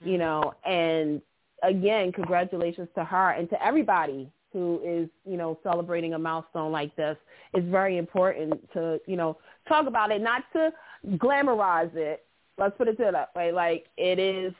[0.00, 0.18] You mm-hmm.
[0.18, 1.22] know, and
[1.62, 6.94] again, congratulations to her and to everybody who is you know celebrating a milestone like
[6.96, 7.16] this.
[7.54, 9.38] It's very important to you know
[9.68, 10.72] talk about it, not to
[11.16, 12.24] glamorize it.
[12.58, 13.52] Let's put it to that way.
[13.52, 14.52] Like it is,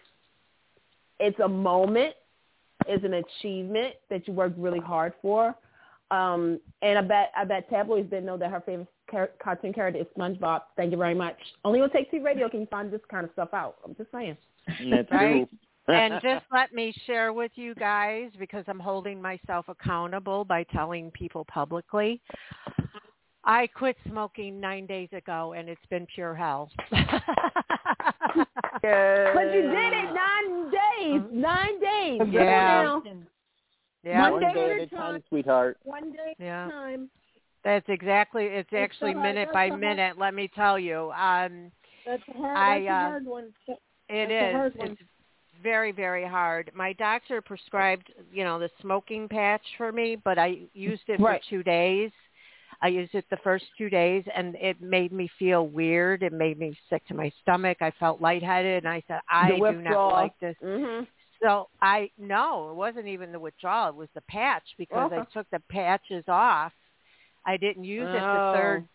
[1.19, 2.15] it's a moment
[2.87, 5.55] it's an achievement that you worked really hard for.
[6.11, 10.01] Um, and I bet I bet tabloids didn't know that her favorite car- cartoon character
[10.01, 10.62] is SpongeBob.
[10.77, 11.37] Thank you very much.
[11.65, 13.77] Only on Take Two Radio can you find this kind of stuff out.
[13.85, 14.37] I'm just saying.
[14.91, 15.47] That's Right.
[15.47, 15.49] true.
[15.95, 21.11] and just let me share with you guys because I'm holding myself accountable by telling
[21.11, 22.20] people publicly.
[23.49, 26.70] I quit smoking nine days ago, and it's been pure hell.
[28.81, 31.23] But you did it nine days.
[31.33, 32.20] Nine days.
[32.31, 33.01] Yeah.
[34.05, 35.23] yeah, One day day at at a a time, time.
[35.29, 35.79] sweetheart.
[35.85, 36.66] One day at Yeah.
[36.69, 37.11] a time.
[37.65, 38.45] that's exactly.
[38.45, 40.19] It's That's actually the minute that's by the hard- minute.
[40.19, 41.11] Let me tell you.
[41.12, 41.73] Um,
[42.07, 42.57] That's a hard.
[42.57, 43.45] I, that's a uh, hard one.
[43.66, 44.91] It That's a hard one.
[44.93, 45.03] It's
[45.62, 46.70] very, very hard.
[46.75, 51.43] My doctor prescribed, you know, the smoking patch for me, but I used it Right.
[51.43, 52.11] for two days.
[52.80, 56.22] I used it the first two days, and it made me feel weird.
[56.22, 57.78] It made me sick to my stomach.
[57.80, 60.56] I felt lightheaded, and I said, I do not like this.
[60.62, 61.02] hmm
[61.42, 63.88] So I no, it wasn't even the withdrawal.
[63.90, 65.24] It was the patch because I Uh-huh.
[65.32, 66.72] took the patches off.
[67.46, 68.32] I didn't use it Oh.
[68.32, 68.88] the third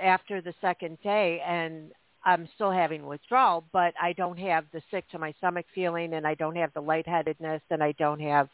[0.00, 1.92] after the second day, and
[2.24, 6.26] I'm still having withdrawal, but I don't have the sick to my stomach feeling, and
[6.26, 8.48] I don't have the lightheadedness, and I don't have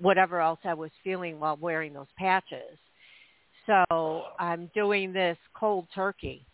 [0.00, 2.78] whatever else I was feeling while wearing those patches.
[3.66, 6.46] So I'm doing this cold turkey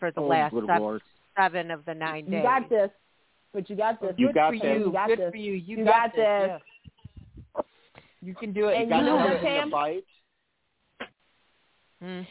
[0.00, 1.00] for the Oh, last good seven,
[1.36, 2.34] seven of the nine days.
[2.34, 2.90] You got this.
[3.54, 4.14] But you got this.
[4.16, 4.64] You Good got for this.
[4.64, 4.86] you.
[4.86, 5.30] You got Good this.
[5.30, 5.52] for you.
[5.52, 6.60] You, You got, got this.
[7.56, 7.62] yeah.
[8.22, 8.76] You can do it.
[8.80, 9.68] And got you know to what, in Pam?
[9.68, 10.04] a bite.
[12.02, 12.26] Mm.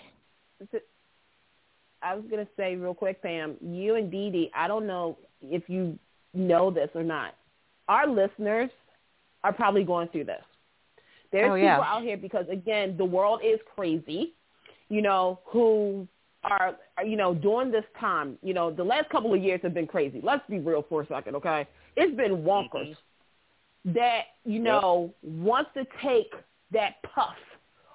[2.04, 3.56] I was gonna say real quick, Pam.
[3.62, 4.50] You and Dedee.
[4.56, 5.98] I don't know if you
[6.34, 7.36] know this or not.
[7.88, 8.70] Our listeners
[9.44, 10.44] are probably going through this.
[11.32, 14.34] There's Oh, people out here because again, the world is crazy.
[14.90, 16.08] You know who
[16.44, 18.38] are are, you know during this time.
[18.42, 20.20] You know the last couple of years have been crazy.
[20.24, 21.68] Let's be real for a second, okay?
[21.96, 22.96] It's been wonkers
[23.86, 23.94] mm-hmm.
[23.94, 26.34] that you know wants to take
[26.72, 27.36] that puff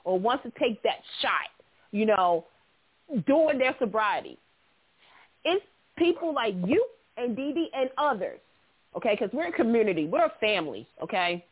[0.04, 1.50] or wants to take that shot.
[1.90, 2.46] You know
[3.26, 4.38] during their sobriety.
[5.44, 5.64] It's
[5.96, 6.84] people like you
[7.16, 8.40] and Dedee and others,
[8.96, 10.06] okay, because we're a community.
[10.06, 11.44] We're a family, okay?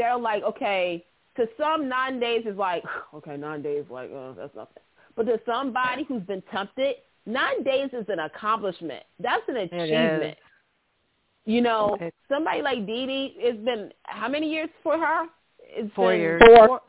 [0.00, 1.04] They're like, okay,
[1.36, 2.82] to some, nine days is like,
[3.14, 4.82] okay, nine days, like, oh, that's nothing.
[5.14, 6.94] But to somebody who's been tempted,
[7.26, 9.02] nine days is an accomplishment.
[9.18, 10.38] That's an achievement.
[11.44, 15.26] You know, It- somebody like Dedee, it's been how many years for her?
[15.58, 16.42] It's Four been years.
[16.46, 16.80] Four,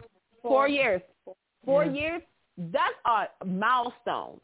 [0.42, 1.02] four years.
[1.66, 1.92] Four Yeah.
[1.92, 2.22] years.
[2.58, 4.40] That's a milestone.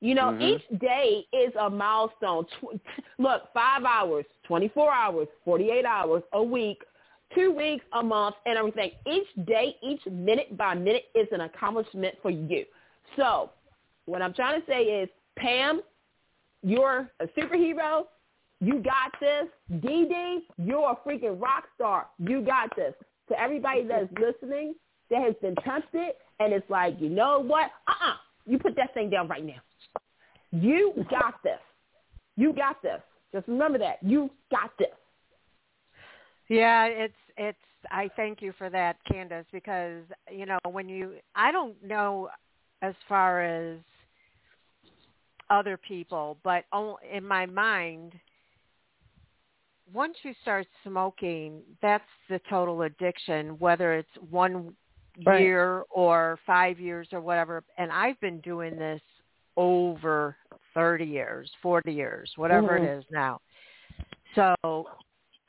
[0.00, 0.42] You know, Mhm.
[0.42, 2.44] each day is a milestone.
[2.46, 2.80] Tw-
[3.18, 6.82] Look, five hours, 24 hours, 48 hours, a week,
[7.34, 8.90] two weeks, a month, and everything.
[9.06, 12.64] Each day, each minute by minute is an accomplishment for you.
[13.16, 13.50] So
[14.06, 15.82] what I'm trying to say is, Pam,
[16.62, 18.04] you're a superhero.
[18.60, 19.46] You got this.
[19.80, 22.06] Dee, you're a freaking rock star.
[22.18, 22.94] You got this.
[23.28, 24.74] To everybody that's listening
[25.10, 27.70] that has been tempted and it's like, you know what?
[27.86, 28.14] Uh-uh.
[28.46, 29.60] You put that thing down right now.
[30.50, 31.58] You got this.
[32.36, 33.00] You got this.
[33.32, 33.98] Just remember that.
[34.02, 34.88] You got this.
[36.52, 37.58] Yeah, it's it's
[37.90, 42.28] I thank you for that, Candace, because you know, when you I don't know
[42.82, 43.78] as far as
[45.48, 46.64] other people, but
[47.10, 48.12] in my mind
[49.94, 54.74] once you start smoking, that's the total addiction, whether it's one
[55.24, 55.40] Right.
[55.40, 57.64] year or five years or whatever.
[57.78, 59.00] And I've been doing this
[59.56, 60.36] over
[60.74, 62.84] 30 years, 40 years, whatever Mhm.
[62.84, 63.40] it is now.
[64.34, 64.88] So,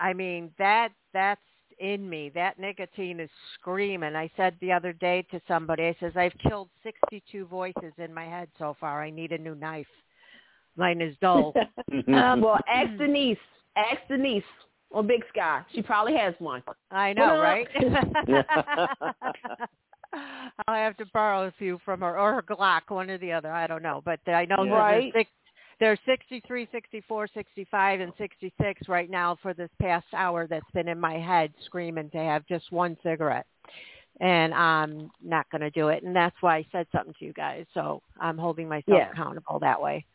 [0.04, 1.42] I mean, that that's
[1.80, 2.30] in me.
[2.36, 4.16] That nicotine is screaming.
[4.16, 8.26] I said the other day to somebody, I says, I've killed 62 voices in my
[8.26, 9.02] head so far.
[9.02, 9.88] I need a new knife.
[10.76, 11.54] Mine is dull.
[11.58, 11.64] Uh,
[12.38, 13.38] well, ask Denise.
[13.78, 14.44] Ask Denise
[14.94, 15.62] on Big Sky.
[15.74, 16.62] She probably has one.
[16.92, 17.68] I know, right?
[20.68, 23.52] I'll have to borrow a few from her or her Glock, one or the other.
[23.52, 24.74] I don't know, but I know Yeah.
[24.74, 25.14] Right.
[25.14, 25.26] there's,
[25.84, 30.98] there's 63, 64, 65, and 66 right now for this past hour that's been in
[30.98, 33.46] my head screaming to have just one cigarette.
[34.22, 36.04] And I'm not going to do it.
[36.04, 37.66] And that's why I said something to you guys.
[37.74, 39.12] So I'm holding myself Yeah.
[39.12, 40.06] accountable that way.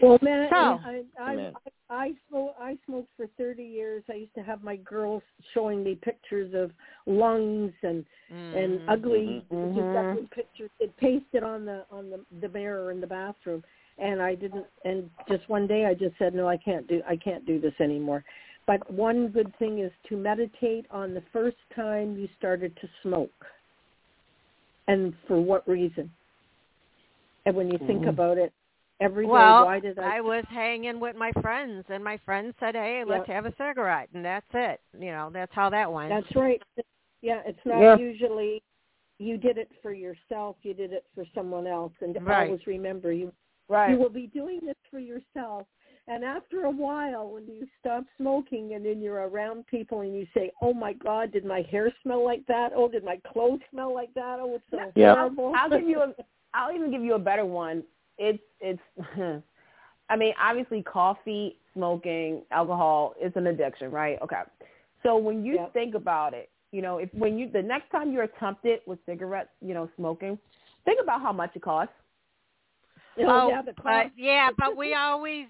[0.00, 1.52] Well, man, So- I, I, Amen.
[1.90, 4.04] I, I, smoke, I smoked for 30 years.
[4.08, 5.22] I used to have my girls
[5.52, 6.70] showing me pictures of
[7.06, 8.84] lungs and and Mhm.
[8.88, 9.74] ugly, Mhm.
[9.74, 10.70] just ugly pictures.
[10.80, 13.62] It pasted on the on the the mirror in the bathroom,
[13.98, 14.66] and I didn't.
[14.84, 17.74] And just one day, I just said, no, I can't do I can't do this
[17.80, 18.24] anymore.
[18.66, 23.46] But one good thing is to meditate on the first time you started to smoke,
[24.88, 26.10] and for what reason.
[27.46, 28.08] And when you think Mhm.
[28.08, 28.52] about it,
[29.00, 30.18] every day, well, why did I?
[30.18, 34.10] I was hanging with my friends, and my friends said, "Hey, let's have a cigarette,"
[34.12, 34.80] and that's it.
[34.92, 36.10] You know, that's how that went.
[36.10, 36.62] That's right.
[37.22, 37.96] Yeah, it's not Yeah.
[37.96, 38.62] usually
[39.18, 42.46] you did it for yourself, you did it for someone else, and Right.
[42.46, 43.32] always remember you
[43.68, 43.90] Right.
[43.90, 45.66] you will be doing this for yourself.
[46.06, 50.26] And after a while, when you stop smoking and then you're around people and you
[50.32, 52.72] say, "Oh my God, did my hair smell like that?
[52.74, 54.38] Oh, did my clothes smell like that?
[54.40, 55.14] Oh, it's so Yeah.
[55.14, 56.14] horrible." I'll give you a.
[56.54, 57.84] I'll even give you a better one.
[58.16, 58.80] It's it's.
[60.10, 64.18] I mean, obviously, coffee, smoking, alcohol is an addiction, right?
[64.22, 64.40] Okay.
[65.02, 65.72] So when you Yep.
[65.74, 69.50] think about it, you know, if when you the next time you're tempted with cigarettes,
[69.60, 70.38] you know, smoking,
[70.86, 71.92] think about how much it costs.
[73.20, 75.46] Oh, oh, yeah, the but yeah, but we always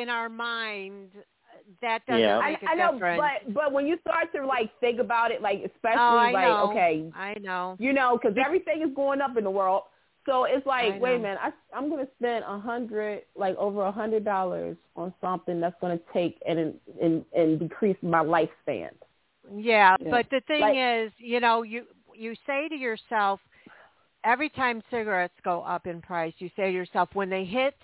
[0.00, 1.08] in our mind
[1.82, 2.40] that doesn't Yeah.
[2.40, 3.22] make I, a I know, difference.
[3.44, 6.48] but but when you start to like think about it, like oh, especially oh, like
[6.48, 6.70] know.
[6.70, 7.76] okay, I know.
[7.78, 9.82] you know, because everything is going up in the world.
[10.26, 13.80] So it's like, wait a minute, I, I'm going to spend a hundred, like over
[13.80, 18.90] a hundred dollars on something that's going to take and and and decrease my lifespan.
[19.56, 20.10] Yeah, Yeah.
[20.10, 21.84] but the thing Like- is, you know, you
[22.14, 23.40] you say to yourself
[24.28, 27.74] every time cigarettes go up in price, you say to yourself when they hit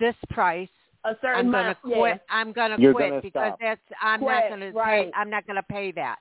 [0.00, 0.68] this price,
[1.04, 1.94] A certain I'm gonna quit.
[1.96, 2.16] yeah.
[2.30, 3.58] I'm gonna quit gonna because stop.
[3.60, 5.06] that's I'm Quit, not gonna right.
[5.12, 5.18] pay.
[5.18, 6.16] I'm not gonna pay that.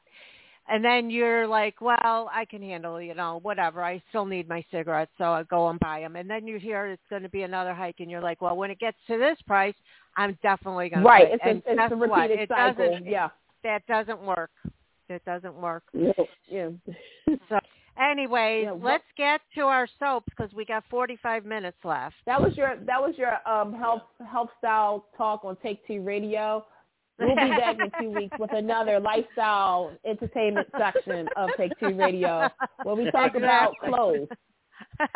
[0.69, 3.83] And then you're like, well, I can handle, you know, whatever.
[3.83, 6.15] I still need my cigarettes, so I go and buy them.
[6.15, 8.71] And then you hear it's going to be another hike, and you're like, well, when
[8.71, 9.73] it gets to this price,
[10.15, 11.33] I'm definitely going to Right, quit.
[11.33, 12.21] it's and a it's guess a what?
[12.21, 12.85] repeated It cycle.
[12.91, 13.05] doesn't.
[13.05, 13.27] Yeah,
[13.65, 14.51] That doesn't work.
[15.09, 15.83] It doesn't work.
[16.47, 16.69] yeah.
[17.49, 17.59] So
[17.97, 22.15] anyway, Yeah, what- let's get to our soaps because we got 45 minutes left.
[22.25, 26.65] That was your that was your um health health style talk on Take Two Radio.
[27.19, 32.49] We'll be back in two weeks with another lifestyle entertainment section of Take Two Radio,
[32.83, 34.27] where we talk about clothes,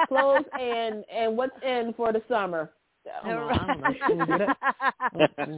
[0.07, 2.71] clothes, and and what's in for the summer.
[3.23, 5.27] I don't know, I don't know.
[5.35, 5.57] Can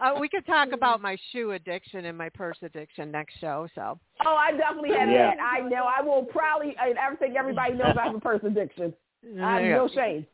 [0.00, 3.68] uh, we could talk about my shoe addiction and my purse addiction next show.
[3.74, 5.34] So Oh, I definitely have Yeah.
[5.34, 5.38] that.
[5.40, 5.84] I know.
[5.84, 6.76] I will probably.
[6.78, 8.92] I I think everybody knows I have a purse addiction.
[9.40, 10.26] I have no shame.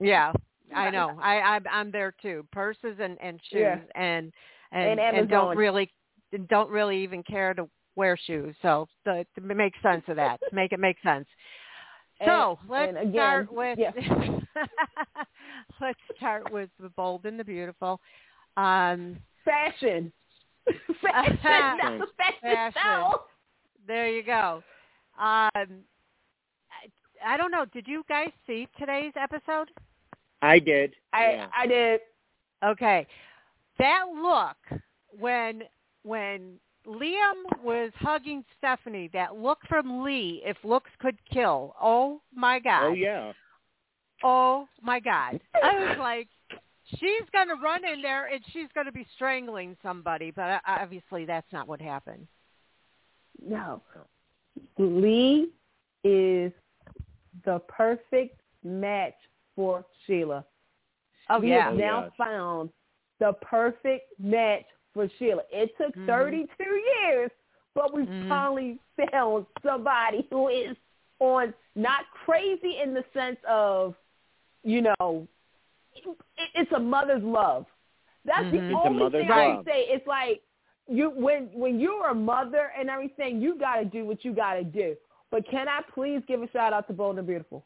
[0.00, 0.32] yeah
[0.74, 1.18] I know.
[1.22, 2.46] I I'm, I'm there too.
[2.52, 3.78] Purses and and shoes Yeah.
[3.94, 4.32] and
[4.72, 5.90] And and and don't really
[6.48, 8.54] don't really even care to wear shoes.
[8.62, 11.26] So the, to make sense of that, make it make sense.
[12.24, 13.90] So And- let's and again, start with yeah.
[15.80, 18.00] let's start with the bold and the beautiful.
[18.56, 20.12] Um, Fashion.
[21.02, 21.38] fashion.
[21.42, 22.02] Fashion.
[22.42, 22.72] Fashion.
[22.72, 23.26] style.
[23.86, 24.62] there you go.
[25.18, 25.84] Um,
[26.70, 26.88] I,
[27.24, 27.64] I don't know.
[27.72, 29.70] Did you guys see today's episode?
[30.42, 30.94] I did.
[31.12, 31.46] I yeah.
[31.56, 32.00] I did.
[32.64, 33.06] Okay,
[33.78, 34.80] that look
[35.18, 35.62] when
[36.02, 41.74] when Liam was hugging Stephanie, that look from Li, if looks could kill.
[41.80, 42.84] Oh my God.
[42.84, 43.32] Oh yeah.
[44.22, 45.40] Oh my God.
[45.62, 46.28] I was like,
[46.86, 50.58] she's going to run in there and she's going to be strangling somebody, but uh,
[50.66, 52.26] obviously that's not what happened.
[53.44, 53.82] No.
[54.78, 55.48] Li
[56.04, 56.52] is
[57.44, 59.14] the perfect match
[59.54, 60.44] for Sheila.
[61.28, 61.64] Oh we yeah.
[61.64, 62.12] have Oh, now yes.
[62.16, 62.70] found
[63.18, 64.64] the perfect match
[64.96, 65.42] for Sheila.
[65.52, 66.06] It took Mhm.
[66.06, 66.64] 32
[67.02, 67.30] years,
[67.74, 68.28] but we Mhm.
[68.28, 68.78] finally
[69.12, 70.76] found somebody who is
[71.20, 73.94] on not crazy in the sense of,
[74.64, 75.28] you know,
[75.94, 76.16] it,
[76.54, 77.66] it's a mother's love.
[78.24, 78.50] That's Mhm.
[78.52, 79.80] the It's only mother's thing I can say.
[79.88, 80.42] It's like
[80.88, 84.54] you when when you're a mother and everything, you got to do what you got
[84.54, 84.96] to do.
[85.30, 87.64] But can I please give a shout out to Bold and Beautiful?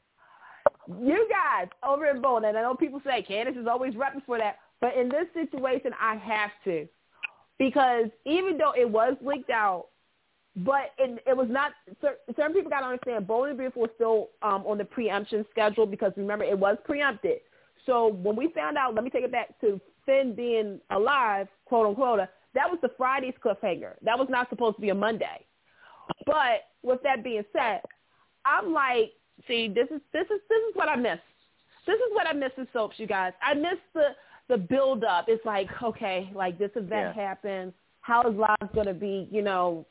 [0.89, 4.39] You guys over in Bold, and I know people say Candace is always repping for
[4.39, 6.89] that, but in this situation, I have to
[7.61, 9.89] because even though it was leaked out,
[10.57, 11.73] but it, it was not.
[12.01, 15.87] Certain people got to understand Bold and Beautiful was still um, on the preemption schedule
[15.87, 17.39] because remember it was preempted.
[17.87, 21.87] So when we found out, let me take it back to Finn being alive, quote
[21.87, 22.20] unquote.
[22.55, 23.95] That was the Friday's cliffhanger.
[24.03, 25.47] That was not supposed to be a Monday.
[26.27, 27.82] But with that being said,
[28.45, 29.12] I'm like,
[29.47, 31.19] see, this is this is this is what I miss.
[31.87, 33.32] This is what I miss in soaps, you guys.
[33.43, 34.09] I miss the
[34.51, 35.27] the build up.
[35.28, 37.28] It's like, okay, like this event Yeah.
[37.28, 37.72] happens.
[38.02, 39.86] How is live gonna be, you know,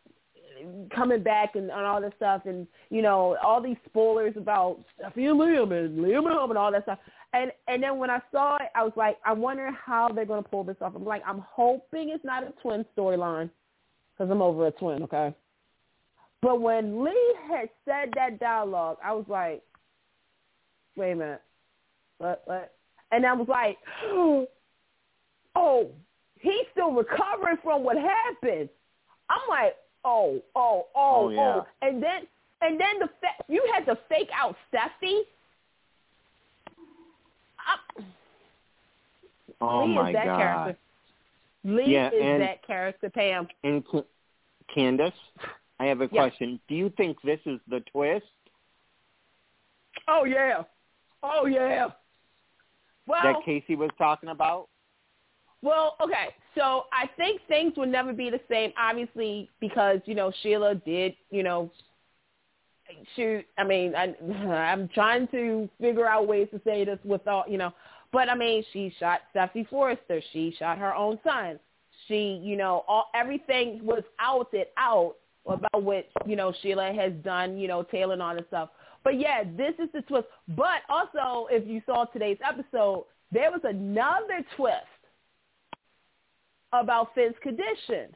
[0.91, 5.27] coming back and, and all this stuff and, you know, all these spoilers about Stephanie
[5.27, 6.99] and Liam and Liam and home and all that stuff.
[7.33, 10.43] And and then when I saw it, I was like, I wonder how they're gonna
[10.43, 10.93] pull this off.
[10.95, 13.49] I'm like, I'm hoping it's not a twin storyline
[14.11, 15.33] because I'm over a twin, okay?
[16.41, 19.63] But when Li had said that dialogue, I was like,
[20.95, 21.41] wait a minute.
[22.17, 22.73] What, what?
[23.11, 23.77] And I was like,
[25.55, 25.87] oh,
[26.39, 28.69] he's still recovering from what happened.
[29.29, 29.75] I'm like,
[30.05, 31.29] oh, oh, oh, Oh, oh.
[31.29, 31.39] yeah.
[31.61, 31.67] oh.
[31.81, 32.21] And then,
[32.61, 35.21] and then the fa- you had to fake out Steffi.
[37.59, 38.03] I-
[39.61, 40.37] Oh Li my is that god.
[40.37, 40.77] character.
[41.65, 43.47] Li Yeah, is and- that character, Pam.
[43.63, 44.03] And Ca-
[44.73, 45.11] Candace,
[45.79, 46.09] I have a Yeah.
[46.09, 46.59] question.
[46.69, 48.25] Do you think this is the twist
[50.07, 50.63] Oh yeah.
[51.21, 51.89] Oh yeah.
[53.09, 54.69] Well, that Casey was talking about?
[55.63, 56.35] Well, okay.
[56.55, 61.15] So I think things will never be the same, obviously, because you know Sheila did,
[61.31, 61.71] you know,
[63.15, 63.45] shoot.
[63.57, 64.15] I mean, I,
[64.53, 67.73] I'm trying to figure out ways to say this without, you know,
[68.11, 70.21] but I mean, she shot Steffi Forrester.
[70.31, 71.59] She shot her own son.
[72.07, 75.15] She, you know, all everything was outed out
[75.47, 78.69] about what you know Sheila has done, you know, tailing on and stuff.
[79.03, 80.27] But yeah, this is the twist.
[80.49, 84.75] But also, if you saw today's episode, there was another twist
[86.73, 88.15] about Finn's condition.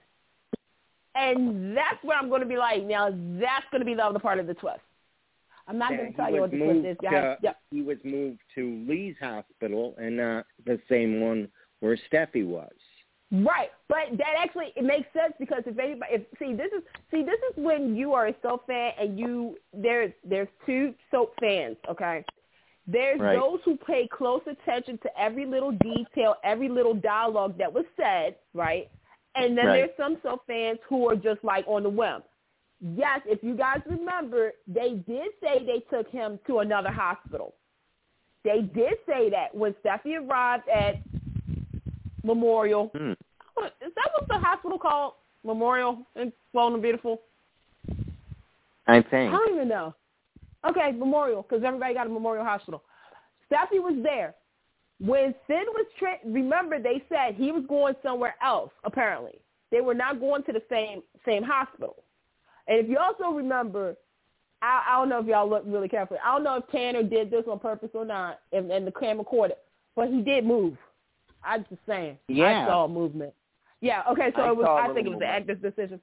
[1.16, 4.20] And that's where I'm going to be like, now that's going to be the other
[4.20, 4.80] part of the twist.
[5.68, 6.98] I'm not Yeah, going to tell you what the twist is.
[7.04, 7.58] to- Yep.
[7.72, 11.48] He was moved to Li's hospital and not the same one
[11.80, 12.72] where Steffi was.
[13.34, 17.24] Right, but that actually it makes sense because if anybody, if see this is see
[17.24, 21.78] this is when you are a soap fan and you there's there's two soap fans,
[21.90, 22.24] okay.
[22.86, 23.40] There's Right.
[23.40, 28.36] those who pay close attention to every little detail, every little dialogue that was said,
[28.54, 28.92] right?
[29.36, 29.78] And then Right.
[29.78, 32.22] there's some soap fans who are just like on the whim.
[32.82, 37.56] Yes, if you guys remember, they did say they took him to another hospital.
[38.44, 41.02] They did say that when Steffi arrived at
[42.24, 42.92] Memorial.
[42.96, 43.12] Hmm.
[43.12, 45.14] Is that what the hospital called?
[45.44, 47.22] Memorial in Sloan and Beautiful?
[48.88, 49.34] I think.
[49.34, 49.94] I don't even know.
[50.70, 52.82] Okay, Memorial, because everybody got a Memorial Hospital.
[53.52, 54.36] Steffi was there.
[55.00, 59.40] When Finn was, tra- remember they said he was going somewhere else, apparently.
[59.72, 62.04] They were not going to the same same hospital.
[62.68, 63.96] And if you also remember,
[64.62, 66.20] I, I don't know if y'all look really carefully.
[66.24, 69.26] I don't know if Tanner did this on purpose or not, and, and the camera
[69.26, 69.60] caught it,
[69.96, 70.78] but he did move.
[71.46, 72.18] I'm just saying.
[72.28, 72.66] Yeah.
[72.66, 73.34] I saw movement.
[73.82, 74.04] Yeah.
[74.12, 74.32] Okay.
[74.36, 74.66] So I it was.
[74.66, 75.50] I think it was an movement.
[75.50, 76.00] active decision.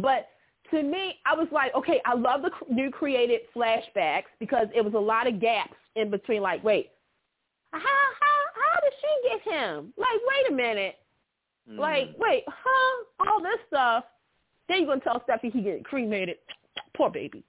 [0.00, 0.28] But
[0.70, 4.94] to me, I was like, okay, I love the new created flashbacks because it was
[4.94, 6.42] a lot of gaps in between.
[6.42, 6.90] Like, wait,
[7.72, 9.92] how how how did she get him?
[9.96, 10.96] Like, wait a minute.
[11.70, 11.78] Mm.
[11.78, 13.04] Like, wait, huh?
[13.20, 14.04] All this stuff.
[14.68, 16.36] Then you're gonna tell Steffi he get cremated.
[16.96, 17.44] Poor baby.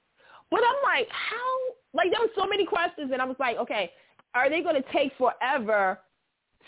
[0.52, 1.74] But I'm like, how?
[1.94, 3.92] Like, there were so many questions, and I was like, okay,
[4.36, 6.00] are they gonna take forever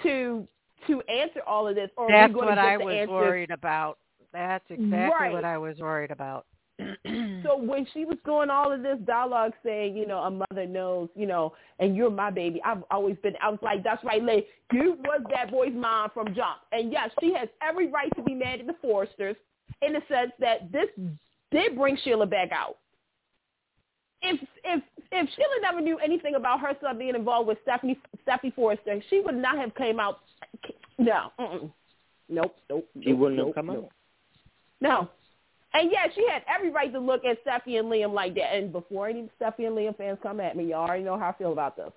[0.03, 0.47] to
[0.87, 3.09] to answer all of this, or That's what I was answers?
[3.09, 3.97] worried about.
[4.33, 5.33] That's exactly Right.
[5.33, 6.45] what I was worried about.
[7.43, 11.09] So when she was doing all of this dialogue saying, you know, a mother knows,
[11.15, 14.47] you know, and you're my baby, I've always been, I was like, that's right, Lay.
[14.73, 16.57] You was that boy's mom from jump.
[16.71, 19.35] And yes, she has every right to be mad at the Forresters
[19.83, 20.87] in the sense that this
[21.51, 22.77] did bring Sheila back out.
[24.21, 28.53] If if if Sheila never knew anything about her son being involved with Stephanie Stephanie
[28.55, 30.19] Forrester, she would not have came out.
[30.97, 31.71] No, mm-mm.
[32.29, 32.87] nope, nope.
[32.99, 33.85] He nope, wouldn't nope, have come nope.
[33.85, 33.91] out.
[34.81, 35.09] No.
[35.73, 38.55] And yeah, she had every right to look at Steffi and Liam like that.
[38.55, 41.33] And before any Steffi and Liam fans come at me, y'all already know how I
[41.33, 41.91] feel about this.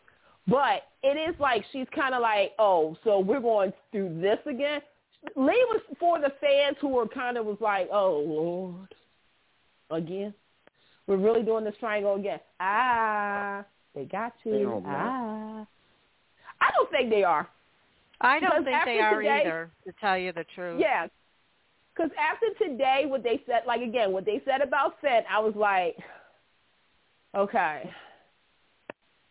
[0.48, 4.80] But it is like she's kind of like, oh, so we're going through this again.
[5.36, 8.94] Liam was for the fans who were kind of was like, oh Lord,
[9.90, 10.34] again,
[11.08, 12.38] we're really doing this triangle again.
[12.60, 13.64] Ah,
[13.94, 14.64] they got They you.
[14.64, 14.84] don't.
[14.86, 15.66] Ah,
[16.60, 17.48] I don't think they are.
[18.20, 20.78] I don't think they are today- either, to tell you the truth.
[20.80, 21.06] Yeah.
[21.94, 25.54] Because after today, what they said, like again, what they said about Finn, I was
[25.56, 25.96] like,
[27.36, 27.90] okay,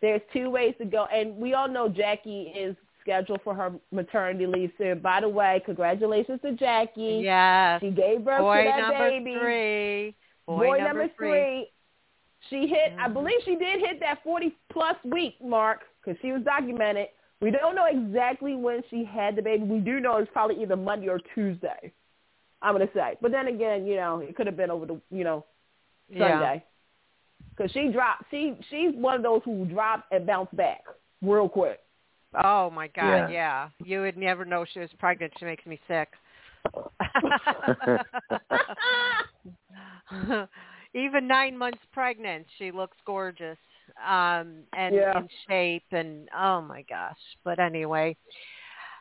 [0.02, 1.06] there's two ways to go.
[1.06, 5.00] And we all know Jackie is scheduled for her maternity leave soon.
[5.00, 7.22] By the way, congratulations to Jackie.
[7.24, 7.80] Yes.
[7.82, 9.36] She gave birth Boy to that number baby.
[9.40, 10.16] three.
[10.48, 11.70] Boy, number three.
[12.50, 13.14] She hit, I Mhm.
[13.14, 17.10] believe she did hit that 40 plus week mark because she was documented.
[17.42, 19.64] We don't know exactly when she had the baby.
[19.64, 21.92] We do know it's probably either Monday or Tuesday.
[22.62, 25.24] I'm gonna say, but then again, you know, it could have been over the, you
[25.24, 25.46] know,
[26.10, 26.40] Yeah.
[26.40, 26.64] Sunday.
[27.50, 30.84] Because she dropped, she she's one of those who dropped and bounced back
[31.22, 31.80] real quick.
[32.44, 33.30] Oh my God, Yeah.
[33.30, 33.70] yeah.
[33.84, 35.38] You would never know she was pregnant.
[35.38, 36.12] She makes me sick.
[40.94, 43.58] Even nine months pregnant, she looks gorgeous
[44.06, 45.18] um, and Yeah.
[45.20, 45.86] in shape.
[45.92, 47.18] And oh my gosh!
[47.44, 48.16] But anyway,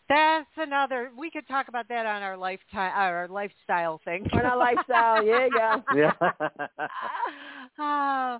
[0.08, 1.10] that's another.
[1.16, 4.26] We could talk about that on our lifetime, our lifestyle thing.
[4.32, 5.82] On our lifestyle, yeah, you go.
[5.96, 6.12] yeah.
[7.78, 8.38] oh.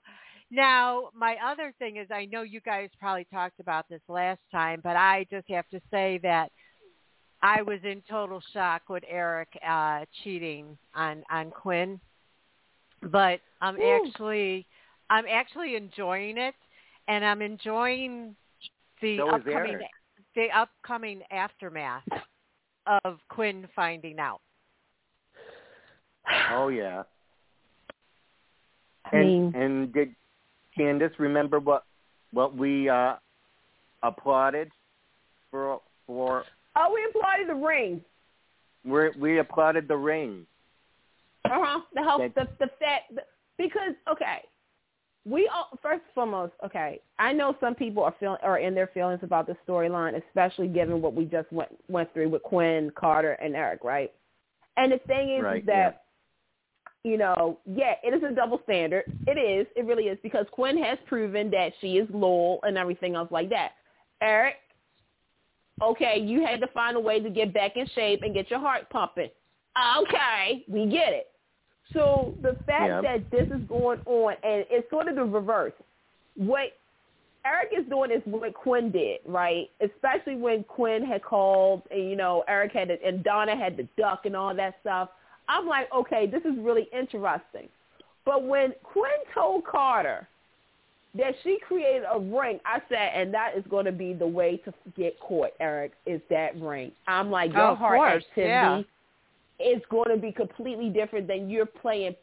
[0.51, 4.81] Now, my other thing is, I know you guys probably talked about this last time,
[4.83, 6.53] but I just have to say that
[7.43, 12.01] I was in total shock with Eric uh, cheating on on Quinn,
[13.03, 14.01] but I'm Ooh.
[14.07, 14.67] actually
[15.11, 16.55] I'm actually enjoying it,
[17.09, 18.35] and I'm enjoying
[19.01, 19.81] the So upcoming
[20.35, 22.05] the upcoming aftermath
[23.05, 24.41] of Quinn finding out.
[26.53, 27.03] Oh yeah.
[29.05, 30.15] I and mean, and did
[30.77, 31.85] Candace remember what
[32.33, 33.15] what we uh
[34.03, 34.71] applauded
[35.51, 36.45] for for
[36.77, 38.01] oh, we applauded the ring.
[38.85, 40.47] we we applauded the ring.
[41.51, 41.81] Uh huh.
[41.95, 43.23] The help, That- the the fact the,
[43.59, 44.39] because okay,
[45.25, 47.01] we all first and foremost okay.
[47.19, 51.03] I know some people are feeling are in their feelings about the storyline, especially given
[51.03, 54.13] what we just went went through with Quinn, Carter, and Eric, right?
[54.77, 56.03] And the thing is, Right, is that
[57.07, 59.05] you know, yeah, it is a double standard.
[59.29, 63.15] It is, it really is, because Quinn has proven that she is loyal and everything
[63.15, 63.75] else like that.
[64.21, 64.57] Eric,
[65.81, 68.59] okay, you had to find a way to get back in shape and get your
[68.59, 69.31] heart pumping.
[70.01, 71.29] Okay, we get it.
[71.93, 73.01] So the fact Yeah.
[73.03, 75.73] that this is going on, and it's sort of the reverse.
[76.37, 76.77] What
[77.45, 79.71] Eric is doing is what Quinn did, right?
[79.81, 83.85] Especially when Quinn had called, and you know, Eric had to, and Donna had to
[83.97, 85.11] duck and all that stuff.
[85.49, 87.69] I'm like, okay, this is really interesting.
[88.25, 90.27] But when Quinn told Carter
[91.15, 94.57] that she created a ring, I said, and that is going to be the way
[94.65, 96.91] to get caught, Eric, is that ring.
[97.07, 98.89] I'm like, your Oh, of heart course, activity
[99.59, 102.15] is going to be completely different than you're playing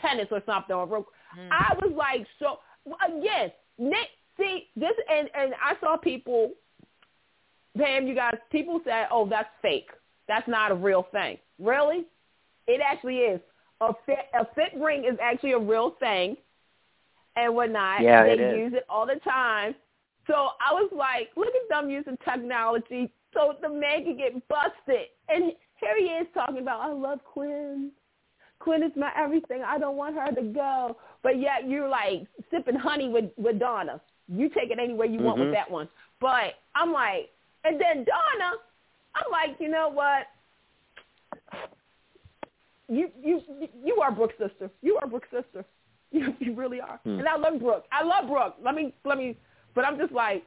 [0.00, 0.74] tennis or something.
[0.74, 1.08] Or rope.
[1.38, 1.48] Mm.
[1.50, 2.58] I was like, so
[2.90, 4.08] uh, again, Nick.
[4.38, 6.52] See this, and and I saw people,
[7.76, 9.90] Pam, you guys, people said, oh, that's fake.
[10.28, 11.36] That's not a real thing.
[11.58, 12.06] Really?
[12.66, 13.40] It actually is.
[13.82, 16.36] A fit, a fit ring is actually a real thing
[17.36, 18.00] and whatnot.
[18.02, 19.74] Yeah, they it use it all the time.
[20.26, 25.08] So I was like, look at them using technology so the man can get busted.
[25.28, 27.90] And here he is talking about, I love Quinn.
[28.58, 29.62] Quinn is my everything.
[29.66, 30.96] I don't want her to go.
[31.22, 34.00] But yet you're like sipping honey with, with Donna.
[34.28, 35.52] You take it any way you want with Mhm.
[35.54, 35.88] that one.
[36.20, 37.30] But I'm like,
[37.64, 38.56] and then Donna,
[39.14, 40.26] I'm like, you know what?
[42.88, 43.40] You you
[43.84, 44.70] you are Brooke's sister.
[44.82, 45.64] You are Brooke's sister.
[46.12, 46.98] You you really are.
[47.04, 47.20] Hmm.
[47.20, 47.84] And I love Brooke.
[47.92, 48.56] I love Brooke.
[48.64, 49.36] Let me let me.
[49.76, 50.42] But I'm just like,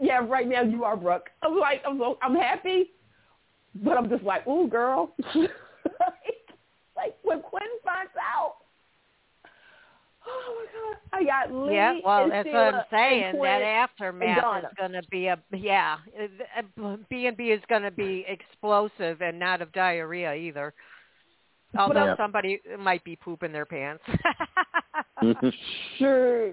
[0.00, 1.28] yeah, right now you are Brooke.
[1.42, 2.90] I'm like, I'm so I'm happy,
[3.74, 5.14] but I'm just like, ooh, girl.
[6.96, 8.56] like when Quinn finds out.
[10.24, 10.64] Oh
[11.12, 11.20] my God!
[11.20, 13.42] I got Li yeah, well, and that's Sheila what I'm saying.
[13.42, 15.96] That aftermath is going to be a yeah.
[17.10, 20.74] B and B is going to be explosive and not of diarrhea either.
[21.76, 22.16] Although Yeah.
[22.16, 24.04] somebody might be pooping their pants.
[25.98, 26.52] Sure.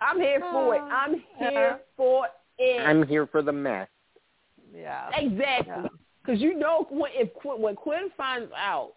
[0.00, 0.80] I'm here for it.
[0.90, 2.26] I'm here for
[2.58, 2.80] it.
[2.80, 3.88] I'm here for the mess.
[4.74, 5.10] yeah.
[5.16, 5.88] Exactly.
[6.24, 8.92] Because you know when if Quinn, when Quinn finds out,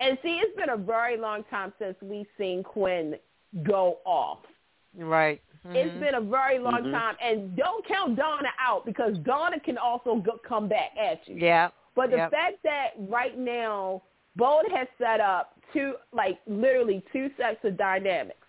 [0.00, 3.16] and see, it's been a very long time since we've seen Quinn
[3.64, 4.40] go off.
[4.96, 5.40] Right.
[5.70, 6.00] It's Mhm.
[6.00, 6.92] been a very long Mhm.
[6.92, 11.36] time, and don't count Donna out because Donna can also go, come back at you.
[11.36, 11.70] Yeah.
[11.94, 12.30] But the Yep.
[12.30, 14.02] fact that right now
[14.36, 18.46] Bold has set up two, like literally two sets of dynamics: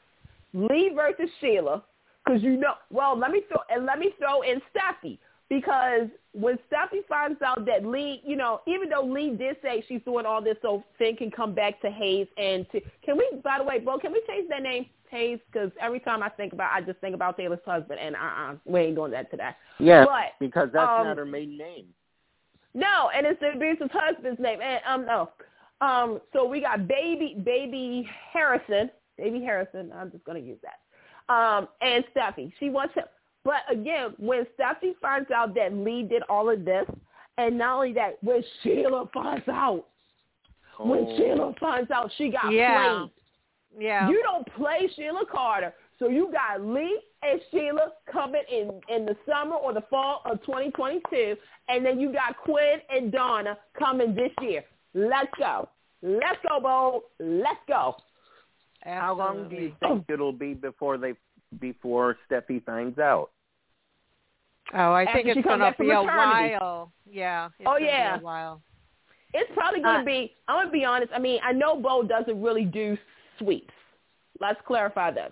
[0.53, 1.83] Li versus Sheila.
[2.25, 5.17] Because you know, well, let me throw and let me throw in Steffi
[5.47, 10.01] because when Steffi finds out that Li, you know, even though Li did say she's
[10.05, 13.57] doing all this so Finn can come back to Hayes and to, can we, by
[13.57, 15.39] the way, Bo, can we change that name Hayes?
[15.51, 18.81] Because every time I think about, I just think about Taylor's husband, and uh-uh, we
[18.81, 19.49] ain't doing that today.
[19.79, 21.87] Yeah, But, because that's um, not her maiden name.
[22.77, 24.59] No, and it's the abusive husband's name.
[24.61, 25.31] And um no.
[25.81, 28.91] Um so we got baby baby Harrison.
[29.17, 31.33] Baby Harrison, I'm just gonna use that.
[31.33, 32.53] Um and Steffi.
[32.59, 33.05] She wants him
[33.47, 36.85] but again, when Steffi finds out that Li did all of this,
[37.37, 39.85] and not only that, when Sheila finds out,
[40.77, 41.17] when Oh.
[41.17, 43.07] Sheila finds out she got Yeah.
[43.07, 43.11] played,
[43.83, 44.09] Yeah.
[44.09, 45.73] you don't play Sheila Carter.
[45.97, 50.41] So you got Li and Sheila coming in in the summer or the fall of
[50.43, 51.37] 2022,
[51.69, 54.63] and then you got Quinn and Donna coming this year.
[54.93, 55.69] Let's go.
[56.01, 57.03] Let's go, Bo.
[57.19, 57.95] Let's go.
[58.83, 61.15] How long do you think it'll be before they
[61.59, 63.31] before Steffi finds out?
[64.73, 66.91] Oh, I think it's going to be a while.
[67.09, 67.49] Yeah.
[67.65, 68.17] Oh, yeah.
[68.17, 68.61] a while.
[69.33, 71.11] It's probably going to Uh, be, I'm going to be honest.
[71.13, 72.97] I mean, I know Bo doesn't really do
[73.39, 73.73] sweeps.
[74.39, 75.31] Let's clarify this.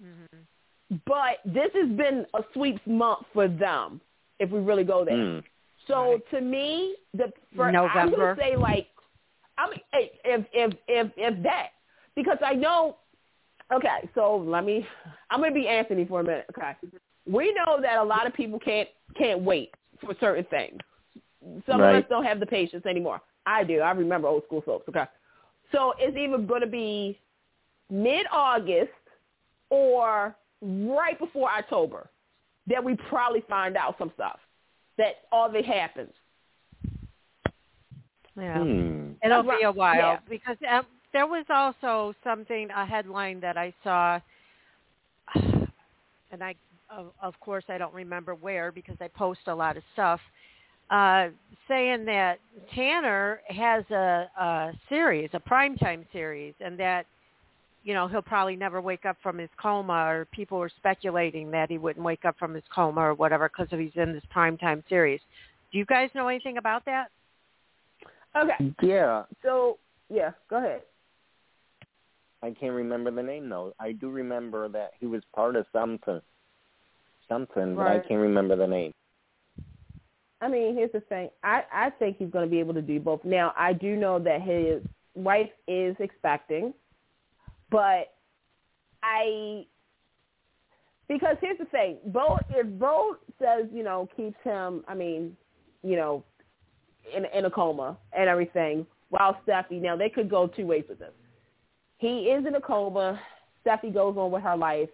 [0.00, 4.00] hmm But this has been a sweeps month for them,
[4.38, 5.16] if we really go there.
[5.16, 5.38] Hmm.
[5.86, 6.30] So Right.
[6.30, 8.16] to me, the for, I'm November.
[8.36, 8.86] gonna say like,
[9.58, 11.68] I mean, if if if if that,
[12.14, 12.96] because I know.
[13.72, 14.86] Okay, so let me.
[15.30, 16.46] I'm gonna be Anthony for a minute.
[16.56, 16.72] Okay,
[17.30, 19.70] we know that a lot of people can't can't wait
[20.00, 20.78] for certain things.
[21.66, 23.20] Some of us don't have the patience anymore.
[23.46, 23.80] I do.
[23.80, 24.88] I remember old school soaps.
[24.88, 25.04] Okay,
[25.72, 27.18] so it's either gonna be
[27.90, 28.90] mid August
[29.70, 32.08] or right before October
[32.68, 34.38] that we probably find out some stuff
[34.98, 36.12] that all of it happens.
[38.36, 38.58] Yeah.
[38.58, 39.12] Hmm.
[39.22, 40.18] It'll be a while yeah.
[40.28, 44.20] because um, there was also something a headline that I saw,
[45.34, 46.54] and I
[46.96, 50.20] of, of course I don't remember where because I post a lot of stuff,
[50.90, 51.28] uh,
[51.68, 52.38] saying that
[52.74, 57.06] Tanner has a, a series, a primetime series, and that
[57.84, 61.70] you know he'll probably never wake up from his coma, or people were speculating that
[61.70, 65.20] he wouldn't wake up from his coma or whatever because he's in this primetime series.
[65.72, 67.08] Do you guys know anything about that?
[68.36, 68.74] Okay.
[68.82, 69.78] Yeah, So
[70.08, 70.82] yeah, go ahead.
[72.42, 73.72] I can't remember the name though.
[73.78, 76.20] I do remember that he was part of something,
[77.32, 78.92] something, but I can't remember the name.
[80.42, 81.30] I mean, here's the thing.
[81.44, 83.24] I I think he's going to be able to do both.
[83.24, 84.82] Now, I do know that his
[85.14, 86.74] wife is expecting,
[87.70, 88.14] but
[89.04, 89.66] I
[91.08, 91.98] because here's the thing.
[92.06, 95.36] Bo if Bo says you know keeps him, I mean,
[95.84, 96.24] you know,
[97.16, 100.98] in in a coma and everything, while Steffi now they could go two ways with
[100.98, 101.12] this.
[101.98, 103.20] He is in a coma.
[103.64, 104.88] Steffi goes on with her life.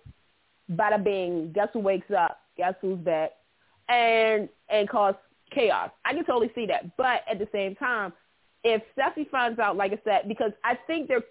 [0.70, 1.52] Bada bing.
[1.54, 2.27] Guess who wakes up?
[2.58, 3.30] Guess who's back?
[3.88, 5.14] And and cause
[5.50, 5.90] chaos.
[6.04, 6.96] I can totally see that.
[6.96, 8.12] But at the same time,
[8.64, 11.22] if Steffy finds out, like I said, because I think they're,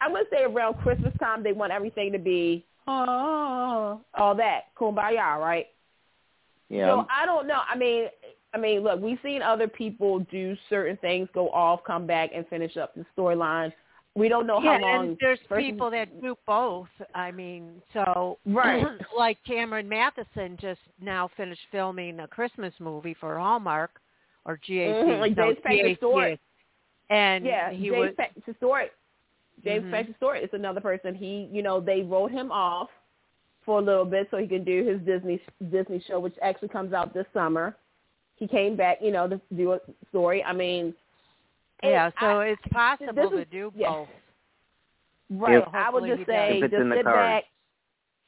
[0.00, 5.38] I'm gonna say around Christmas time, they want everything to be oh, all that kumbaya,
[5.38, 5.66] right?
[6.68, 7.60] Yeah, So I don't know.
[7.68, 8.06] I mean,
[8.54, 12.46] I mean, look, we've seen other people do certain things, go off, come back, and
[12.48, 13.72] finish up the storyline.
[14.16, 15.06] We don't know yeah, how long.
[15.08, 16.88] and there's person- people that do both.
[17.14, 18.84] I mean, so Right.
[19.16, 23.92] like Cameron Mathison just now finished filming a Christmas movie for Hallmark
[24.44, 25.04] or GAC.
[25.04, 26.40] Mhm, like James Page's GAC, story.
[27.08, 28.86] And yeah, he James was Page's story.
[29.64, 29.92] James Mhm.
[29.92, 31.14] Page's story is another person.
[31.14, 32.88] He, you know, they wrote him off
[33.64, 36.92] for a little bit so he can do his Disney Disney show, which actually comes
[36.92, 37.76] out this summer.
[38.36, 40.42] He came back, you know, to do a story.
[40.42, 40.94] I mean,
[41.82, 43.90] yeah, so I- it's possible this to is- do yeah.
[43.90, 44.08] both.
[45.30, 45.58] right.
[45.58, 47.04] If- I would just say, just sit cards.
[47.04, 47.44] back.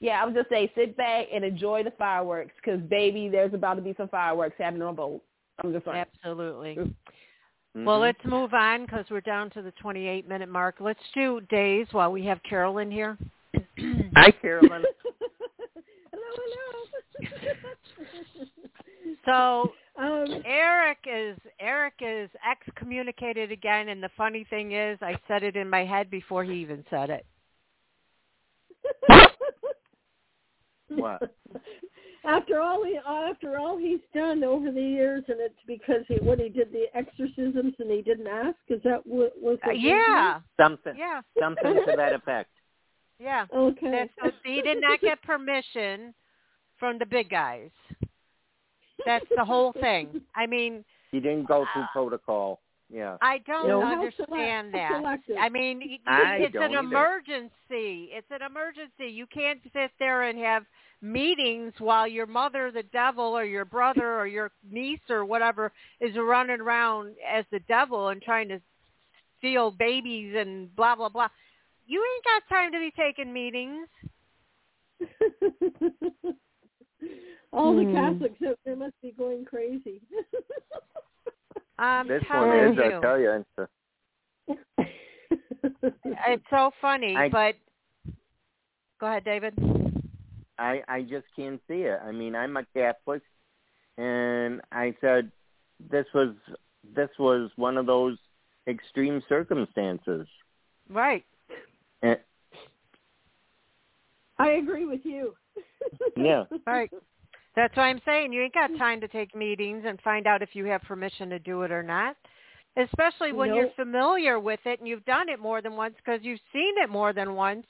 [0.01, 3.75] Yeah, I would just say, sit back and enjoy the fireworks because, baby, there's about
[3.75, 5.23] to be some fireworks happening on boat.
[5.63, 5.99] I'm just saying.
[5.99, 6.77] Absolutely.
[7.77, 7.85] Mhm.
[7.85, 10.77] Well, let's move on because we're down to the 28 minute mark.
[10.81, 13.17] Let's do days while we have Carolyn here.
[14.17, 14.85] Hi, Carolyn.
[16.35, 16.87] Hello,
[17.19, 17.73] hello.
[19.25, 25.43] So um, Eric is Eric is excommunicated again, and the funny thing is, I said
[25.43, 27.27] it in my head before he even said it.
[30.89, 31.23] what?
[32.25, 36.39] after all he after all he's done over the years, and it's because he when
[36.39, 38.57] he did the exorcisms and he didn't ask.
[38.69, 39.59] Is that what was?
[39.67, 42.51] Uh, it yeah, Something, yeah, something to that effect.
[43.19, 43.47] yeah.
[43.55, 43.91] Okay.
[43.91, 46.15] That's, so he did not get permission
[46.83, 47.71] from the big guys.
[49.07, 50.21] That's the whole thing.
[50.35, 52.59] I mean, He didn't go through uh, protocol.
[52.93, 53.17] Yeah.
[53.23, 55.39] I don't No, understand select- that.
[55.41, 56.79] I mean, y- I it's an either.
[56.81, 58.11] emergency.
[58.13, 59.07] It's an emergency.
[59.13, 60.65] You can't sit there and have
[61.01, 66.15] meetings while your mother, the devil, or your brother, or your niece, or whatever is
[66.17, 68.61] running around as the devil and trying to
[69.39, 71.29] steal babies and blah blah blah.
[71.87, 73.89] You ain't got time to be taking meetings.
[77.53, 77.95] all the Hmm.
[77.95, 80.01] Catholics out there must be going crazy.
[81.79, 82.83] I'm This one is, you.
[82.83, 83.45] I tell you.
[84.49, 85.93] It's a,
[86.29, 87.55] It's so funny, I- but
[89.01, 89.55] go ahead, David.
[90.59, 91.99] I I just can't see it.
[92.05, 93.23] I mean, I'm a Catholic,
[93.99, 95.33] and I said
[95.91, 96.35] this was
[96.95, 98.19] this was one of those
[98.69, 100.29] extreme circumstances.
[100.89, 101.25] Right.
[102.03, 102.19] And,
[104.39, 105.35] I agree with you.
[106.17, 106.45] Yeah.
[106.67, 106.91] Right.
[107.55, 110.55] That's why I'm saying you ain't got time to take meetings and find out if
[110.55, 112.17] you have permission to do it or not.
[112.79, 116.41] Especially when you're familiar with it and you've done it more than once because you've
[116.55, 117.67] seen it more than once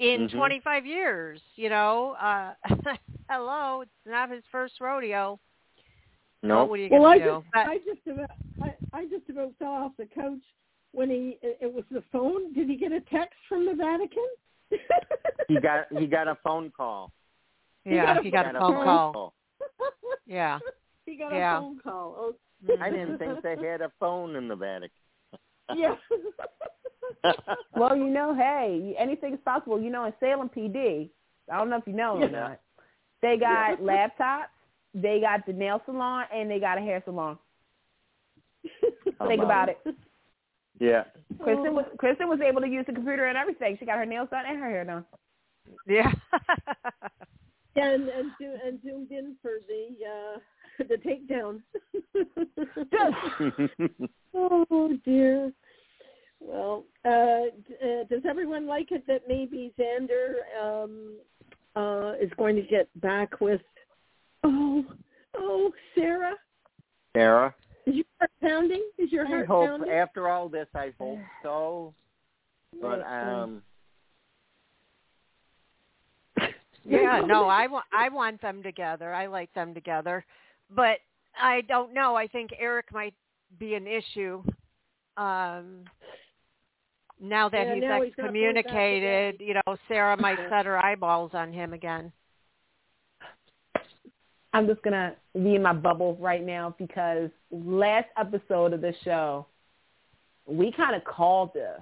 [0.00, 0.32] in Mhm.
[0.32, 1.40] 25 years.
[1.54, 2.54] You know, uh,
[3.30, 5.38] hello, it's not his first rodeo.
[6.40, 6.64] So no.
[6.64, 7.36] what are you well, I gonna do?
[7.42, 8.30] just, But- I just about,
[8.62, 10.38] I, I just about fell off the couch
[10.92, 11.38] when he.
[11.42, 12.52] It it was the phone.
[12.54, 14.26] Did he get a text from the Vatican?
[15.48, 17.12] He got he got a phone call.
[17.84, 19.12] yeah, he got a phone call.
[19.12, 19.34] call.
[20.26, 20.58] Yeah.
[21.06, 21.56] he got Yeah.
[21.56, 22.14] a phone call.
[22.18, 22.34] Oh,
[22.80, 24.90] I didn't think they had a phone in the Vatican.
[25.74, 25.94] yeah.
[27.74, 29.80] Well, you know, hey, anything is possible.
[29.80, 31.08] You know, in Salem PD,
[31.52, 32.60] I don't know if you know or not,
[33.22, 34.46] they got laptops,
[34.94, 37.38] they got the nail salon, and they got a hair salon.
[38.62, 39.78] Think oh, about it.
[40.80, 41.04] Yeah.
[41.40, 43.76] Kristen was Kristen was able to use the computer and everything.
[43.78, 45.04] She got her nails done and her hair done.
[45.86, 46.12] Yeah.
[47.76, 50.38] and and zo- and zoomed in for the uh
[50.88, 51.62] the takedown.
[54.34, 55.52] oh dear.
[56.40, 61.16] Well, uh, d- uh, does everyone like it that maybe Xander um,
[61.74, 63.60] uh, is going to get back with?
[64.44, 64.84] Oh,
[65.36, 66.34] oh, Sarah,
[67.16, 67.52] Sarah,
[67.88, 68.82] is your heart pounding?
[68.98, 69.90] Is your I heart hope pounding?
[69.90, 71.94] after all this, I hope so.
[72.80, 73.62] But um,
[76.84, 79.12] Yeah, no, I want I want them together.
[79.12, 80.24] I like them together,
[80.74, 80.98] but
[81.40, 82.14] I don't know.
[82.14, 83.14] I think Eric might
[83.58, 84.42] be an issue.
[85.16, 85.84] Um,
[87.20, 90.66] now that Yeah, he's now he's not going back excommunicated, you know, Sarah might set
[90.66, 92.12] her eyeballs on him again.
[94.52, 99.46] I'm just gonna be in my bubble right now because last episode of the show,
[100.46, 101.80] we kind of called this,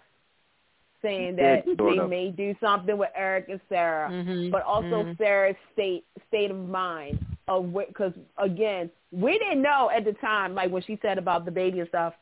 [1.00, 2.10] saying that sort they of.
[2.10, 5.18] may do something with Eric and Sarah, Mhm, but also mhm.
[5.18, 10.70] Sarah's state state of mind of because again, we didn't know at the time, like
[10.72, 12.14] when she said about the baby and stuff,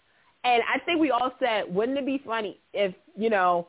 [0.44, 3.68] and I think we all said, wouldn't it be funny if you know,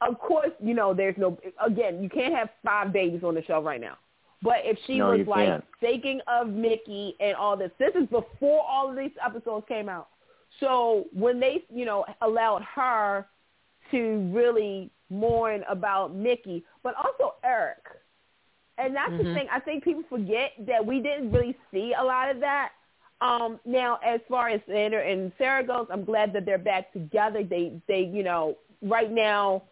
[0.00, 3.62] of course, you know, there's no again, you can't have five babies on the show
[3.62, 3.96] right now.
[4.42, 5.64] But if she No, was like can't.
[5.80, 10.08] thinking of Mickey and all this, this is before all of these episodes came out.
[10.60, 13.26] So when they, you know, allowed her
[13.90, 17.78] to really mourn about Mickey, but also Eric.
[18.78, 19.34] And that's the Mhm.
[19.34, 19.48] thing.
[19.50, 22.72] I think people forget that we didn't really see a lot of that.
[23.22, 27.42] Um, now, as far as Xander and Sarah goes, I'm glad that they're back together.
[27.42, 29.62] They, they, you know, right now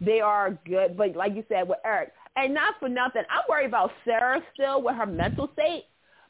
[0.00, 0.96] they are good.
[0.96, 4.82] But like you said with Eric, and not for nothing, I'm worried about Sarah still
[4.82, 5.84] with her mental state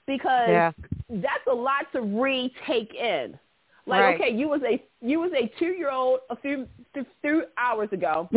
[0.07, 0.73] because Yeah.
[1.09, 3.39] that's a lot to retake in.
[3.85, 4.21] Like, Right.
[4.21, 7.93] okay, you was a you was a two year old a few a few hours
[7.93, 8.29] ago,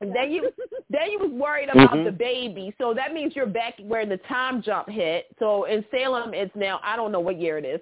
[0.00, 0.52] and then you
[0.90, 2.04] then you was worried about Mhm.
[2.04, 2.74] the baby.
[2.78, 5.26] So that means you're back where the time jump hit.
[5.38, 7.80] So in Salem, it's now I don't know what year it is,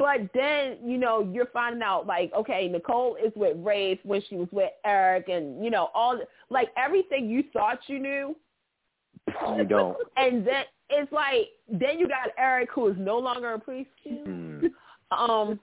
[0.00, 4.34] but then you know you're finding out like okay, Nicole is with Rafe when she
[4.36, 8.36] was with Eric, and you know all the- like everything you thought you knew.
[9.56, 9.96] You don't.
[10.16, 13.90] And then it's like then you got Eric who is no longer a priest.
[14.08, 14.66] Hmm.
[15.12, 15.60] Um,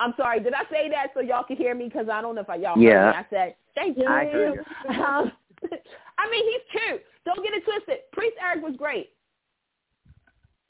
[0.00, 0.40] I'm sorry.
[0.40, 1.84] Did I say that so y'all can hear me?
[1.86, 2.90] Because I don't know if I, y'all Yeah.
[2.90, 3.16] heard me.
[3.16, 4.06] I said thank you.
[4.06, 4.94] I heard you.
[5.02, 5.32] Um,
[6.18, 7.02] I mean, he's cute.
[7.24, 7.98] Don't get it twisted.
[8.12, 9.10] Priest Eric was great.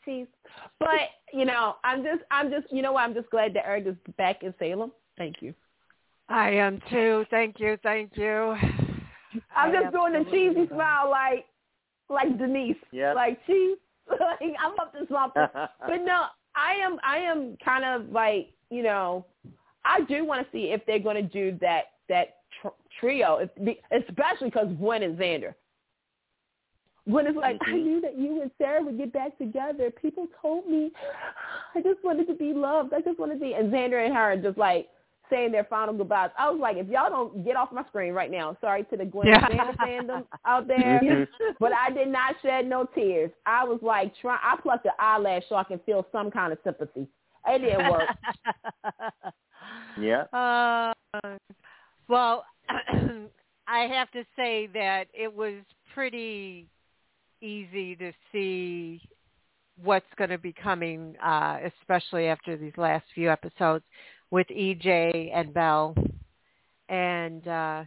[0.09, 0.27] Cheese.
[0.79, 3.03] But you know, I'm just, I'm just, you know what?
[3.03, 4.93] I'm just glad that Eric is back in Salem.
[5.19, 5.55] Thank you.
[6.29, 7.25] I am too.
[7.31, 7.77] Thank you.
[7.83, 8.57] Thank you.
[9.55, 10.69] I'm I just doing the cheesy am.
[10.69, 11.45] smile, like,
[12.09, 12.77] like Denise.
[12.93, 13.17] Yep.
[13.17, 13.77] Like cheese.
[14.09, 15.47] like I'm up to something.
[15.55, 16.25] But no,
[16.57, 19.27] I am I am kind of like you know,
[19.85, 22.69] I do want to see if they're going to do that that tr-
[22.99, 25.55] trio, if, be- especially because Gwen and Xander.
[27.09, 27.85] Gwen it's like, I Mhm.
[27.85, 29.91] knew that you and Sarah would get back together.
[29.91, 30.93] People told me,
[31.75, 32.93] I just wanted to be loved.
[32.93, 33.55] I just wanted to be.
[33.55, 34.89] And Xander and her are just like
[35.31, 36.31] saying their final goodbyes.
[36.39, 39.05] I was like, if y'all don't get off my screen right now, sorry to the
[39.05, 39.47] Gwen Yeah.
[39.47, 41.01] and Xander fandom out there.
[41.03, 41.29] Mhm.
[41.59, 43.31] But I did not shed no tears.
[43.45, 44.39] I was like, try.
[44.43, 47.07] I plucked an eyelash so I can feel some kind of sympathy.
[47.47, 48.09] It didn't work.
[49.99, 50.23] yeah.
[50.33, 50.93] Uh,
[52.09, 52.45] well,
[53.67, 55.55] I have to say that it was
[55.95, 56.67] pretty
[57.41, 59.01] easy to see
[59.83, 63.85] what's going to be coming, uh, especially after these last few episodes
[64.31, 65.95] with EJ and Belle
[66.89, 67.85] and uh,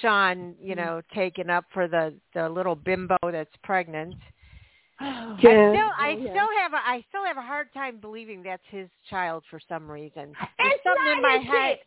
[0.00, 4.14] Sean, you know, taking up for the the little bimbo that's pregnant.
[5.00, 6.30] I still, I Oh, yeah.
[6.30, 9.90] still have, a, I still have a hard time believing that's his child for some
[9.90, 10.32] reason.
[10.58, 11.76] There's It's something not in my head.
[11.78, 11.86] kid.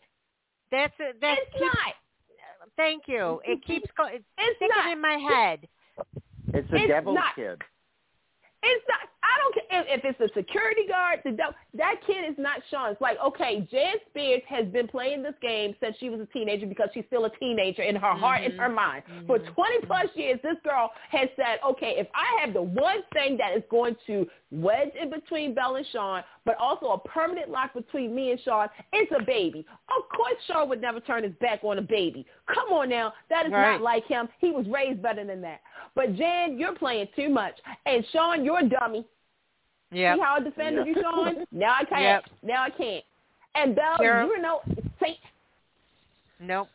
[0.72, 1.62] That's a, that It's keeps.
[1.66, 1.94] not.
[2.78, 3.42] Thank you.
[3.46, 4.16] It keeps going.
[4.16, 4.92] It's It's sticking not.
[4.92, 5.68] in my head.
[6.54, 7.36] It's the It's devil's not.
[7.36, 7.62] kid.
[9.80, 9.96] It's not.
[9.96, 11.20] I don't care if, it's a security guard.
[11.24, 12.92] The devil, that kid is not Sean.
[12.92, 16.66] It's like okay, Jan Spears has been playing this game since she was a teenager
[16.66, 18.76] because she's still a teenager in her heart and her mm-hmm.
[18.76, 19.04] mind.
[19.28, 19.54] For mm-hmm.
[19.54, 23.56] 20 plus years, this girl has said, okay, if I have the one thing that
[23.56, 28.16] is going to wedge in between Belle and Sean, but also a permanent lock between
[28.16, 29.66] me and Sean, it's a baby.
[29.90, 32.26] Of course, Sean would never turn his back on a baby.
[32.54, 33.74] Come on now, that is Right.
[33.74, 34.30] not like him.
[34.40, 35.62] He was raised better than that.
[35.96, 39.06] But Jan, you're playing too much, and Sean, you're a dummy.
[39.92, 40.16] Yep.
[40.18, 40.96] See how I defended Yep.
[40.96, 41.46] you, Sean?
[41.52, 42.02] Now I can't.
[42.02, 42.24] Yep.
[42.44, 43.04] Now I can't.
[43.56, 44.62] And Belle, Carol- you know,
[45.02, 45.18] say,
[46.40, 46.68] Nope.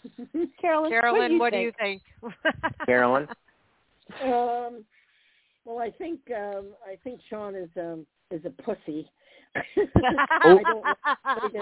[0.60, 2.02] Carolyn, Carolyn, what do you what do think?
[2.22, 2.76] you think?
[2.86, 3.28] Carolyn.
[4.22, 4.84] Um,
[5.64, 9.08] well, I think um, I think Sean is um, is a pussy.
[9.56, 9.62] I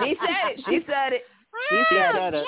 [0.03, 0.61] She said it.
[0.66, 1.23] She said it.
[1.69, 2.45] She said it.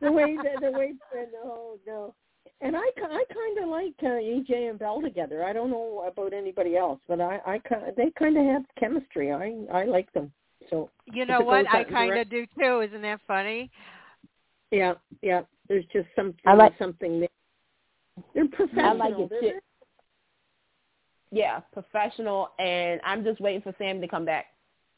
[0.00, 0.92] the way the, the way
[1.32, 2.14] no no
[2.62, 6.04] and i ki- i kind of like uh, ej and Belle together i don't know
[6.10, 10.10] about anybody else but i i ki- they kind of have chemistry i i like
[10.12, 10.32] them
[10.70, 11.66] So You know what?
[11.68, 12.74] I kind of do too.
[12.86, 13.68] Isn't that funny?
[14.70, 15.42] yeah, yeah.
[15.68, 17.28] There's just something I like- something there.
[18.34, 19.02] They're professional.
[19.02, 19.58] I like it too.
[21.42, 24.46] Yeah, professional, and I'm just waiting for Sam to come back.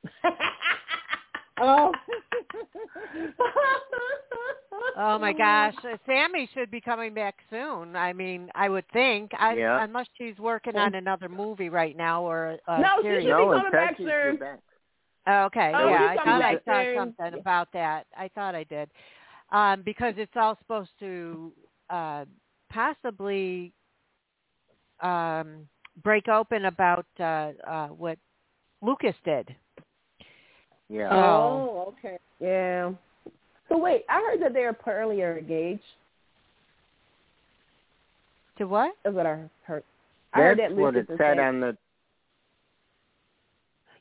[1.60, 1.92] Oh.
[4.96, 7.96] Oh my gosh, uh, Sammy should be coming back soon.
[7.96, 9.82] I mean, I would think, I, Yeah.
[9.82, 13.24] unless she's working on another movie right now or a, a No, she series.
[13.24, 14.36] should be no, coming back soon.
[14.36, 14.58] back.
[15.26, 16.96] Okay, Oh, yeah, I thought I back saw soon.
[16.96, 18.06] something about that.
[18.16, 18.90] I thought I did,
[19.50, 21.52] um, because it's all supposed to
[21.90, 22.24] uh,
[22.70, 23.72] possibly
[25.00, 25.66] um,
[26.02, 28.18] break open about uh, uh, what
[28.82, 29.54] Lucas did.
[30.88, 31.08] Yeah.
[31.10, 31.84] Oh.
[31.86, 32.18] oh, okay.
[32.40, 32.92] Yeah.
[33.68, 35.82] So wait, I heard that they're apparently are engaged.
[38.58, 38.94] To what?
[39.02, 39.82] That's what I heard.
[40.32, 41.76] I heard That's that what Lucas it and said Sammy- on the.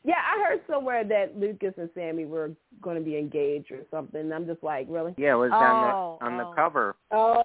[0.05, 2.51] Yeah, I heard somewhere that Lucas and Sammy were
[2.81, 4.33] going to be engaged or something.
[4.33, 5.13] I'm just like, really?
[5.17, 6.49] Yeah, it was Oh, on the on oh.
[6.49, 6.95] the cover.
[7.11, 7.43] Oh,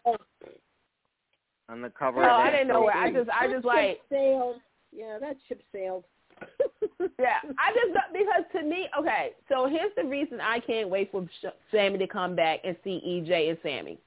[1.69, 2.21] On the cover.
[2.21, 2.97] No, of I didn't know where.
[2.97, 3.15] I thing.
[3.15, 4.57] just, I just like, sailed.
[4.93, 6.03] Yeah, that ship sailed.
[7.21, 9.33] yeah, I just because to me, okay.
[9.49, 11.29] So here's the reason I can't wait for
[11.71, 13.99] Sammy to come back and see EJ and Sammy,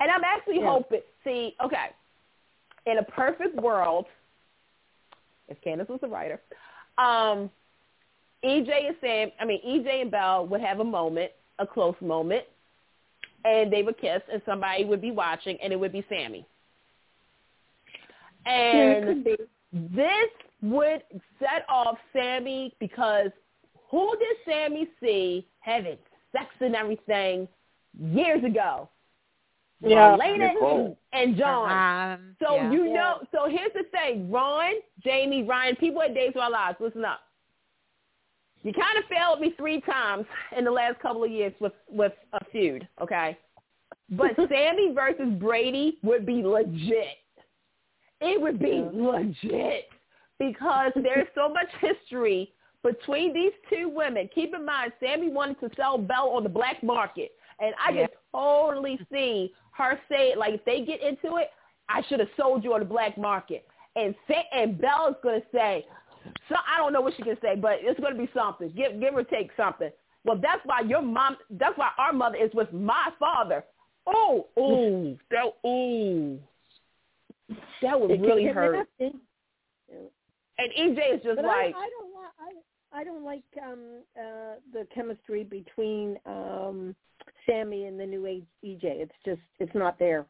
[0.00, 0.70] and I'm actually Yeah.
[0.70, 1.02] hoping.
[1.22, 1.90] See, okay,
[2.86, 4.06] in a perfect world,
[5.48, 6.40] if Candace was a writer,
[6.98, 7.50] um,
[8.44, 12.44] EJ and Sam, I mean EJ and Belle would have a moment, a close moment,
[13.44, 16.44] and they would kiss, and somebody would be watching, and it would be Sammy.
[18.46, 19.36] And be.
[19.72, 20.30] this
[20.62, 21.02] would
[21.38, 23.30] set off Sammy because
[23.90, 25.98] who did Sammy see having
[26.32, 27.48] sex and everything
[27.98, 28.88] years ago?
[29.82, 30.16] Yeah.
[30.16, 30.98] Marlena Nicole.
[31.12, 32.12] and John.
[32.12, 32.70] Um, So yeah.
[32.70, 36.76] you know, so here's the thing, Ron, Jamie, Ryan, people at Days of Our Lives,
[36.80, 37.20] listen up.
[38.62, 40.26] You kind of failed me three times
[40.56, 43.38] in the last couple of years with with a feud, okay?
[44.10, 47.16] But Sammy versus Brady would be legit.
[48.20, 49.88] It would be legit
[50.40, 52.52] because there's so much history
[52.82, 54.28] between these two women.
[54.34, 58.06] Keep in mind, Sammy wanted to sell Belle on the black market, and I Yeah.
[58.06, 61.52] can totally see her say, like, if they get into it,
[61.88, 63.68] I should have sold you on the black market.
[63.96, 65.86] And say, and Belle's gonna say,
[66.48, 68.70] so I don't know what she can say, but it's gonna be something.
[68.70, 69.90] Give give or take something.
[70.24, 71.36] Well, that's why your mom.
[71.50, 73.64] That's why our mother is with my father.
[74.06, 76.38] Oh, ooh, that ooh,
[77.82, 78.88] that would really hurt.
[80.60, 82.32] And EJ is just But like, I, I don't want.
[82.40, 86.94] I, I don't like um uh the chemistry between um
[87.46, 88.82] Sammy and the new age EJ.
[88.82, 90.26] It's just it's not there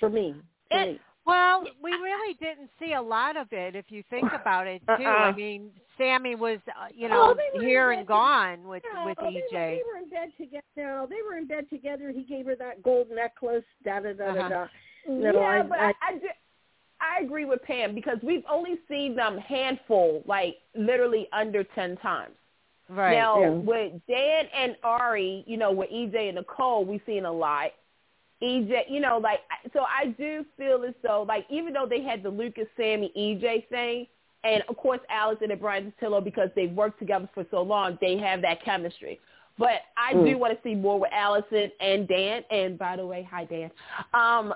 [0.00, 0.34] for me.
[0.70, 1.00] For It- me.
[1.26, 5.02] Well, we really didn't see a lot of it if you think about it too.
[5.02, 5.32] I Uh-uh.
[5.32, 9.06] mean, Sammy was, uh, you Oh, know, they were here and bed gone with No,
[9.06, 9.50] with they, were, EJ.
[9.50, 10.62] they were in bed together.
[10.76, 12.12] No, they were in bed together.
[12.14, 13.64] He gave her that gold necklace.
[13.84, 14.48] Da da da da Uh-huh.
[14.50, 14.66] da.
[15.08, 16.28] No, yeah, I- but I- I, I, ju-
[17.00, 22.34] I agree with Pam because we've only seen them handful, like literally under ten times.
[22.88, 23.12] Right.
[23.12, 23.50] Now Yeah.
[23.50, 27.72] with Dan and Ari, you know, with EJ and Nicole, we've seen a lot.
[28.42, 29.40] EJ, you know, like
[29.72, 33.68] so I do feel as though like even though they had the Lucas, Sammy, EJ
[33.68, 34.06] thing,
[34.44, 38.16] and of course Alison and Bryan Dattilo because they've worked together for so long, they
[38.18, 39.20] have that chemistry.
[39.58, 40.38] But I do Mm.
[40.38, 42.44] want to see more with Alison and Dan.
[42.50, 43.70] And by the way, hi Dan.
[44.12, 44.54] Um,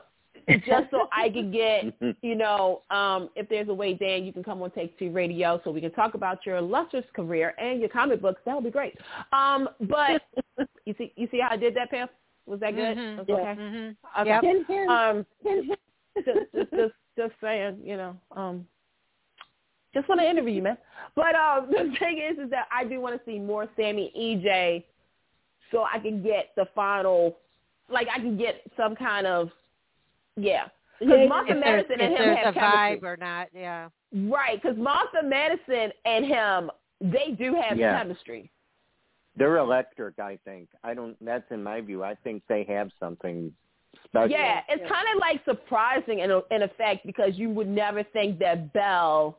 [0.49, 4.43] just so I can get you know, um, if there's a way, Dan, you can
[4.43, 7.89] come on Take Two Radio so we can talk about your illustrious career and your
[7.89, 8.41] comic books.
[8.47, 8.97] That would be great.
[9.33, 10.23] Um, but
[10.85, 12.09] you see, you see how I did that, Pam?
[12.47, 12.97] Was that good?
[12.97, 13.17] Mhm.
[13.17, 13.35] That's Yeah.
[13.37, 13.61] okay.
[13.61, 13.97] Mhm.
[14.21, 14.29] Okay.
[14.31, 14.41] Yep.
[14.43, 16.25] Pin, pin, Um, pin, pin.
[16.25, 18.67] just, just, just, just saying, you know, um,
[19.95, 20.79] just want to interview you, man.
[21.17, 24.85] But um, the thing is, is that I do want to see more Sammy EJ,
[25.73, 27.37] so I can get the final,
[27.89, 29.51] like I can get some kind of,
[30.41, 30.69] yeah.
[30.99, 32.99] Because Martha If Madison and him there's have a chemistry.
[32.99, 33.89] vibe or not, yeah.
[34.13, 37.99] Right, because Martha Madison and him, they do have Yeah.
[37.99, 38.51] chemistry.
[39.37, 40.69] They're electric, I think.
[40.85, 41.17] I don't.
[41.25, 42.03] That's in my view.
[42.05, 43.55] I think they have something
[44.05, 44.31] special.
[44.31, 44.89] Yeah, it's Yeah.
[44.89, 49.39] kind of like surprising in a, in effect because you would never think that Belle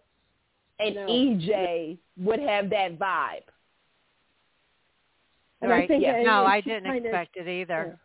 [0.80, 1.06] and No.
[1.06, 3.44] EJ would have that vibe.
[5.61, 5.88] And I right.
[5.88, 6.23] think, yeah.
[6.23, 7.99] No, I didn't kinda- expect it either.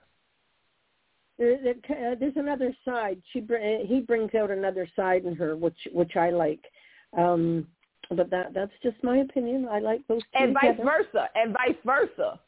[1.38, 3.20] There, there, uh, there's another side.
[3.32, 6.64] She uh, he brings out another side in her, which which I like.
[7.16, 7.66] Um,
[8.10, 9.68] but that that's just my opinion.
[9.70, 10.84] I like those two And vice together.
[10.84, 12.40] versa, and vice versa.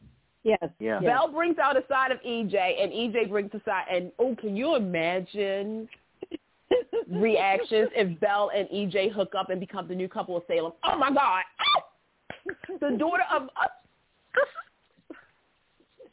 [0.44, 0.58] Yes.
[0.78, 1.00] Yeah.
[1.00, 1.02] yes.
[1.02, 3.84] Belle brings out a side of EJ, and EJ brings a side.
[3.90, 5.88] And oh, can you imagine
[7.10, 10.72] reactions if Belle and EJ hook up and become the new couple of Salem?
[10.84, 11.42] Oh my God!
[12.80, 13.66] The daughter of uh,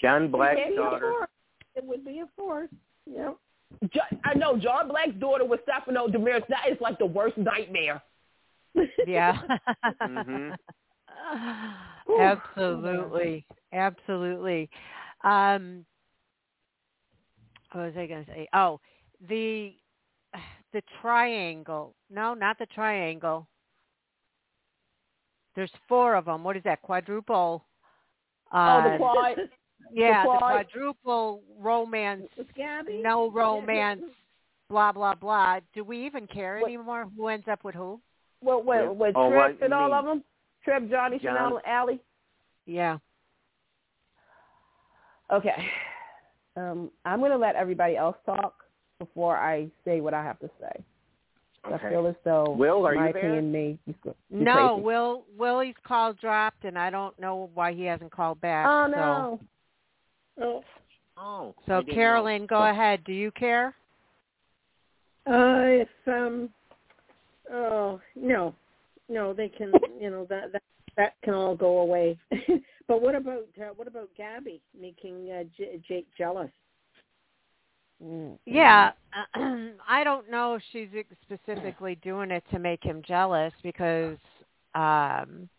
[0.02, 1.30] John Black's daughter.
[1.76, 1.84] Course.
[1.84, 2.69] It would be, a force.
[3.06, 3.38] Yep.
[3.93, 6.43] Jo- I know John Black's daughter with Stefano DiMera's.
[6.49, 8.02] That is like the worst nightmare.
[9.07, 9.38] Yeah.
[10.02, 10.56] Mhm.
[12.19, 13.45] Absolutely.
[13.73, 14.69] Absolutely.
[15.23, 15.85] Um
[17.72, 18.47] what was I going to say?
[18.53, 18.80] Oh,
[19.27, 19.73] the
[20.72, 21.95] the triangle.
[22.10, 23.47] No, not the triangle.
[25.56, 26.43] There's four of them.
[26.43, 26.81] What is that?
[26.81, 27.65] Quadruple.
[28.53, 29.38] Oh, the uh, quad.
[29.94, 30.40] Yeah, the quad.
[30.70, 32.28] quadruple romance.
[32.56, 33.02] Gabby?
[33.03, 34.02] No romance.
[34.70, 35.60] Blah blah blah.
[35.74, 37.07] Do we even care anymore?
[37.16, 37.99] Who ends up with who?
[38.41, 39.98] With, with, with Oh, Trip what and all mean?
[39.98, 40.24] of them.
[40.64, 41.99] Trip, Johnny, John- Chanel, and Allie.
[42.66, 42.98] Yeah.
[45.32, 45.66] Okay.
[46.57, 48.56] Um, I'm going to let everybody else talk
[48.99, 50.84] before I say what I have to say.
[51.68, 51.88] Okay.
[51.88, 53.22] I feel as though Will, are my you there?
[53.24, 54.82] opinion may be, be No, crazy.
[54.84, 58.68] Will Willie's call dropped, and I don't know why he hasn't called back.
[58.70, 59.40] Oh so.
[60.38, 60.45] No.
[60.45, 60.64] Oh.
[61.18, 61.56] Oh.
[61.66, 63.03] So didn't Carolyn, go ahead.
[63.06, 63.74] Do you care?
[65.28, 66.49] Uh, if um,
[67.52, 68.53] oh no,
[69.10, 70.62] no, they can, you know that that
[70.98, 72.18] that can all go away.
[72.88, 76.52] but what about uh, what about Gabby making uh, J- Jake jealous?
[78.45, 78.91] Yeah,
[79.36, 80.90] I don't know if she's
[81.24, 84.18] specifically doing it to make him jealous because
[84.76, 85.49] um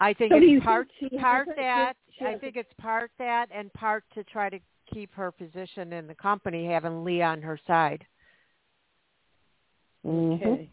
[0.00, 4.04] I think So it's part she part that I think it's part that and part
[4.14, 4.58] to try to
[4.92, 8.06] keep her position in the company having Li on her side.
[10.04, 10.42] Mhm.
[10.42, 10.70] Okay.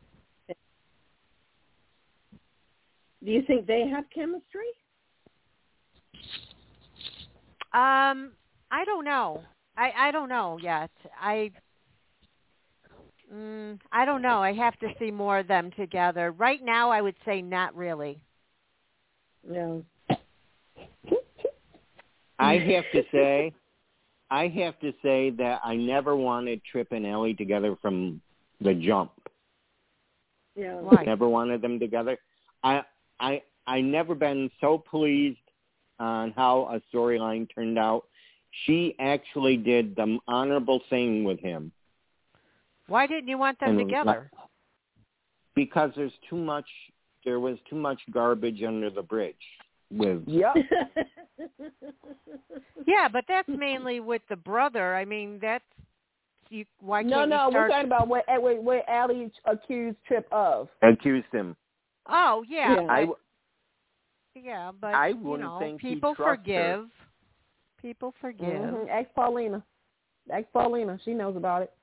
[3.23, 4.67] Do you think they have chemistry?
[7.73, 8.31] Um,
[8.71, 9.43] I don't know.
[9.75, 10.91] I I don't know yet.
[11.19, 11.51] I
[13.31, 14.41] mm, I don't know.
[14.41, 16.31] I have to see more of them together.
[16.31, 18.21] Right now, I would say not really.
[19.47, 19.83] No.
[22.39, 23.53] I have to say,
[24.29, 28.21] I have to say that I never wanted Trip and Allie together from
[28.61, 29.11] the jump.
[30.55, 30.75] Yeah.
[30.75, 31.03] Why?
[31.03, 32.17] Never wanted them together.
[32.63, 32.81] I
[33.19, 35.37] I I never been so pleased
[35.99, 38.05] on how a storyline turned out.
[38.65, 41.71] She actually did the honorable thing with him
[42.87, 44.31] Why didn't you want them And together?
[45.53, 46.65] because there's too much.
[47.25, 49.35] There was too much garbage under the bridge
[49.91, 50.55] with Yep.
[52.85, 54.95] Yeah, but that's mainly with the brother.
[54.95, 55.63] I mean, that's
[56.49, 56.63] you.
[56.79, 57.53] Why can't no, no, you start?
[57.53, 60.69] we're talking about what what, what Allie accused Trip of.
[60.81, 61.55] accused him.
[62.07, 62.87] Oh yeah, Yeah.
[62.89, 63.17] I but,
[64.35, 66.35] yeah, but I you wouldn't know, think people trusts her.
[66.37, 66.85] forgive.
[67.81, 68.47] People forgive.
[68.47, 68.89] Mhm.
[68.89, 69.61] Ask Paulina.
[70.31, 70.97] Ask Paulina.
[71.03, 71.73] She knows about it.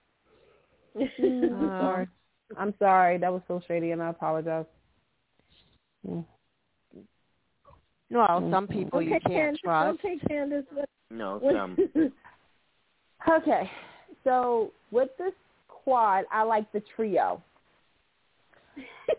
[1.18, 2.08] I'm Uh, sorry.
[2.56, 3.18] I'm sorry.
[3.18, 4.66] That was so shady, and I apologize.
[6.06, 6.24] Mm.
[8.10, 9.98] Well, some people okay, you can't Candace, trust.
[9.98, 10.64] Okay, Candace.
[10.72, 11.76] What, no what, some.
[13.26, 13.70] Okay,
[14.22, 15.32] so with this
[15.68, 17.42] quad, I like the trio.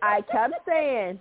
[0.03, 1.19] I kept saying,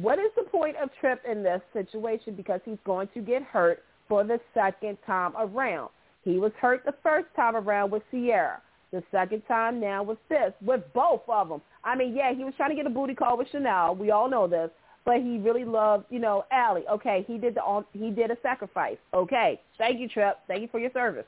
[0.00, 2.34] what is the point of Trip in this situation?
[2.34, 5.90] Because he's going to get hurt for the second time around.
[6.24, 8.60] He was hurt the first time around with Ciara.
[8.90, 11.60] The second time now with Sis, with both of them.
[11.84, 13.94] I mean, yeah, he was trying to get a booty call with Chanel.
[13.94, 14.70] We all know this.
[15.04, 16.84] But he really loved, you know, Allie.
[16.90, 18.98] Okay, he did the he did a sacrifice.
[19.14, 20.38] Okay, thank you, Trip.
[20.46, 21.24] Thank you for your service.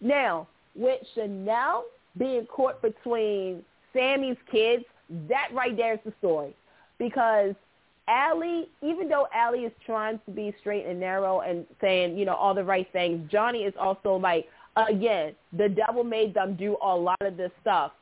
[0.00, 1.84] Now, with Chanel
[2.18, 3.62] being caught between
[3.92, 4.84] Sammy's kids,
[5.28, 6.54] that right there is the story.
[6.98, 7.54] Because
[8.08, 12.34] Allie, even though Allie is trying to be straight and narrow and saying, you know,
[12.34, 14.46] all the right things, Johnny is also like,
[14.76, 17.92] again, the devil made them do a lot of this stuff.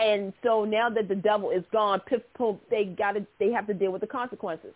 [0.00, 3.66] And so now that the devil is gone, piff, poof, they got to, they have
[3.66, 4.72] to deal with the consequences.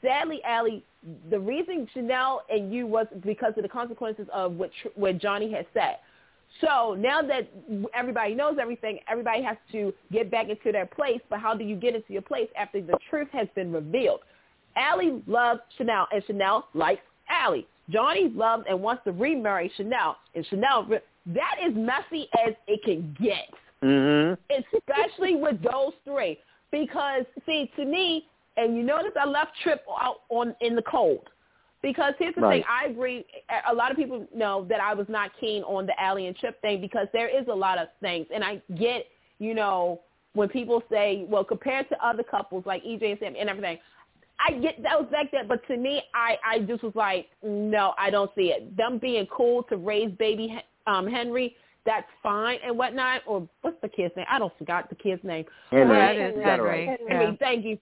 [0.00, 0.84] Sadly, Allie,
[1.30, 5.66] the reason Chanel and you was because of the consequences of what what Johnny had
[5.74, 5.96] said.
[6.60, 7.50] So now that
[7.92, 11.20] everybody knows everything, everybody has to get back into their place.
[11.28, 14.20] But how do you get into your place after the truth has been revealed?
[14.76, 17.66] Allie loves Chanel, and Chanel likes Allie.
[17.90, 20.86] Johnny loves and wants to remarry Chanel, and Chanel,
[21.26, 23.48] that is messy as it can get
[23.82, 24.36] Mhm.
[24.50, 26.38] especially with those three.
[26.70, 31.30] Because see, to me, and you notice I left Trip out on in the cold.
[31.80, 32.64] Because here's the Right.
[32.64, 33.24] thing, I agree.
[33.68, 36.60] A lot of people know that I was not keen on the Allie and Trip
[36.60, 39.06] thing because there is a lot of things, and I get,
[39.38, 40.00] you know,
[40.32, 43.78] when people say, well, compared to other couples like EJ and Sam and everything,
[44.40, 47.94] I get that was like that, but to me, I I just was like, no,
[47.98, 48.76] I don't see it.
[48.76, 51.56] Them being cool to raise baby um Henry,
[51.86, 53.22] that's fine and whatnot.
[53.26, 54.26] Or what's the kid's name?
[54.30, 55.44] I don't forgot the kid's name.
[55.70, 55.96] Henry.
[55.96, 56.44] That you is got.
[56.44, 56.86] Henry.
[57.08, 57.32] Henry, Yeah.
[57.38, 57.78] thank you.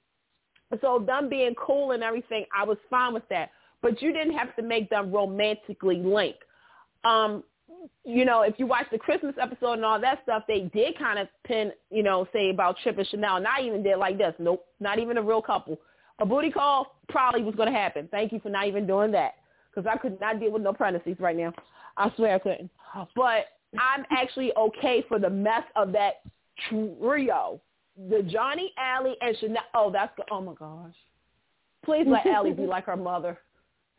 [0.80, 3.50] So them being cool and everything, I was fine with that.
[3.82, 6.34] but you didn't have to make them romantically link.
[7.04, 7.44] Um,
[8.04, 11.18] you know, if you watch the Christmas episode and all that stuff, they did kind
[11.20, 13.40] of pin, you know, say about Trip and Chanel.
[13.40, 14.34] Not even did like this.
[14.40, 15.78] Nope, not even a real couple.
[16.18, 18.08] A booty call probably was going to happen.
[18.10, 19.34] Thank you for not even doing that
[19.72, 21.52] because I could not deal with no pregnancies right now.
[21.96, 22.70] I swear I couldn't.
[23.14, 23.44] But
[23.78, 26.22] I'm actually okay for the mess of that
[26.68, 27.60] trio.
[28.10, 29.62] The Johnny, Allie, and Chanel.
[29.74, 30.26] Oh, that's good.
[30.30, 30.94] Oh, my gosh.
[31.84, 33.38] Please let Allie be like her mother.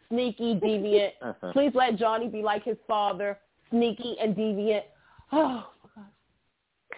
[0.09, 1.11] Sneaky, deviant.
[1.21, 1.51] Uh-huh.
[1.51, 3.39] Please let Johnny be like his father.
[3.69, 4.83] Sneaky and deviant.
[5.31, 6.11] Oh, my gosh.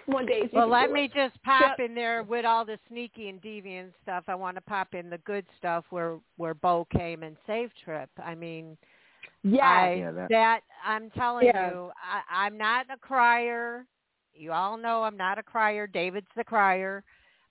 [0.06, 0.50] One day.
[0.52, 4.24] Well, let me just pop in there with all the sneaky and deviant stuff.
[4.28, 8.10] I want to pop in the good stuff where where Bo came and saved Trip.
[8.24, 8.78] I mean,
[9.44, 9.68] Yeah.
[9.68, 11.70] I, Yeah, that- that I'm telling Yeah.
[11.72, 13.86] you, I, I'm not a crier.
[14.34, 15.88] You all know I'm not a crier.
[15.88, 17.04] David's the crier,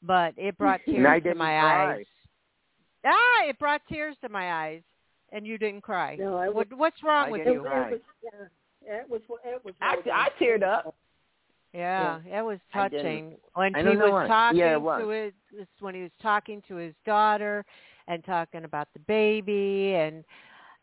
[0.02, 1.94] but it brought tears to my cry.
[1.96, 2.06] eyes.
[3.04, 4.82] Ah, it brought tears to my eyes,
[5.32, 6.16] and you didn't cry.
[6.16, 7.60] No, I what, what's wrong I with didn't you?
[7.60, 7.88] cry.
[7.88, 8.00] It was,
[8.84, 9.20] yeah, it was.
[9.44, 9.74] It was.
[9.80, 10.94] Actually, I teared up.
[11.74, 14.26] Yeah, it was touching when I he was why.
[14.26, 15.02] talking Yeah, was.
[15.02, 15.32] to his
[15.80, 17.64] when he was talking to his daughter
[18.08, 20.24] and talking about the baby and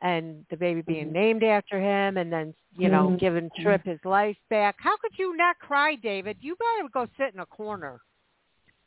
[0.06, 1.14] and the baby being Mm-hmm.
[1.14, 3.20] named after him and then you know Mhm.
[3.20, 4.76] giving Trip his life back.
[4.78, 6.38] How could you not cry, David?
[6.42, 8.00] You better go sit in a corner.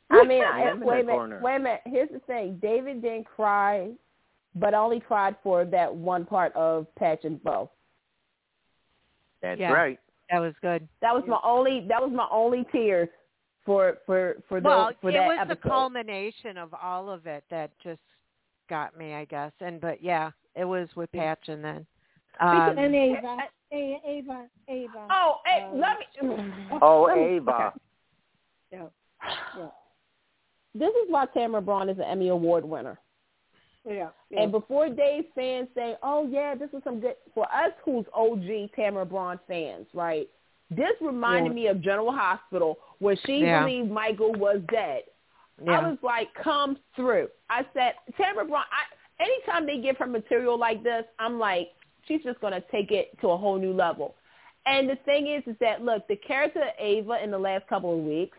[0.09, 1.07] I mean, I, wait a minute.
[1.07, 1.39] corner.
[1.43, 1.81] Wait a minute.
[1.85, 2.57] Here's the thing.
[2.61, 3.91] David didn't cry,
[4.55, 7.69] but only cried for that one part of Patch and Bo.
[9.41, 9.73] That's Yeah.
[9.73, 9.99] right.
[10.31, 10.87] That was good.
[11.01, 11.81] That was my only.
[11.87, 13.09] That was my only tears
[13.65, 15.61] for for for well, those, for it that was episode.
[15.63, 18.01] the culmination of all of it that just
[18.69, 19.51] got me, I guess.
[19.59, 21.85] And but yeah, it was with Patch and then.
[22.39, 23.37] Um, and Ava,
[23.73, 25.07] A- Ava, Ava.
[25.09, 26.53] oh, hey, uh, let me.
[26.81, 27.51] Oh, Ava.
[27.51, 27.77] okay.
[28.71, 28.85] Yeah.
[29.57, 29.67] Yeah.
[30.75, 32.99] This is why Tamara Braun is an Emmy Award winner.
[33.85, 34.09] Yeah.
[34.29, 34.41] yeah.
[34.41, 38.69] And before Days fans say, "Oh yeah, this was some good," for us who's OG
[38.75, 40.27] Tamara Braun fans, right?
[40.69, 41.55] This reminded Yeah.
[41.55, 43.61] me of General Hospital when she Yeah.
[43.63, 45.03] believed Michael was dead.
[45.65, 45.79] yeah.
[45.79, 48.83] I was like, "Come through." I said, "Tamara Braun." I,
[49.19, 51.69] anytime they give her material like this, I'm like,
[52.07, 54.15] she's just gonna take it to a whole new level.
[54.65, 57.97] And the thing is, is that look, the character of Ava in the last couple
[57.97, 58.37] of weeks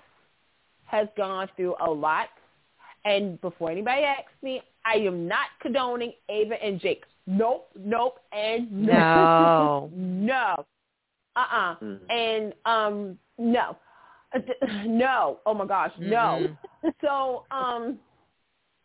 [0.87, 2.29] has gone through a lot.
[3.05, 7.05] And before anybody asks me, I am not condoning Ava and Jake.
[7.27, 9.91] Nope, nope, and No.
[9.95, 10.65] no.
[11.37, 11.77] Uh-uh.
[11.77, 11.99] Mm.
[12.11, 13.77] And um, no,
[14.35, 14.41] Uh,
[14.87, 15.39] no.
[15.47, 16.49] Oh my gosh, no.
[17.01, 17.99] So um,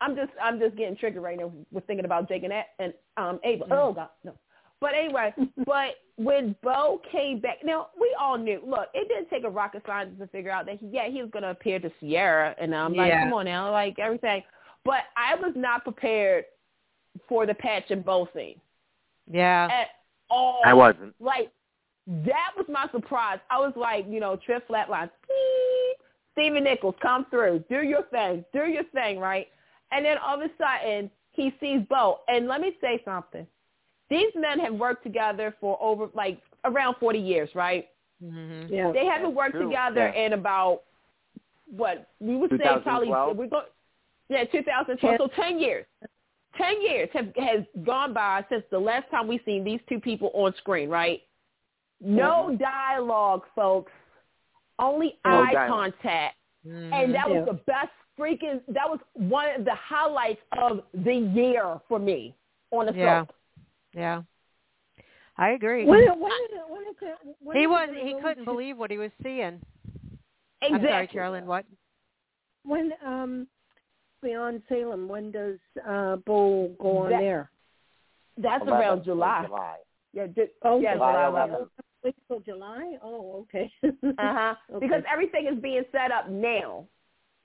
[0.02, 2.94] I'm just I'm just getting triggered right now with thinking about Jake and A- and
[3.18, 3.66] um Ava.
[3.72, 4.34] Oh God, no.
[4.82, 5.34] But anyway,
[5.66, 8.62] but when Bo came back, now we all knew.
[8.66, 11.32] Look, it didn't take a rocket scientist to figure out that he, yeah, he was
[11.32, 13.24] going to appear to Ciara, and I'm like, Yeah.
[13.24, 14.44] come on now, like everything.
[14.84, 16.46] But I was not prepared
[17.28, 18.60] for the patch and Bo scene
[19.32, 19.68] yeah.
[19.72, 19.88] at
[20.30, 20.62] all.
[20.66, 21.16] I wasn't.
[21.20, 21.52] Like
[22.08, 23.40] that was my surprise.
[23.50, 25.98] I was like, you know, Trip Flatline, beep,
[26.34, 29.48] Stephen Nichols, come through, do your thing, do your thing, right?
[29.96, 32.20] And then all of a sudden he sees Bo.
[32.28, 33.48] And let me say something.
[34.10, 37.88] These men have worked together for over like around forty years, right?
[38.22, 38.92] hmm yeah.
[38.92, 39.66] They haven't worked True.
[39.66, 40.26] together Yeah.
[40.26, 40.82] in about
[41.68, 43.38] what we would say probably 2012?
[43.38, 43.62] we go
[44.30, 45.86] yeah 2012 so 10 years
[46.58, 50.30] 10 years have has gone by since the last time we've seen these two people
[50.36, 51.22] on screen right
[52.00, 53.92] no dialogue folks
[54.80, 55.92] only No eye dialogue.
[55.94, 56.36] contact
[56.68, 56.94] Mm-hmm.
[56.94, 57.52] and that was Yeah.
[57.54, 62.36] the best freaking that was one of the highlights of the year for me
[62.72, 63.22] on the Yeah.
[63.26, 63.36] soap
[63.94, 64.22] Yeah.
[65.38, 65.86] I agree.
[65.86, 66.96] When, when, is it, when is
[67.42, 69.60] when he was gonna he couldn't to- believe what he was seeing.
[70.62, 71.66] exactly I'm sorry, Carolyn, what?
[72.64, 73.48] when um
[74.22, 75.08] beyond Salem.
[75.08, 77.52] When does uh Bo go on That- there?
[78.38, 79.76] that's 11th around July July.
[80.14, 81.70] yeah ju- Oh, yeah July July 11th.
[82.04, 82.98] Wait till July.
[83.04, 83.72] Oh, okay.
[83.84, 84.56] Uh-huh.
[84.74, 84.86] Okay.
[84.88, 86.86] Because everything is being set up now.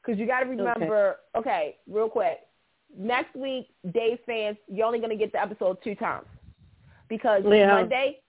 [0.02, 1.76] Because you got to remember, okay.
[1.88, 2.38] real quick.
[2.96, 6.26] Next week, Days fans, you're only going to get the episode two times.
[7.08, 7.66] Because Yeah.
[7.66, 8.20] Monday,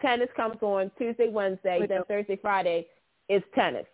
[0.00, 0.90] tennis comes on.
[0.98, 2.86] Tuesday, Wednesday, then Thursday, Friday
[3.28, 3.86] is tennis.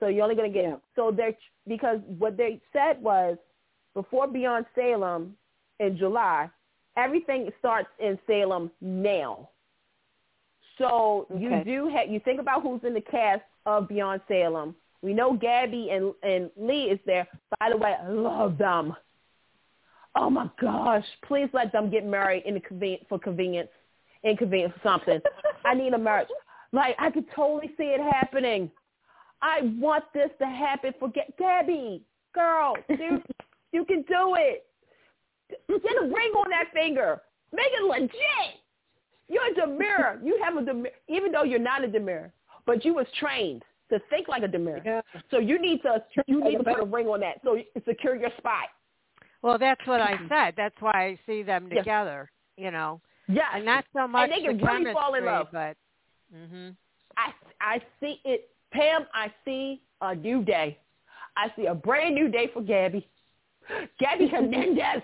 [0.00, 0.76] So you're only going to get, Yeah.
[0.96, 1.34] so they're,
[1.66, 3.36] because what they said was
[3.94, 5.36] before Beyond Salem
[5.80, 6.48] in July,
[6.96, 9.50] everything starts in Salem now.
[10.78, 14.76] So you do have you think about who's in the cast of Beyond Salem.
[15.02, 17.26] We know Gabby and and Li is there.
[17.58, 18.94] By the way, I love them.
[20.16, 21.04] Oh my gosh!
[21.24, 23.68] Please let them get married in the for convenience,
[24.24, 25.20] inconvenience or something.
[25.64, 26.28] I need a marriage.
[26.72, 28.70] Like I could totally see it happening.
[29.40, 30.92] I want this to happen.
[30.98, 32.02] Forget Gabby,
[32.34, 33.22] girl, dude,
[33.72, 34.66] you can do it.
[35.48, 37.20] Get a ring on that finger.
[37.52, 38.10] Make it legit.
[39.28, 40.24] You're a DiMera.
[40.24, 42.32] You have a DiMera, even though you're not a DiMera,
[42.66, 44.84] but you was trained to think like a DiMera.
[44.84, 45.00] Yeah.
[45.30, 48.30] So you need to you need to put a ring on that so secure your
[48.38, 48.68] spot.
[49.42, 50.54] Well, that's what I said.
[50.56, 51.78] That's why I see them Yes.
[51.84, 52.30] together.
[52.56, 53.42] You know, Yeah.
[53.54, 55.48] and not so much And they can the really fall in love.
[55.52, 55.76] but.
[56.32, 56.70] hmm
[57.16, 59.06] I I see it, Pam.
[59.14, 60.78] I see a new day.
[61.36, 63.08] I see a brand new day for Gabby.
[64.00, 65.02] Gabby Hernandez.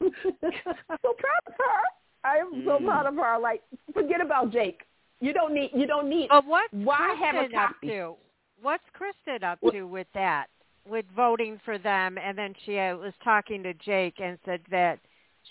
[0.00, 1.80] I'm so proud of her.
[2.24, 2.84] I am so Mm.
[2.84, 3.38] proud of her.
[3.38, 3.62] Like,
[3.92, 4.82] forget about Jake.
[5.20, 5.70] You don't need.
[5.74, 6.28] You don't need.
[6.28, 8.14] But what's Why have a Kristen up to?
[8.62, 10.46] What's Kristen up to with that?
[10.88, 14.98] With voting for them, and then she uh, was talking to Jake and said that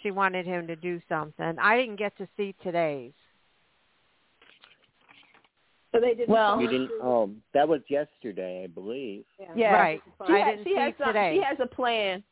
[0.02, 1.56] she wanted him to do something.
[1.62, 3.14] I didn't get to see today's.
[5.92, 6.30] So they didn't.
[6.30, 6.92] Well- You didn't.
[7.02, 9.26] Oh, that was yesterday, I believe.
[9.56, 9.74] Yeah.
[9.74, 10.02] Right.
[10.26, 11.36] She, I has, didn't she has some, today.
[11.38, 12.24] She has a plan.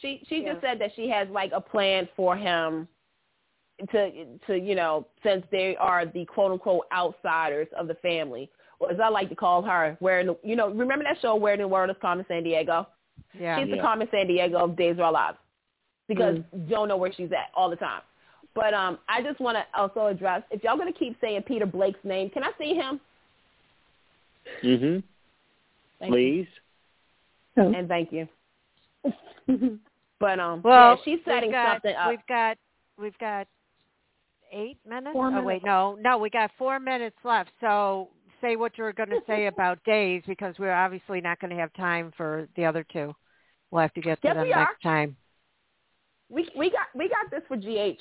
[0.00, 2.86] She she just said that she has like a plan for him
[3.92, 4.10] to
[4.46, 8.98] to you know since they are the quote unquote outsiders of the family, or as
[9.00, 11.60] I like to call her, where in the, you know remember that show Where in
[11.60, 12.86] the World is Carmen Sandiego?
[13.38, 13.58] Yeah.
[13.58, 13.82] She's the Yeah.
[13.82, 15.38] Carmen Sandiego of Days of Our Lives
[16.08, 16.44] because Mm.
[16.68, 18.02] you don't know where she's at all the time.
[18.54, 22.02] But um, I just want to also address if y'all gonna keep saying Peter Blake's
[22.04, 23.00] name, can I see him?
[24.62, 25.02] Mhm.
[25.98, 26.12] Thank you.
[26.12, 26.48] Please.
[27.56, 28.28] And thank you.
[30.18, 32.08] But um, Well, yeah, she's setting got, something up.
[32.08, 32.56] We've got
[32.98, 33.46] we've got
[34.52, 35.12] eight minutes.
[35.12, 37.50] Four oh wait, no, no, we got four minutes left.
[37.60, 38.10] So
[38.40, 41.72] say what you're going to say about days because we're obviously not going to have
[41.74, 43.14] time for the other two.
[43.70, 45.16] We'll have to get to Yes, them next time.
[46.28, 48.00] We we got we got this for GH.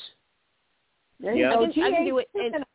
[1.20, 1.36] There Yeah.
[1.36, 1.74] you I go.
[1.74, 2.28] can, I can do it.
[2.34, 2.70] two In, minutes.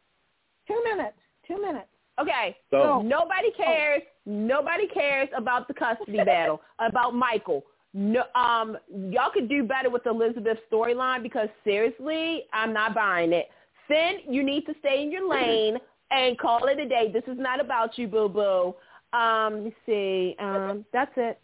[0.67, 1.17] Two minutes.
[1.47, 1.89] Two minutes.
[2.21, 3.03] okay, Go.
[3.03, 4.03] nobody cares.
[4.27, 7.65] Nobody cares about the custody battle about Michael.
[7.93, 13.49] No, um, y'all could do better with Elizabeth's storyline because seriously, I'm not buying it.
[13.91, 15.77] Finn, you need to stay in your lane
[16.13, 17.11] and call it a day.
[17.13, 18.75] This is not about you, boo boo.
[19.13, 20.37] Um, let me see.
[20.39, 21.41] Um, that's it.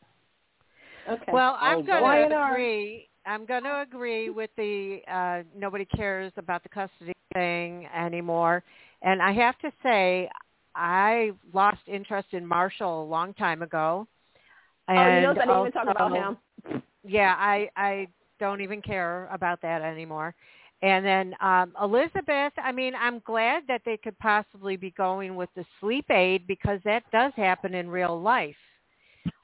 [1.10, 1.32] Okay.
[1.32, 2.52] Well, I'm Oh, going to R.
[2.52, 3.09] agree.
[3.27, 8.62] I'm going to agree with the uh, nobody cares about the custody thing anymore.
[9.02, 10.31] And I have to say,
[10.77, 14.06] I lost interest in Marshall a long time ago.
[14.86, 16.36] And oh, you know, I didn't even talk about also-
[16.70, 16.82] him.
[17.05, 18.06] yeah, I I
[18.39, 20.35] don't even care about that anymore.
[20.82, 25.48] And then um Elizabeth, I mean, I'm glad that they could possibly be going with
[25.57, 28.57] the sleep aid because that does happen in real life.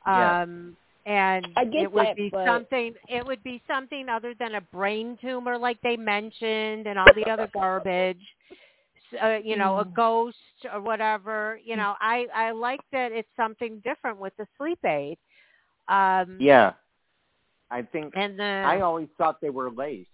[0.07, 0.43] Yeah.
[0.43, 4.35] Um and I get it would that, be but- something it would be something other
[4.39, 8.23] than a brain tumor like they mentioned and all the other garbage.
[9.13, 9.95] S- Uh, you know, a Mm.
[9.95, 10.39] ghost
[10.73, 11.59] or whatever.
[11.65, 15.19] You know, I I like that it's something different with the sleep aid.
[15.89, 16.75] Um Yeah.
[17.71, 20.11] I think and then I always thought they were laced.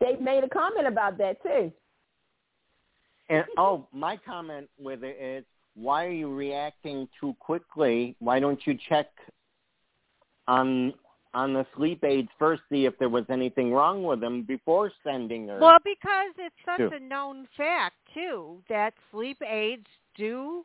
[0.00, 1.72] They made a comment about that too.
[3.28, 5.44] And oh, my comment with it is,
[5.74, 8.16] why are you reacting too quickly?
[8.18, 9.06] Why don't you check
[10.46, 10.92] on
[11.32, 15.48] on the sleep aids first, see if there was anything wrong with them before sending
[15.48, 15.58] her?
[15.58, 16.90] Well, because it's such Two.
[16.94, 20.64] a known fact too that sleep aids do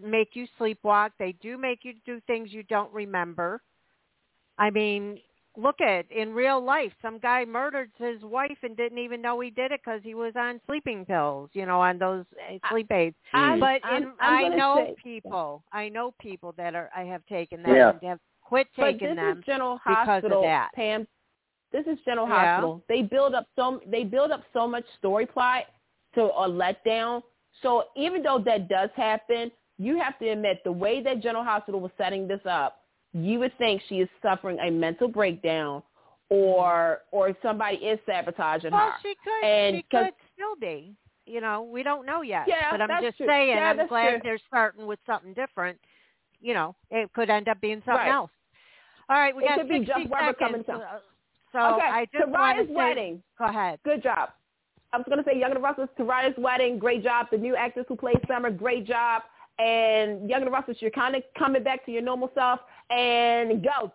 [0.00, 1.10] make you sleepwalk.
[1.18, 3.60] They do make you do things you don't remember.
[4.56, 5.18] I mean,
[5.56, 9.50] look at in real life, some guy murdered his wife and didn't even know he
[9.50, 13.14] did it because he was on sleeping pills, you know, on those uh, sleep aids.
[13.34, 13.60] Mm.
[13.60, 15.62] But I'm- in, I'm I know say- people.
[15.72, 17.90] I know people that are I have taken that Yeah.
[17.90, 19.38] and have quit But taking this them.
[19.38, 20.70] is General because of Hospital, that.
[20.74, 21.06] Pam.
[21.72, 22.34] This is General Yeah.
[22.56, 22.82] Hospital.
[22.88, 25.64] They build up so they build up so much story plot
[26.14, 27.22] to a letdown.
[27.62, 31.80] So even though that does happen, you have to admit the way that General Hospital
[31.80, 32.83] was setting this up,
[33.14, 35.82] you would think she is suffering a mental breakdown,
[36.28, 38.94] or or somebody is sabotaging Well, her.
[39.02, 39.46] she could.
[39.46, 40.94] And she could still be.
[41.26, 42.44] You know, we don't know yet.
[42.46, 43.26] Yeah, but I'm that's just true.
[43.26, 43.48] saying.
[43.56, 44.20] Yeah, I'm glad true.
[44.22, 45.78] they're starting with something different.
[46.40, 48.10] You know, it could end up being something Right.
[48.12, 48.30] else.
[49.08, 50.82] All right, we It got could be 60 Jeff Webber coming seconds.
[50.82, 50.98] to- uh,
[51.52, 53.22] So okay, I just want Teriah's to say, wedding.
[53.38, 53.78] Go ahead.
[53.84, 54.30] Good job.
[54.92, 57.28] I was going to say Young and the Restless, Teriah's wedding, great job.
[57.30, 59.22] The new actors who played Summer, great job.
[59.58, 62.60] And Young and the Restless, you're kind of coming back to your normal self.
[62.90, 63.92] And go,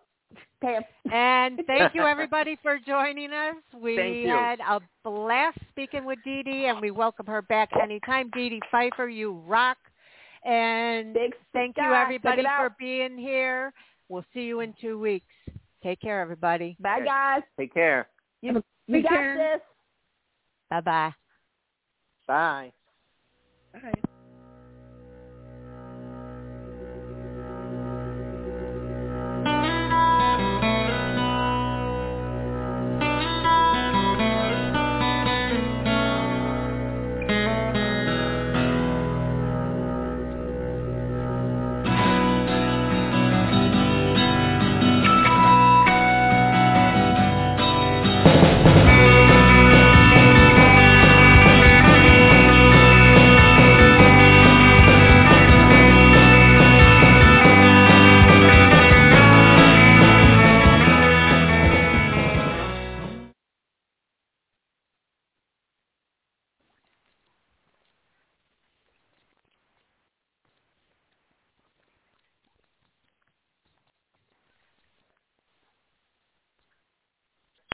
[0.61, 0.83] Pam.
[1.11, 3.55] And thank you everybody for joining us.
[3.79, 4.29] We Thank you.
[4.29, 8.29] had a blast speaking with Dedee, and we welcome her back anytime.
[8.31, 9.77] Dedee Pfeiffer, you rock.
[10.45, 11.91] And Big thank you sky.
[11.91, 13.73] Check everybody for being here.
[14.07, 15.27] We'll see you in two weeks.
[15.83, 16.77] Take care, everybody.
[16.79, 17.05] Bye, Okay.
[17.05, 17.41] guys.
[17.57, 18.07] Take care.
[18.41, 19.35] You, you Take got care.
[19.35, 19.61] this.
[20.69, 21.13] Bye bye.
[22.27, 22.71] Bye.
[23.75, 24.08] All right.